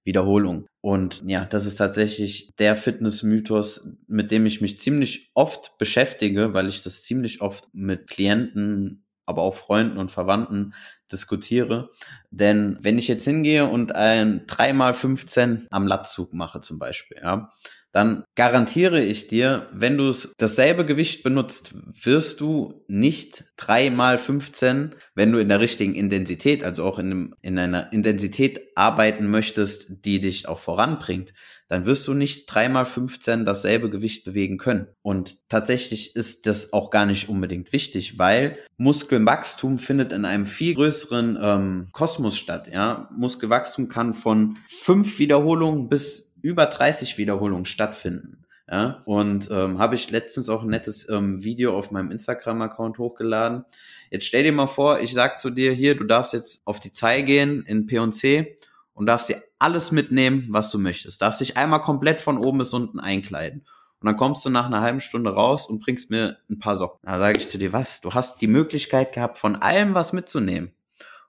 Wiederholungen. 0.03 0.67
Und 0.81 1.21
ja, 1.25 1.45
das 1.45 1.65
ist 1.65 1.77
tatsächlich 1.77 2.51
der 2.59 2.75
Fitnessmythos, 2.75 3.95
mit 4.07 4.31
dem 4.31 4.45
ich 4.45 4.61
mich 4.61 4.77
ziemlich 4.77 5.31
oft 5.33 5.77
beschäftige, 5.77 6.53
weil 6.53 6.67
ich 6.67 6.83
das 6.83 7.03
ziemlich 7.03 7.41
oft 7.41 7.69
mit 7.73 8.07
Klienten, 8.07 9.05
aber 9.25 9.43
auch 9.43 9.55
Freunden 9.55 9.97
und 9.97 10.11
Verwandten 10.11 10.73
diskutiere. 11.11 11.89
Denn 12.31 12.77
wenn 12.81 12.97
ich 12.97 13.07
jetzt 13.07 13.23
hingehe 13.23 13.65
und 13.65 13.95
ein 13.95 14.45
3x15 14.45 15.67
am 15.69 15.87
Lattzug 15.87 16.33
mache 16.33 16.59
zum 16.59 16.79
Beispiel, 16.79 17.17
ja, 17.21 17.51
dann 17.93 18.23
garantiere 18.33 19.03
ich 19.03 19.27
dir, 19.27 19.69
wenn 19.71 19.97
du 19.97 20.11
dasselbe 20.39 20.83
Gewicht 20.83 21.21
benutzt, 21.21 21.75
wirst 22.01 22.41
du 22.41 22.83
nicht 22.87 23.45
drei 23.55 23.91
mal 23.91 24.17
15, 24.17 24.95
wenn 25.13 25.31
du 25.31 25.37
in 25.37 25.47
der 25.47 25.59
richtigen 25.59 25.93
Intensität, 25.93 26.63
also 26.63 26.85
auch 26.85 26.97
in, 26.97 27.05
einem, 27.05 27.35
in 27.41 27.59
einer 27.59 27.93
Intensität 27.93 28.61
arbeiten 28.75 29.29
möchtest, 29.29 30.05
die 30.05 30.19
dich 30.19 30.47
auch 30.47 30.57
voranbringt, 30.57 31.33
dann 31.67 31.85
wirst 31.85 32.07
du 32.07 32.15
nicht 32.15 32.45
drei 32.47 32.67
mal 32.67 32.85
15 32.85 33.45
dasselbe 33.45 33.91
Gewicht 33.91 34.25
bewegen 34.25 34.57
können. 34.57 34.87
Und 35.01 35.37
tatsächlich 35.47 36.15
ist 36.15 36.47
das 36.47 36.73
auch 36.73 36.89
gar 36.89 37.05
nicht 37.05 37.29
unbedingt 37.29 37.73
wichtig, 37.73 38.17
weil 38.17 38.57
Muskelwachstum 38.77 39.77
findet 39.77 40.11
in 40.11 40.25
einem 40.25 40.45
viel 40.45 40.73
größeren 40.73 41.37
ähm, 41.41 41.87
Kosmos 41.91 42.37
statt. 42.37 42.69
Ja? 42.71 43.07
Muskelwachstum 43.15 43.87
kann 43.87 44.13
von 44.13 44.57
fünf 44.67 45.19
Wiederholungen 45.19 45.89
bis 45.89 46.32
über 46.43 46.67
30 46.67 47.17
Wiederholungen 47.17 47.65
stattfinden. 47.65 48.45
Ja, 48.69 49.01
und 49.05 49.49
ähm, 49.51 49.77
habe 49.77 49.95
ich 49.95 50.09
letztens 50.09 50.47
auch 50.47 50.63
ein 50.63 50.69
nettes 50.69 51.09
ähm, 51.09 51.43
Video 51.43 51.77
auf 51.77 51.91
meinem 51.91 52.11
Instagram-Account 52.11 52.97
hochgeladen. 52.97 53.65
Jetzt 54.09 54.25
stell 54.25 54.43
dir 54.43 54.53
mal 54.53 54.67
vor, 54.67 55.01
ich 55.01 55.11
sag 55.13 55.37
zu 55.37 55.49
dir 55.49 55.73
hier, 55.73 55.95
du 55.95 56.05
darfst 56.05 56.31
jetzt 56.31 56.65
auf 56.65 56.79
die 56.79 56.91
Zei 56.91 57.23
gehen 57.23 57.65
in 57.67 57.87
P&C 57.87 58.57
und 58.93 59.05
darfst 59.05 59.29
dir 59.29 59.43
alles 59.59 59.91
mitnehmen, 59.91 60.47
was 60.49 60.71
du 60.71 60.79
möchtest. 60.79 61.21
Darfst 61.21 61.41
dich 61.41 61.57
einmal 61.57 61.81
komplett 61.81 62.21
von 62.21 62.37
oben 62.37 62.59
bis 62.59 62.73
unten 62.73 62.99
einkleiden. 62.99 63.65
Und 63.99 64.07
dann 64.07 64.17
kommst 64.17 64.45
du 64.45 64.49
nach 64.49 64.65
einer 64.65 64.81
halben 64.81 65.01
Stunde 65.01 65.33
raus 65.33 65.67
und 65.67 65.83
bringst 65.83 66.09
mir 66.09 66.37
ein 66.49 66.59
paar 66.59 66.77
Socken. 66.77 66.99
Da 67.03 67.19
sage 67.19 67.39
ich 67.39 67.49
zu 67.49 67.57
dir, 67.57 67.73
was? 67.73 67.99
Du 67.99 68.13
hast 68.13 68.39
die 68.41 68.47
Möglichkeit 68.47 69.13
gehabt, 69.13 69.37
von 69.37 69.57
allem 69.57 69.93
was 69.93 70.13
mitzunehmen 70.13 70.73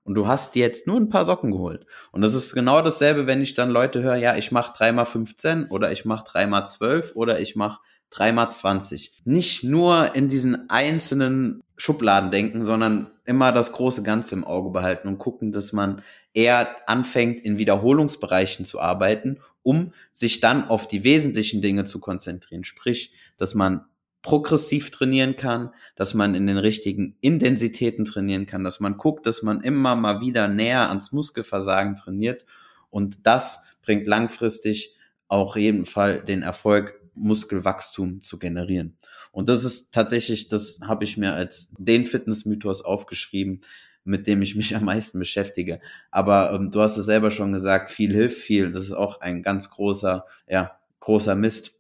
und 0.05 0.15
du 0.15 0.27
hast 0.27 0.55
jetzt 0.55 0.87
nur 0.87 0.99
ein 0.99 1.09
paar 1.09 1.25
Socken 1.25 1.51
geholt. 1.51 1.87
Und 2.13 2.23
das 2.23 2.35
ist 2.35 2.55
genau 2.55 2.83
dasselbe, 2.83 3.27
wenn 3.27 3.43
ich 3.43 3.55
dann 3.55 3.71
Leute 3.71 4.03
höre, 4.03 4.17
ja, 4.17 4.37
ich 4.37 4.53
mache 4.53 4.77
3x15 4.77 5.71
oder 5.71 5.91
ich 5.93 6.05
mache 6.05 6.27
3x12 6.27 7.15
oder 7.15 7.41
ich 7.41 7.57
mache 7.57 7.81
3x20. 8.13 9.11
Nicht 9.25 9.65
nur 9.65 10.15
in 10.15 10.29
diesen 10.29 10.71
einzelnen 10.71 11.63
Schubladen 11.77 12.31
denken, 12.31 12.65
sondern 12.65 13.11
immer 13.25 13.51
das 13.51 13.73
große 13.73 14.03
Ganze 14.03 14.35
im 14.35 14.45
Auge 14.45 14.71
behalten 14.71 15.09
und 15.09 15.19
gucken, 15.19 15.51
dass 15.51 15.73
man 15.73 16.03
eher 16.35 16.69
anfängt, 16.87 17.41
in 17.41 17.59
Wiederholungsbereichen 17.59 18.65
zu 18.65 18.81
arbeiten, 18.81 19.41
um 19.63 19.93
sich 20.13 20.41
dann 20.41 20.69
auf 20.69 20.87
die 20.87 21.05
wesentlichen 21.05 21.63
Dinge 21.63 21.87
zu 21.87 21.99
konzentrieren. 21.99 22.65
Sprich, 22.65 23.15
dass 23.39 23.55
man 23.55 23.87
progressiv 24.25 24.91
trainieren 24.91 25.37
kann, 25.37 25.71
dass 25.97 26.15
man 26.15 26.35
in 26.35 26.47
den 26.47 26.57
richtigen 26.57 27.17
Intensitäten 27.21 28.07
trainieren 28.07 28.47
kann, 28.47 28.65
dass 28.65 28.81
man 28.81 28.97
guckt, 28.97 29.27
dass 29.27 29.43
man 29.43 29.61
immer 29.61 29.97
mal 29.97 30.23
wieder 30.23 30.49
näher 30.49 30.89
ans 30.89 31.13
Muskelversagen 31.13 31.95
trainiert 31.95 32.47
und 32.89 33.27
das 33.27 33.65
bringt 33.83 34.07
langfristig 34.07 34.97
auch 35.29 35.57
jeden 35.57 35.85
Fall 35.85 36.25
den 36.25 36.43
Erfolg, 36.43 37.01
Muskelwachstum 37.15 38.23
zu 38.23 38.39
generieren. 38.39 38.97
Und 39.31 39.49
das 39.49 39.63
ist 39.63 39.93
tatsächlich, 39.93 40.49
das 40.49 40.81
habe 40.83 41.05
ich 41.05 41.17
mir 41.17 41.35
als 41.35 41.73
den 41.79 42.07
Fitnessmythos 42.07 42.83
aufgeschrieben, 42.83 43.61
mit 44.05 44.27
dem 44.27 44.41
ich 44.41 44.57
mich 44.57 44.75
am 44.77 44.87
meisten 44.87 45.19
beschäftige. 45.19 45.81
Aber 46.11 46.53
ähm, 46.53 46.71
du 46.71 46.81
hast 46.81 46.97
es 46.97 47.05
selber 47.05 47.31
schon 47.31 47.53
gesagt, 47.53 47.91
viel 47.91 48.13
hilft 48.13 48.39
viel. 48.39 48.73
Das 48.73 48.85
ist 48.85 48.95
auch 48.95 49.21
ein 49.21 49.43
ganz 49.43 49.71
großer, 49.71 50.25
ja, 50.49 50.79
großer 51.01 51.35
Mist. 51.35 51.79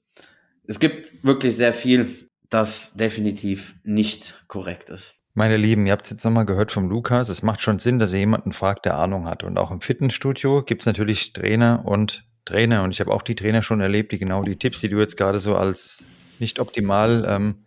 Es 0.67 0.79
gibt 0.79 1.25
wirklich 1.25 1.57
sehr 1.57 1.73
viel, 1.73 2.29
das 2.55 2.95
definitiv 2.95 3.75
nicht 3.83 4.45
korrekt 4.47 4.88
ist. 4.88 5.17
Meine 5.35 5.57
Lieben, 5.57 5.87
ihr 5.87 5.93
habt 5.93 6.05
es 6.05 6.11
jetzt 6.12 6.25
nochmal 6.25 6.47
gehört 6.47 6.71
vom 6.71 6.88
Lukas. 6.88 7.29
Es 7.29 7.43
macht 7.43 7.61
schon 7.61 7.81
Sinn, 7.81 7.99
dass 7.99 8.12
ihr 8.12 8.21
jemanden 8.21 8.53
fragt, 8.53 8.85
der 8.87 8.97
Ahnung 8.97 9.27
hat. 9.27 9.43
Und 9.43 9.59
auch 9.59 9.73
im 9.73 9.81
Fitnessstudio 9.81 10.62
gibt 10.62 10.83
es 10.83 10.87
natürlich 10.87 11.33
Trainer 11.33 11.83
und 11.85 12.25
Trainer. 12.45 12.85
Und 12.85 12.93
ich 12.93 13.01
habe 13.01 13.11
auch 13.11 13.23
die 13.23 13.35
Trainer 13.35 13.62
schon 13.62 13.81
erlebt, 13.81 14.12
die 14.12 14.19
genau 14.19 14.45
die 14.45 14.57
Tipps, 14.57 14.81
die 14.81 14.88
du 14.88 15.01
jetzt 15.01 15.17
gerade 15.17 15.40
so 15.40 15.57
als 15.57 16.05
nicht 16.38 16.61
optimal 16.61 17.27
ähm, 17.29 17.64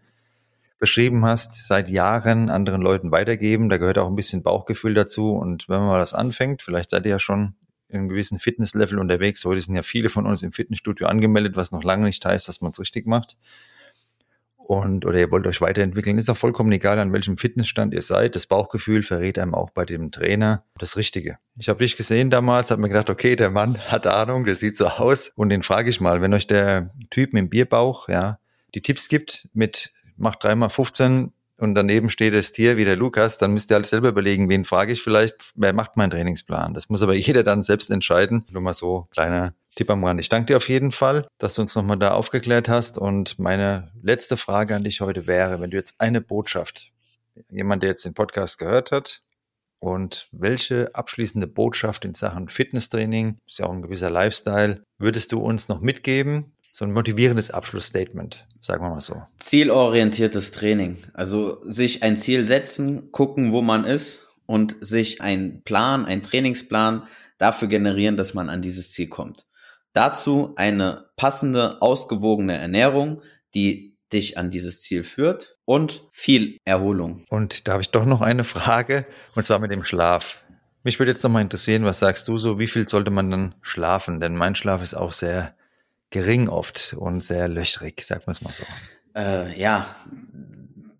beschrieben 0.79 1.25
hast, 1.25 1.67
seit 1.67 1.89
Jahren 1.89 2.49
anderen 2.49 2.81
Leuten 2.81 3.11
weitergeben. 3.11 3.67
Da 3.67 3.75
gehört 3.75 3.97
auch 3.97 4.07
ein 4.07 4.15
bisschen 4.15 4.41
Bauchgefühl 4.41 4.93
dazu. 4.93 5.33
Und 5.33 5.67
wenn 5.67 5.79
man 5.79 5.87
mal 5.87 5.99
das 5.99 6.13
anfängt, 6.13 6.61
vielleicht 6.61 6.91
seid 6.91 7.03
ihr 7.05 7.11
ja 7.11 7.19
schon 7.19 7.55
in 7.89 7.99
einem 7.99 8.09
gewissen 8.09 8.39
Fitnesslevel 8.39 8.99
unterwegs. 8.99 9.43
Heute 9.43 9.59
sind 9.59 9.75
ja 9.75 9.83
viele 9.83 10.07
von 10.07 10.25
uns 10.25 10.43
im 10.43 10.53
Fitnessstudio 10.53 11.07
angemeldet, 11.07 11.57
was 11.57 11.73
noch 11.73 11.83
lange 11.83 12.05
nicht 12.05 12.25
heißt, 12.25 12.47
dass 12.47 12.61
man 12.61 12.71
es 12.71 12.79
richtig 12.79 13.05
macht 13.05 13.35
und 14.67 15.05
oder 15.05 15.19
ihr 15.19 15.31
wollt 15.31 15.47
euch 15.47 15.61
weiterentwickeln, 15.61 16.17
ist 16.17 16.29
auch 16.29 16.37
vollkommen 16.37 16.71
egal, 16.71 16.99
an 16.99 17.13
welchem 17.13 17.37
Fitnessstand 17.37 17.93
ihr 17.93 18.01
seid. 18.01 18.35
Das 18.35 18.47
Bauchgefühl 18.47 19.01
verrät 19.01 19.39
einem 19.39 19.55
auch 19.55 19.69
bei 19.69 19.85
dem 19.85 20.11
Trainer 20.11 20.63
das 20.77 20.97
Richtige. 20.97 21.37
Ich 21.57 21.69
habe 21.69 21.79
dich 21.79 21.95
gesehen 21.95 22.29
damals, 22.29 22.69
habe 22.69 22.81
mir 22.81 22.89
gedacht, 22.89 23.09
okay, 23.09 23.35
der 23.35 23.49
Mann 23.49 23.77
hat 23.87 24.05
Ahnung, 24.05 24.45
der 24.45 24.55
sieht 24.55 24.77
so 24.77 24.87
aus 24.87 25.29
und 25.35 25.49
den 25.49 25.63
frage 25.63 25.89
ich 25.89 26.01
mal, 26.01 26.21
wenn 26.21 26.33
euch 26.33 26.47
der 26.47 26.89
Typ 27.09 27.33
mit 27.33 27.41
dem 27.41 27.49
Bierbauch, 27.49 28.09
ja, 28.09 28.39
die 28.75 28.81
Tipps 28.81 29.07
gibt 29.07 29.47
mit 29.53 29.91
macht 30.17 30.43
dreimal 30.43 30.69
15 30.69 31.31
und 31.57 31.75
daneben 31.75 32.09
steht 32.09 32.33
das 32.33 32.51
Tier 32.51 32.77
wie 32.77 32.85
der 32.85 32.95
Lukas, 32.95 33.37
dann 33.37 33.53
müsst 33.53 33.71
ihr 33.71 33.77
alles 33.77 33.89
selber 33.89 34.09
überlegen, 34.09 34.49
wen 34.49 34.65
frage 34.65 34.93
ich 34.93 35.01
vielleicht, 35.01 35.53
wer 35.55 35.73
macht 35.73 35.97
meinen 35.97 36.11
Trainingsplan. 36.11 36.73
Das 36.73 36.89
muss 36.89 37.01
aber 37.01 37.13
jeder 37.15 37.43
dann 37.43 37.63
selbst 37.63 37.89
entscheiden. 37.89 38.45
Nur 38.51 38.61
mal 38.61 38.73
so 38.73 39.07
kleiner 39.11 39.53
Tipp 39.77 39.91
am 39.91 40.03
Rand. 40.03 40.19
Ich 40.19 40.27
danke 40.27 40.47
dir 40.47 40.57
auf 40.57 40.69
jeden 40.69 40.91
Fall, 40.91 41.27
dass 41.37 41.53
du 41.53 41.61
uns 41.61 41.75
nochmal 41.75 41.99
da 41.99 42.11
aufgeklärt 42.11 42.67
hast. 42.67 42.97
Und 42.97 43.37
meine 43.37 43.91
letzte 44.01 44.35
Frage 44.35 44.75
an 44.75 44.83
dich 44.83 45.01
heute 45.01 45.27
wäre, 45.27 45.61
wenn 45.61 45.69
du 45.69 45.77
jetzt 45.77 46.01
eine 46.01 46.19
Botschaft, 46.19 46.91
jemand, 47.51 47.83
der 47.83 47.91
jetzt 47.91 48.03
den 48.03 48.15
Podcast 48.15 48.57
gehört 48.57 48.91
hat, 48.91 49.21
und 49.79 50.27
welche 50.31 50.95
abschließende 50.95 51.45
Botschaft 51.45 52.05
in 52.05 52.15
Sachen 52.15 52.49
Fitnesstraining, 52.49 53.37
ist 53.45 53.59
ja 53.59 53.67
auch 53.67 53.71
ein 53.73 53.83
gewisser 53.83 54.09
Lifestyle, 54.09 54.81
würdest 54.97 55.31
du 55.31 55.39
uns 55.39 55.69
noch 55.69 55.81
mitgeben? 55.81 56.53
So 56.73 56.83
ein 56.83 56.91
motivierendes 56.91 57.51
Abschlussstatement, 57.51 58.47
sagen 58.61 58.83
wir 58.83 58.89
mal 58.89 59.01
so. 59.01 59.21
Zielorientiertes 59.37 60.49
Training. 60.49 60.97
Also 61.13 61.61
sich 61.65 62.01
ein 62.01 62.17
Ziel 62.17 62.47
setzen, 62.47 63.11
gucken, 63.11 63.51
wo 63.51 63.61
man 63.61 63.85
ist 63.85 64.27
und 64.47 64.75
sich 64.81 65.21
einen 65.21 65.61
Plan, 65.61 66.05
einen 66.05 66.23
Trainingsplan 66.23 67.07
dafür 67.37 67.67
generieren, 67.67 68.17
dass 68.17 68.33
man 68.33 68.49
an 68.49 68.63
dieses 68.63 68.91
Ziel 68.91 69.09
kommt. 69.09 69.43
Dazu 69.93 70.53
eine 70.55 71.09
passende, 71.15 71.81
ausgewogene 71.81 72.57
Ernährung, 72.57 73.21
die 73.55 73.97
dich 74.13 74.37
an 74.37 74.51
dieses 74.51 74.81
Ziel 74.81 75.03
führt 75.03 75.57
und 75.65 76.07
viel 76.11 76.59
Erholung. 76.65 77.25
Und 77.29 77.67
da 77.67 77.73
habe 77.73 77.81
ich 77.81 77.91
doch 77.91 78.05
noch 78.05 78.21
eine 78.21 78.43
Frage, 78.43 79.05
und 79.35 79.43
zwar 79.43 79.59
mit 79.59 79.71
dem 79.71 79.83
Schlaf. 79.83 80.43
Mich 80.83 80.99
würde 80.99 81.11
jetzt 81.11 81.23
noch 81.23 81.31
mal 81.31 81.41
interessieren, 81.41 81.83
was 81.83 81.99
sagst 81.99 82.27
du 82.27 82.37
so, 82.37 82.59
wie 82.59 82.67
viel 82.67 82.87
sollte 82.87 83.11
man 83.11 83.29
dann 83.29 83.55
schlafen? 83.61 84.19
Denn 84.19 84.35
mein 84.35 84.55
Schlaf 84.55 84.81
ist 84.81 84.93
auch 84.93 85.11
sehr 85.11 85.55
gering 86.09 86.47
oft 86.47 86.95
und 86.97 87.23
sehr 87.23 87.47
löchrig, 87.49 88.01
sagen 88.03 88.21
wir 88.25 88.31
es 88.31 88.41
mal 88.41 88.53
so. 88.53 88.63
Äh, 89.15 89.59
ja, 89.59 89.87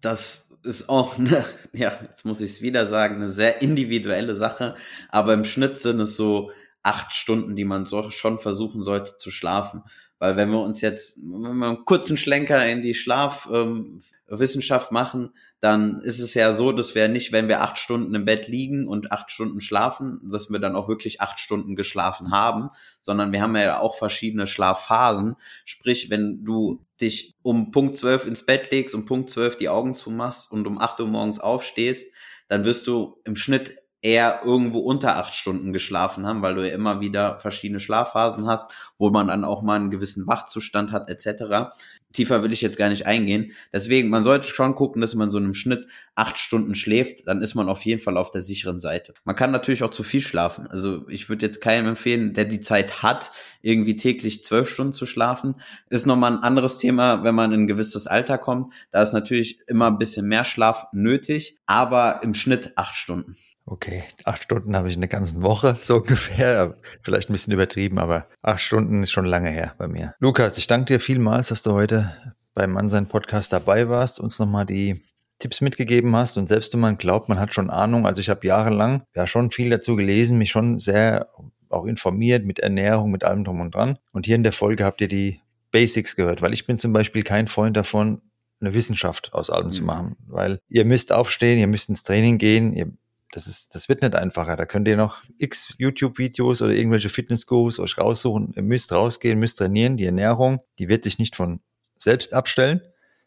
das 0.02 0.58
ist 0.64 0.90
auch 0.90 1.18
eine, 1.18 1.46
ja, 1.74 1.98
jetzt 2.02 2.26
muss 2.26 2.42
ich 2.42 2.52
es 2.52 2.62
wieder 2.62 2.86
sagen, 2.86 3.16
eine 3.16 3.30
sehr 3.30 3.62
individuelle 3.62 4.36
Sache, 4.36 4.76
aber 5.10 5.34
im 5.34 5.46
Schnitt 5.46 5.80
sind 5.80 6.00
es 6.02 6.18
so 6.18 6.52
acht 6.88 7.14
Stunden, 7.14 7.56
die 7.56 7.66
man 7.66 7.86
so 7.86 8.10
schon 8.10 8.40
versuchen 8.40 8.82
sollte 8.82 9.18
zu 9.18 9.30
schlafen. 9.30 9.84
Weil 10.20 10.36
wenn 10.36 10.50
wir 10.50 10.62
uns 10.62 10.82
jetzt, 10.82 11.20
wenn 11.22 11.58
wir 11.58 11.68
einen 11.68 11.86
kurzen 11.86 12.18
Schlenker 12.18 12.66
in 12.68 12.82
die 12.82 12.96
Schlafwissenschaft 12.96 14.92
ähm, 14.92 14.94
machen, 14.94 15.34
dann 15.60 16.02
ist 16.02 16.20
es 16.20 16.34
ja 16.34 16.54
so, 16.54 16.72
dass 16.72 16.96
wir 16.96 17.08
nicht, 17.08 17.32
wenn 17.32 17.48
wir 17.48 17.62
acht 17.62 17.78
Stunden 17.78 18.16
im 18.16 18.26
Bett 18.26 18.48
liegen 18.48 18.88
und 18.88 19.12
acht 19.12 19.30
Stunden 19.30 19.62
schlafen, 19.62 20.20
dass 20.24 20.50
wir 20.50 20.58
dann 20.60 20.76
auch 20.76 20.88
wirklich 20.88 21.22
acht 21.22 21.40
Stunden 21.40 21.76
geschlafen 21.76 22.32
haben, 22.32 22.70
sondern 23.00 23.32
wir 23.32 23.42
haben 23.42 23.56
ja 23.56 23.80
auch 23.80 23.96
verschiedene 23.96 24.48
Schlafphasen. 24.48 25.36
Sprich, 25.66 26.10
wenn 26.10 26.44
du 26.44 26.84
dich 27.00 27.36
um 27.44 27.70
Punkt 27.70 27.96
zwölf 27.98 28.26
ins 28.26 28.44
Bett 28.44 28.72
legst, 28.72 28.96
um 28.96 29.06
Punkt 29.06 29.30
zwölf 29.30 29.56
die 29.56 29.70
Augen 29.70 29.94
zumachst 29.94 30.52
und 30.52 30.66
um 30.66 30.80
acht 30.80 31.00
Uhr 31.00 31.08
morgens 31.08 31.40
aufstehst, 31.40 32.12
dann 32.48 32.66
wirst 32.66 32.88
du 32.88 33.22
im 33.24 33.36
Schnitt 33.36 33.76
eher 34.08 34.42
irgendwo 34.46 34.80
unter 34.80 35.18
acht 35.18 35.36
Stunden 35.36 35.74
geschlafen 35.74 36.26
haben, 36.26 36.42
weil 36.42 36.56
du 36.56 36.66
ja 36.66 36.74
immer 36.74 37.02
wieder 37.02 37.40
verschiedene 37.40 37.82
Schlafphasen 37.82 38.48
hast, 38.48 38.72
wo 38.98 39.10
man 39.10 39.28
dann 39.28 39.44
auch 39.44 39.64
mal 39.64 39.76
einen 39.76 39.92
gewissen 39.92 40.28
Wachzustand 40.28 40.94
hat 40.94 41.10
etc. 41.10 41.74
Tiefer 42.14 42.42
will 42.42 42.54
ich 42.54 42.62
jetzt 42.62 42.78
gar 42.78 42.88
nicht 42.88 43.06
eingehen. 43.06 43.52
Deswegen, 43.74 44.08
man 44.08 44.24
sollte 44.24 44.48
schon 44.48 44.76
gucken, 44.76 45.02
dass 45.02 45.14
man 45.14 45.30
so 45.30 45.40
einem 45.40 45.54
Schnitt 45.54 45.88
acht 46.16 46.38
Stunden 46.38 46.74
schläft, 46.74 47.28
dann 47.28 47.42
ist 47.42 47.54
man 47.54 47.68
auf 47.68 47.82
jeden 47.82 48.00
Fall 48.00 48.16
auf 48.16 48.32
der 48.32 48.42
sicheren 48.42 48.80
Seite. 48.80 49.14
Man 49.26 49.36
kann 49.36 49.52
natürlich 49.52 49.84
auch 49.84 49.92
zu 49.92 50.04
viel 50.04 50.22
schlafen. 50.22 50.68
Also 50.68 51.06
ich 51.10 51.28
würde 51.28 51.46
jetzt 51.46 51.60
keinem 51.60 51.86
empfehlen, 51.86 52.34
der 52.34 52.46
die 52.46 52.62
Zeit 52.62 53.04
hat, 53.04 53.32
irgendwie 53.62 53.98
täglich 53.98 54.46
zwölf 54.46 54.70
Stunden 54.70 54.94
zu 54.94 55.06
schlafen. 55.06 55.62
Ist 55.90 56.08
nochmal 56.08 56.32
ein 56.32 56.44
anderes 56.44 56.78
Thema, 56.78 57.26
wenn 57.26 57.36
man 57.36 57.52
in 57.52 57.64
ein 57.64 57.68
gewisses 57.68 58.08
Alter 58.08 58.38
kommt. 58.38 58.74
Da 58.92 59.02
ist 59.02 59.12
natürlich 59.12 59.60
immer 59.68 59.88
ein 59.88 59.98
bisschen 59.98 60.30
mehr 60.30 60.46
Schlaf 60.46 60.88
nötig, 60.94 61.58
aber 61.66 62.22
im 62.24 62.34
Schnitt 62.34 62.72
acht 62.78 62.96
Stunden. 62.96 63.36
Okay, 63.70 64.04
acht 64.24 64.44
Stunden 64.44 64.78
habe 64.78 64.90
ich 64.90 64.96
eine 64.96 65.10
ganze 65.10 65.42
Woche, 65.42 65.78
so 65.82 65.98
ungefähr. 65.98 66.78
Vielleicht 67.02 67.30
ein 67.30 67.34
bisschen 67.34 67.54
übertrieben, 67.54 68.00
aber 68.00 68.28
acht 68.42 68.62
Stunden 68.62 69.04
ist 69.04 69.12
schon 69.12 69.26
lange 69.26 69.50
her 69.50 69.76
bei 69.78 69.90
mir. 69.90 70.16
Lukas, 70.20 70.58
ich 70.58 70.68
danke 70.68 70.94
dir 70.94 71.00
vielmals, 71.02 71.50
dass 71.50 71.64
du 71.64 71.74
heute 71.74 72.14
beim 72.54 72.72
Mannsein 72.72 73.08
Podcast 73.08 73.52
dabei 73.52 73.90
warst, 73.90 74.22
uns 74.22 74.40
nochmal 74.40 74.66
die 74.66 75.04
Tipps 75.40 75.60
mitgegeben 75.60 76.16
hast 76.16 76.38
und 76.38 76.48
selbst 76.48 76.74
wenn 76.74 76.80
man 76.80 76.98
glaubt, 76.98 77.30
man 77.30 77.40
hat 77.40 77.54
schon 77.54 77.70
Ahnung, 77.70 78.08
also 78.08 78.22
ich 78.22 78.30
habe 78.30 78.48
jahrelang 78.48 79.04
ja 79.14 79.28
schon 79.28 79.52
viel 79.52 79.70
dazu 79.70 79.96
gelesen, 79.96 80.38
mich 80.38 80.50
schon 80.50 80.80
sehr 80.80 81.28
auch 81.70 81.86
informiert 81.86 82.46
mit 82.46 82.60
Ernährung, 82.60 83.12
mit 83.12 83.26
allem 83.26 83.44
drum 83.44 83.60
und 83.60 83.76
dran. 83.76 84.00
Und 84.14 84.26
hier 84.26 84.36
in 84.36 84.44
der 84.44 84.54
Folge 84.54 84.86
habt 84.86 85.02
ihr 85.02 85.10
die 85.10 85.42
Basics 85.72 86.16
gehört, 86.16 86.42
weil 86.42 86.54
ich 86.54 86.66
bin 86.66 86.80
zum 86.80 86.94
Beispiel 86.94 87.24
kein 87.24 87.50
Freund 87.50 87.76
davon, 87.76 88.22
eine 88.60 88.74
Wissenschaft 88.74 89.34
aus 89.34 89.50
allem 89.50 89.68
mhm. 89.68 89.72
zu 89.72 89.84
machen, 89.84 90.16
weil 90.26 90.60
ihr 90.70 90.86
müsst 90.86 91.12
aufstehen, 91.12 91.60
ihr 91.60 91.68
müsst 91.68 91.90
ins 91.90 92.04
Training 92.04 92.38
gehen, 92.38 92.74
ihr 92.74 92.92
das 93.32 93.48
ist, 93.48 93.76
das 93.76 93.90
wird 93.90 94.02
nicht 94.02 94.16
einfacher. 94.16 94.56
Da 94.56 94.66
könnt 94.66 94.88
ihr 94.88 94.98
noch 94.98 95.22
x 95.38 95.76
YouTube-Videos 95.78 96.62
oder 96.62 96.74
irgendwelche 96.74 97.10
Fitness-Gurus 97.10 97.80
euch 97.80 97.98
raussuchen. 97.98 98.54
Ihr 98.56 98.64
müsst 98.64 98.92
rausgehen, 98.92 99.40
müsst 99.40 99.58
trainieren. 99.58 99.98
Die 99.98 100.06
Ernährung, 100.06 100.62
die 100.80 100.90
wird 100.90 101.04
sich 101.04 101.20
nicht 101.20 101.36
von 101.36 101.60
selbst 101.98 102.34
abstellen. 102.34 102.82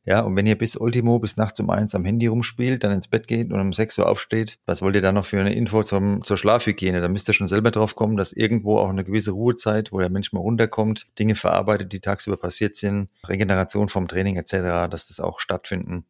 Ja, 0.07 0.21
und 0.21 0.35
wenn 0.35 0.47
ihr 0.47 0.57
bis 0.57 0.77
Ultimo, 0.77 1.19
bis 1.19 1.37
nachts 1.37 1.61
um 1.61 1.69
eins 1.69 1.95
am 1.95 2.07
Handy 2.07 2.27
rumspielt, 2.27 2.83
dann 2.83 2.93
ins 2.93 3.09
Bett 3.09 3.29
geht 3.29 3.53
und 3.53 3.61
um 3.61 3.75
sechs 3.75 3.99
Uhr 3.99 4.09
aufsteht, 4.09 4.59
was 4.65 4.81
wollt 4.81 4.95
ihr 4.95 5.03
da 5.03 5.13
noch 5.13 5.27
für 5.27 5.39
eine 5.39 5.55
Info 5.55 5.83
zum, 5.83 6.25
zur 6.25 6.39
Schlafhygiene? 6.39 7.03
Da 7.03 7.09
müsst 7.09 7.29
ihr 7.29 7.35
schon 7.35 7.49
selber 7.49 7.71
drauf 7.71 7.97
kommen, 7.97 8.17
dass 8.17 8.33
irgendwo 8.33 8.79
auch 8.79 8.89
eine 8.89 9.05
gewisse 9.05 9.33
Ruhezeit, 9.33 9.93
wo 9.93 10.01
der 10.01 10.09
Mensch 10.09 10.33
mal 10.33 10.41
runterkommt, 10.41 11.07
Dinge 11.19 11.35
verarbeitet, 11.35 11.93
die 11.93 12.01
tagsüber 12.01 12.39
passiert 12.39 12.77
sind, 12.77 13.11
Regeneration 13.29 13.91
vom 13.91 14.09
Training 14.09 14.37
etc., 14.37 14.91
dass 14.91 15.09
das 15.09 15.21
auch 15.21 15.39
stattfinden 15.39 16.07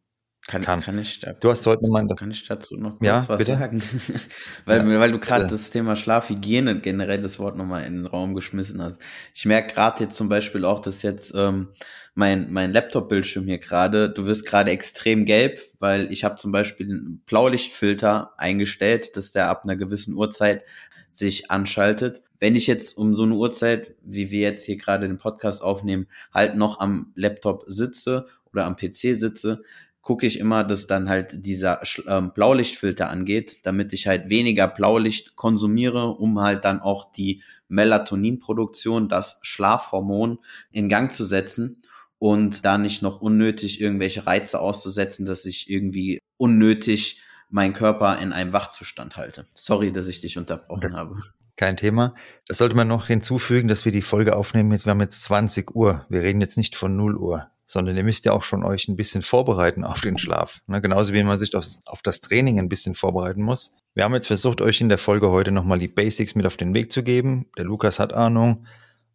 kann, 0.47 0.63
kann. 0.63 0.81
kann 0.81 0.97
ich 0.97 1.19
da, 1.19 1.33
du 1.33 1.51
hast 1.51 1.67
heute 1.67 1.87
mal 1.87 2.07
kann 2.15 2.31
ich 2.31 2.43
dazu 2.47 2.75
noch 2.75 2.97
kurz 2.97 3.05
ja, 3.05 3.29
was 3.29 3.37
bitte? 3.37 3.53
sagen? 3.53 3.83
weil, 4.65 4.91
ja, 4.91 4.99
weil 4.99 5.11
du 5.11 5.19
gerade 5.19 5.47
das 5.47 5.69
Thema 5.69 5.95
Schlafhygiene 5.95 6.79
generell 6.79 7.21
das 7.21 7.37
Wort 7.37 7.57
nochmal 7.57 7.85
in 7.85 7.97
den 7.97 8.05
Raum 8.07 8.33
geschmissen 8.33 8.81
hast. 8.81 9.01
Ich 9.35 9.45
merke 9.45 9.73
gerade 9.73 10.03
jetzt 10.03 10.17
zum 10.17 10.29
Beispiel 10.29 10.65
auch, 10.65 10.79
dass 10.79 11.03
jetzt 11.03 11.35
ähm, 11.35 11.69
mein, 12.15 12.51
mein 12.51 12.71
Laptop-Bildschirm 12.71 13.45
hier 13.45 13.59
gerade, 13.59 14.09
du 14.09 14.25
wirst 14.25 14.45
gerade 14.45 14.71
extrem 14.71 15.25
gelb, 15.25 15.61
weil 15.79 16.11
ich 16.11 16.23
habe 16.23 16.35
zum 16.35 16.51
Beispiel 16.51 16.87
einen 16.87 17.21
Blaulichtfilter 17.25 18.33
eingestellt, 18.37 19.15
dass 19.15 19.31
der 19.31 19.49
ab 19.49 19.63
einer 19.63 19.75
gewissen 19.75 20.15
Uhrzeit 20.15 20.65
sich 21.11 21.51
anschaltet. 21.51 22.21
Wenn 22.39 22.55
ich 22.55 22.67
jetzt 22.67 22.97
um 22.97 23.13
so 23.13 23.23
eine 23.23 23.35
Uhrzeit, 23.35 23.95
wie 24.01 24.31
wir 24.31 24.41
jetzt 24.41 24.65
hier 24.65 24.77
gerade 24.77 25.07
den 25.07 25.19
Podcast 25.19 25.61
aufnehmen, 25.61 26.07
halt 26.33 26.55
noch 26.55 26.79
am 26.79 27.11
Laptop 27.15 27.63
sitze 27.67 28.25
oder 28.51 28.65
am 28.65 28.75
PC 28.75 29.15
sitze, 29.15 29.61
gucke 30.01 30.25
ich 30.25 30.39
immer, 30.39 30.63
dass 30.63 30.87
dann 30.87 31.09
halt 31.09 31.45
dieser 31.45 31.81
ähm, 32.07 32.31
Blaulichtfilter 32.33 33.09
angeht, 33.09 33.59
damit 33.63 33.93
ich 33.93 34.07
halt 34.07 34.29
weniger 34.29 34.67
Blaulicht 34.67 35.35
konsumiere, 35.35 36.07
um 36.07 36.39
halt 36.39 36.65
dann 36.65 36.79
auch 36.79 37.11
die 37.11 37.43
Melatoninproduktion, 37.67 39.09
das 39.09 39.39
Schlafhormon 39.43 40.39
in 40.71 40.89
Gang 40.89 41.11
zu 41.11 41.23
setzen 41.23 41.81
und 42.17 42.65
da 42.65 42.77
nicht 42.77 43.01
noch 43.01 43.21
unnötig 43.21 43.79
irgendwelche 43.79 44.25
Reize 44.25 44.59
auszusetzen, 44.59 45.25
dass 45.25 45.45
ich 45.45 45.69
irgendwie 45.69 46.19
unnötig 46.37 47.21
meinen 47.49 47.73
Körper 47.73 48.17
in 48.19 48.33
einem 48.33 48.53
Wachzustand 48.53 49.17
halte. 49.17 49.45
Sorry, 49.53 49.91
dass 49.91 50.07
ich 50.07 50.21
dich 50.21 50.37
unterbrochen 50.37 50.81
das, 50.81 50.97
habe. 50.97 51.21
Kein 51.55 51.77
Thema. 51.77 52.15
Das 52.47 52.57
sollte 52.57 52.75
man 52.75 52.87
noch 52.87 53.07
hinzufügen, 53.07 53.67
dass 53.67 53.85
wir 53.85 53.91
die 53.91 54.01
Folge 54.01 54.35
aufnehmen. 54.35 54.71
wir 54.71 54.89
haben 54.89 55.01
jetzt 55.01 55.23
20 55.23 55.75
Uhr. 55.75 56.05
Wir 56.09 56.21
reden 56.21 56.41
jetzt 56.41 56.57
nicht 56.57 56.75
von 56.75 56.95
0 56.95 57.17
Uhr 57.17 57.51
sondern 57.71 57.95
ihr 57.95 58.03
müsst 58.03 58.25
ja 58.25 58.33
auch 58.33 58.43
schon 58.43 58.65
euch 58.65 58.89
ein 58.89 58.97
bisschen 58.97 59.21
vorbereiten 59.21 59.85
auf 59.85 60.01
den 60.01 60.17
Schlaf. 60.17 60.61
Ne? 60.67 60.81
Genauso 60.81 61.13
wie 61.13 61.23
man 61.23 61.37
sich 61.37 61.55
auf, 61.55 61.65
auf 61.85 62.01
das 62.01 62.19
Training 62.19 62.59
ein 62.59 62.67
bisschen 62.67 62.95
vorbereiten 62.95 63.41
muss. 63.41 63.71
Wir 63.93 64.03
haben 64.03 64.13
jetzt 64.13 64.27
versucht, 64.27 64.59
euch 64.59 64.81
in 64.81 64.89
der 64.89 64.97
Folge 64.97 65.29
heute 65.29 65.51
nochmal 65.51 65.79
die 65.79 65.87
Basics 65.87 66.35
mit 66.35 66.45
auf 66.45 66.57
den 66.57 66.73
Weg 66.73 66.91
zu 66.91 67.01
geben. 67.01 67.45
Der 67.57 67.63
Lukas 67.63 67.97
hat 67.97 68.11
Ahnung. 68.11 68.67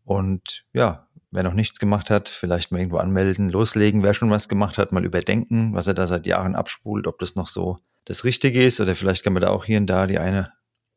Und 0.04 0.64
ja, 0.72 1.07
wer 1.30 1.42
noch 1.42 1.52
nichts 1.52 1.78
gemacht 1.78 2.09
hat, 2.09 2.30
vielleicht 2.30 2.72
mal 2.72 2.78
irgendwo 2.78 2.96
anmelden, 2.96 3.50
loslegen. 3.50 4.02
Wer 4.02 4.14
schon 4.14 4.30
was 4.30 4.48
gemacht 4.48 4.78
hat, 4.78 4.90
mal 4.90 5.04
überdenken, 5.04 5.74
was 5.74 5.86
er 5.86 5.94
da 5.94 6.07
seit 6.07 6.26
Jahren 6.26 6.54
abspult, 6.54 7.07
ob 7.07 7.18
das 7.18 7.34
noch 7.34 7.48
so 7.48 7.78
das 8.07 8.24
Richtige 8.24 8.64
ist 8.64 8.80
oder 8.80 8.94
vielleicht 8.94 9.22
kann 9.22 9.34
man 9.34 9.42
da 9.42 9.50
auch 9.50 9.66
hier 9.66 9.76
und 9.76 9.86
da 9.86 10.07
die 10.07 10.18
eine 10.18 10.50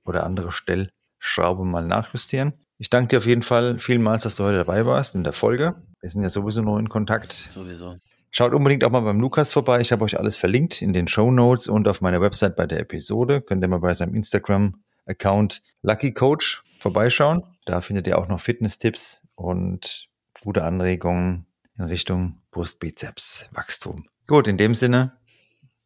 oder 0.06 0.24
andere 0.24 0.54
Stellschraube 0.54 1.66
mal 1.66 1.86
nachjustieren. 1.86 2.54
Ich 2.78 2.90
danke 2.90 3.10
dir 3.10 3.18
auf 3.18 3.26
jeden 3.26 3.44
Fall 3.44 3.80
vielmals, 3.80 4.24
dass 4.24 4.38
du 4.38 4.46
heute 4.46 4.60
dabei 4.60 4.86
warst 4.86 5.16
in 5.16 5.26
der 5.26 5.34
Folge. 5.34 5.76
Wir 6.02 6.10
sind 6.10 6.22
ja 6.22 6.30
sowieso 6.30 6.62
noch 6.62 6.78
in 6.78 6.90
Kontakt. 6.90 7.32
Sowieso. 7.52 7.98
Schaut 8.32 8.54
unbedingt 8.54 8.84
auch 8.84 8.92
mal 8.92 9.02
beim 9.02 9.20
Lukas 9.20 9.52
vorbei. 9.52 9.82
Ich 9.82 9.92
habe 9.92 10.04
euch 10.04 10.18
alles 10.20 10.38
verlinkt 10.38 10.82
in 10.82 10.94
den 10.94 11.08
Show 11.08 11.32
Notes 11.32 11.68
und 11.68 11.88
auf 11.88 12.02
meiner 12.02 12.22
Website 12.22 12.56
bei 12.56 12.68
der 12.68 12.80
Episode. 12.80 13.42
Könnt 13.42 13.64
ihr 13.64 13.68
mal 13.68 13.80
bei 13.80 13.94
seinem 13.94 14.14
Instagram-Account 14.14 15.62
Lucky 15.82 16.14
Coach 16.14 16.64
vorbeischauen. 16.80 17.44
Da 17.66 17.82
findet 17.82 18.08
ihr 18.08 18.18
auch 18.18 18.28
noch 18.28 18.40
Fitness-Tipps 18.40 19.24
und 19.36 20.08
gute 20.42 20.64
Anregungen 20.64 21.48
in 21.78 21.86
Richtung 21.86 22.42
Brustbizeps-Wachstum. 22.52 24.06
Gut, 24.28 24.48
in 24.48 24.58
dem 24.58 24.76
Sinne, 24.76 25.14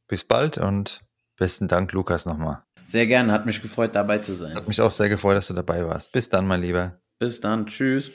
bis 0.08 0.26
bald 0.26 0.58
und 0.58 1.02
besten 1.38 1.68
Dank, 1.68 1.94
Lukas, 1.94 2.26
nochmal. 2.26 2.64
Sehr 2.86 3.08
gerne, 3.08 3.32
hat 3.32 3.46
mich 3.46 3.62
gefreut, 3.62 3.96
dabei 3.96 4.18
zu 4.18 4.34
sein. 4.34 4.54
Hat 4.54 4.68
mich 4.68 4.82
auch 4.82 4.92
sehr 4.92 5.08
gefreut, 5.08 5.38
dass 5.38 5.48
du 5.48 5.54
dabei 5.54 5.86
warst. 5.88 6.12
Bis 6.12 6.30
dann, 6.30 6.46
mein 6.46 6.62
Lieber. 6.62 7.00
Bis 7.20 7.40
dann, 7.40 7.68
tschüss. 7.68 8.12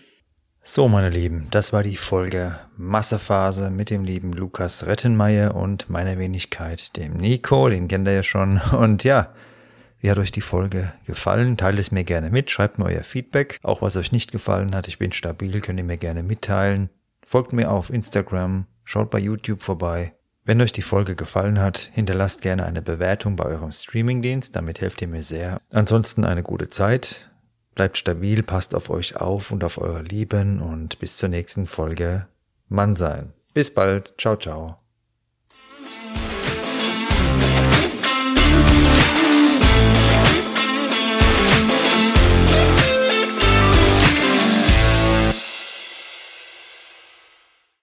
So, 0.62 0.86
meine 0.86 1.08
Lieben, 1.08 1.48
das 1.50 1.72
war 1.72 1.82
die 1.82 1.96
Folge 1.96 2.58
Massephase 2.76 3.70
mit 3.70 3.90
dem 3.90 4.04
lieben 4.04 4.32
Lukas 4.32 4.86
Rettenmeier 4.86 5.54
und 5.54 5.88
meiner 5.88 6.18
Wenigkeit, 6.18 6.96
dem 6.96 7.14
Nico, 7.14 7.68
den 7.68 7.88
kennt 7.88 8.06
ihr 8.06 8.14
ja 8.14 8.22
schon. 8.22 8.60
Und 8.72 9.02
ja, 9.02 9.32
wie 10.00 10.10
hat 10.10 10.18
euch 10.18 10.30
die 10.30 10.42
Folge 10.42 10.92
gefallen? 11.06 11.56
Teilt 11.56 11.78
es 11.78 11.90
mir 11.90 12.04
gerne 12.04 12.30
mit, 12.30 12.50
schreibt 12.50 12.78
mir 12.78 12.84
euer 12.84 13.02
Feedback. 13.02 13.58
Auch 13.62 13.82
was 13.82 13.96
euch 13.96 14.12
nicht 14.12 14.30
gefallen 14.30 14.74
hat, 14.74 14.88
ich 14.88 14.98
bin 14.98 15.12
stabil, 15.12 15.60
könnt 15.60 15.78
ihr 15.78 15.84
mir 15.84 15.96
gerne 15.96 16.22
mitteilen. 16.22 16.90
Folgt 17.26 17.52
mir 17.52 17.70
auf 17.70 17.90
Instagram, 17.90 18.66
schaut 18.84 19.10
bei 19.10 19.18
YouTube 19.18 19.62
vorbei. 19.62 20.12
Wenn 20.44 20.62
euch 20.62 20.72
die 20.72 20.82
Folge 20.82 21.14
gefallen 21.14 21.58
hat, 21.60 21.90
hinterlasst 21.92 22.40
gerne 22.40 22.64
eine 22.64 22.80
Bewertung 22.80 23.36
bei 23.36 23.44
eurem 23.44 23.72
Streamingdienst, 23.72 24.54
damit 24.54 24.80
helft 24.80 25.02
ihr 25.02 25.08
mir 25.08 25.22
sehr. 25.22 25.60
Ansonsten 25.70 26.24
eine 26.24 26.42
gute 26.42 26.70
Zeit. 26.70 27.27
Bleibt 27.78 27.96
stabil, 27.96 28.42
passt 28.42 28.74
auf 28.74 28.90
euch 28.90 29.14
auf 29.14 29.52
und 29.52 29.62
auf 29.62 29.78
eure 29.78 30.02
Lieben 30.02 30.60
und 30.60 30.98
bis 30.98 31.16
zur 31.16 31.28
nächsten 31.28 31.68
Folge 31.68 32.26
Mann 32.66 32.96
sein. 32.96 33.32
Bis 33.54 33.72
bald. 33.72 34.14
Ciao, 34.18 34.34
ciao. 34.34 34.80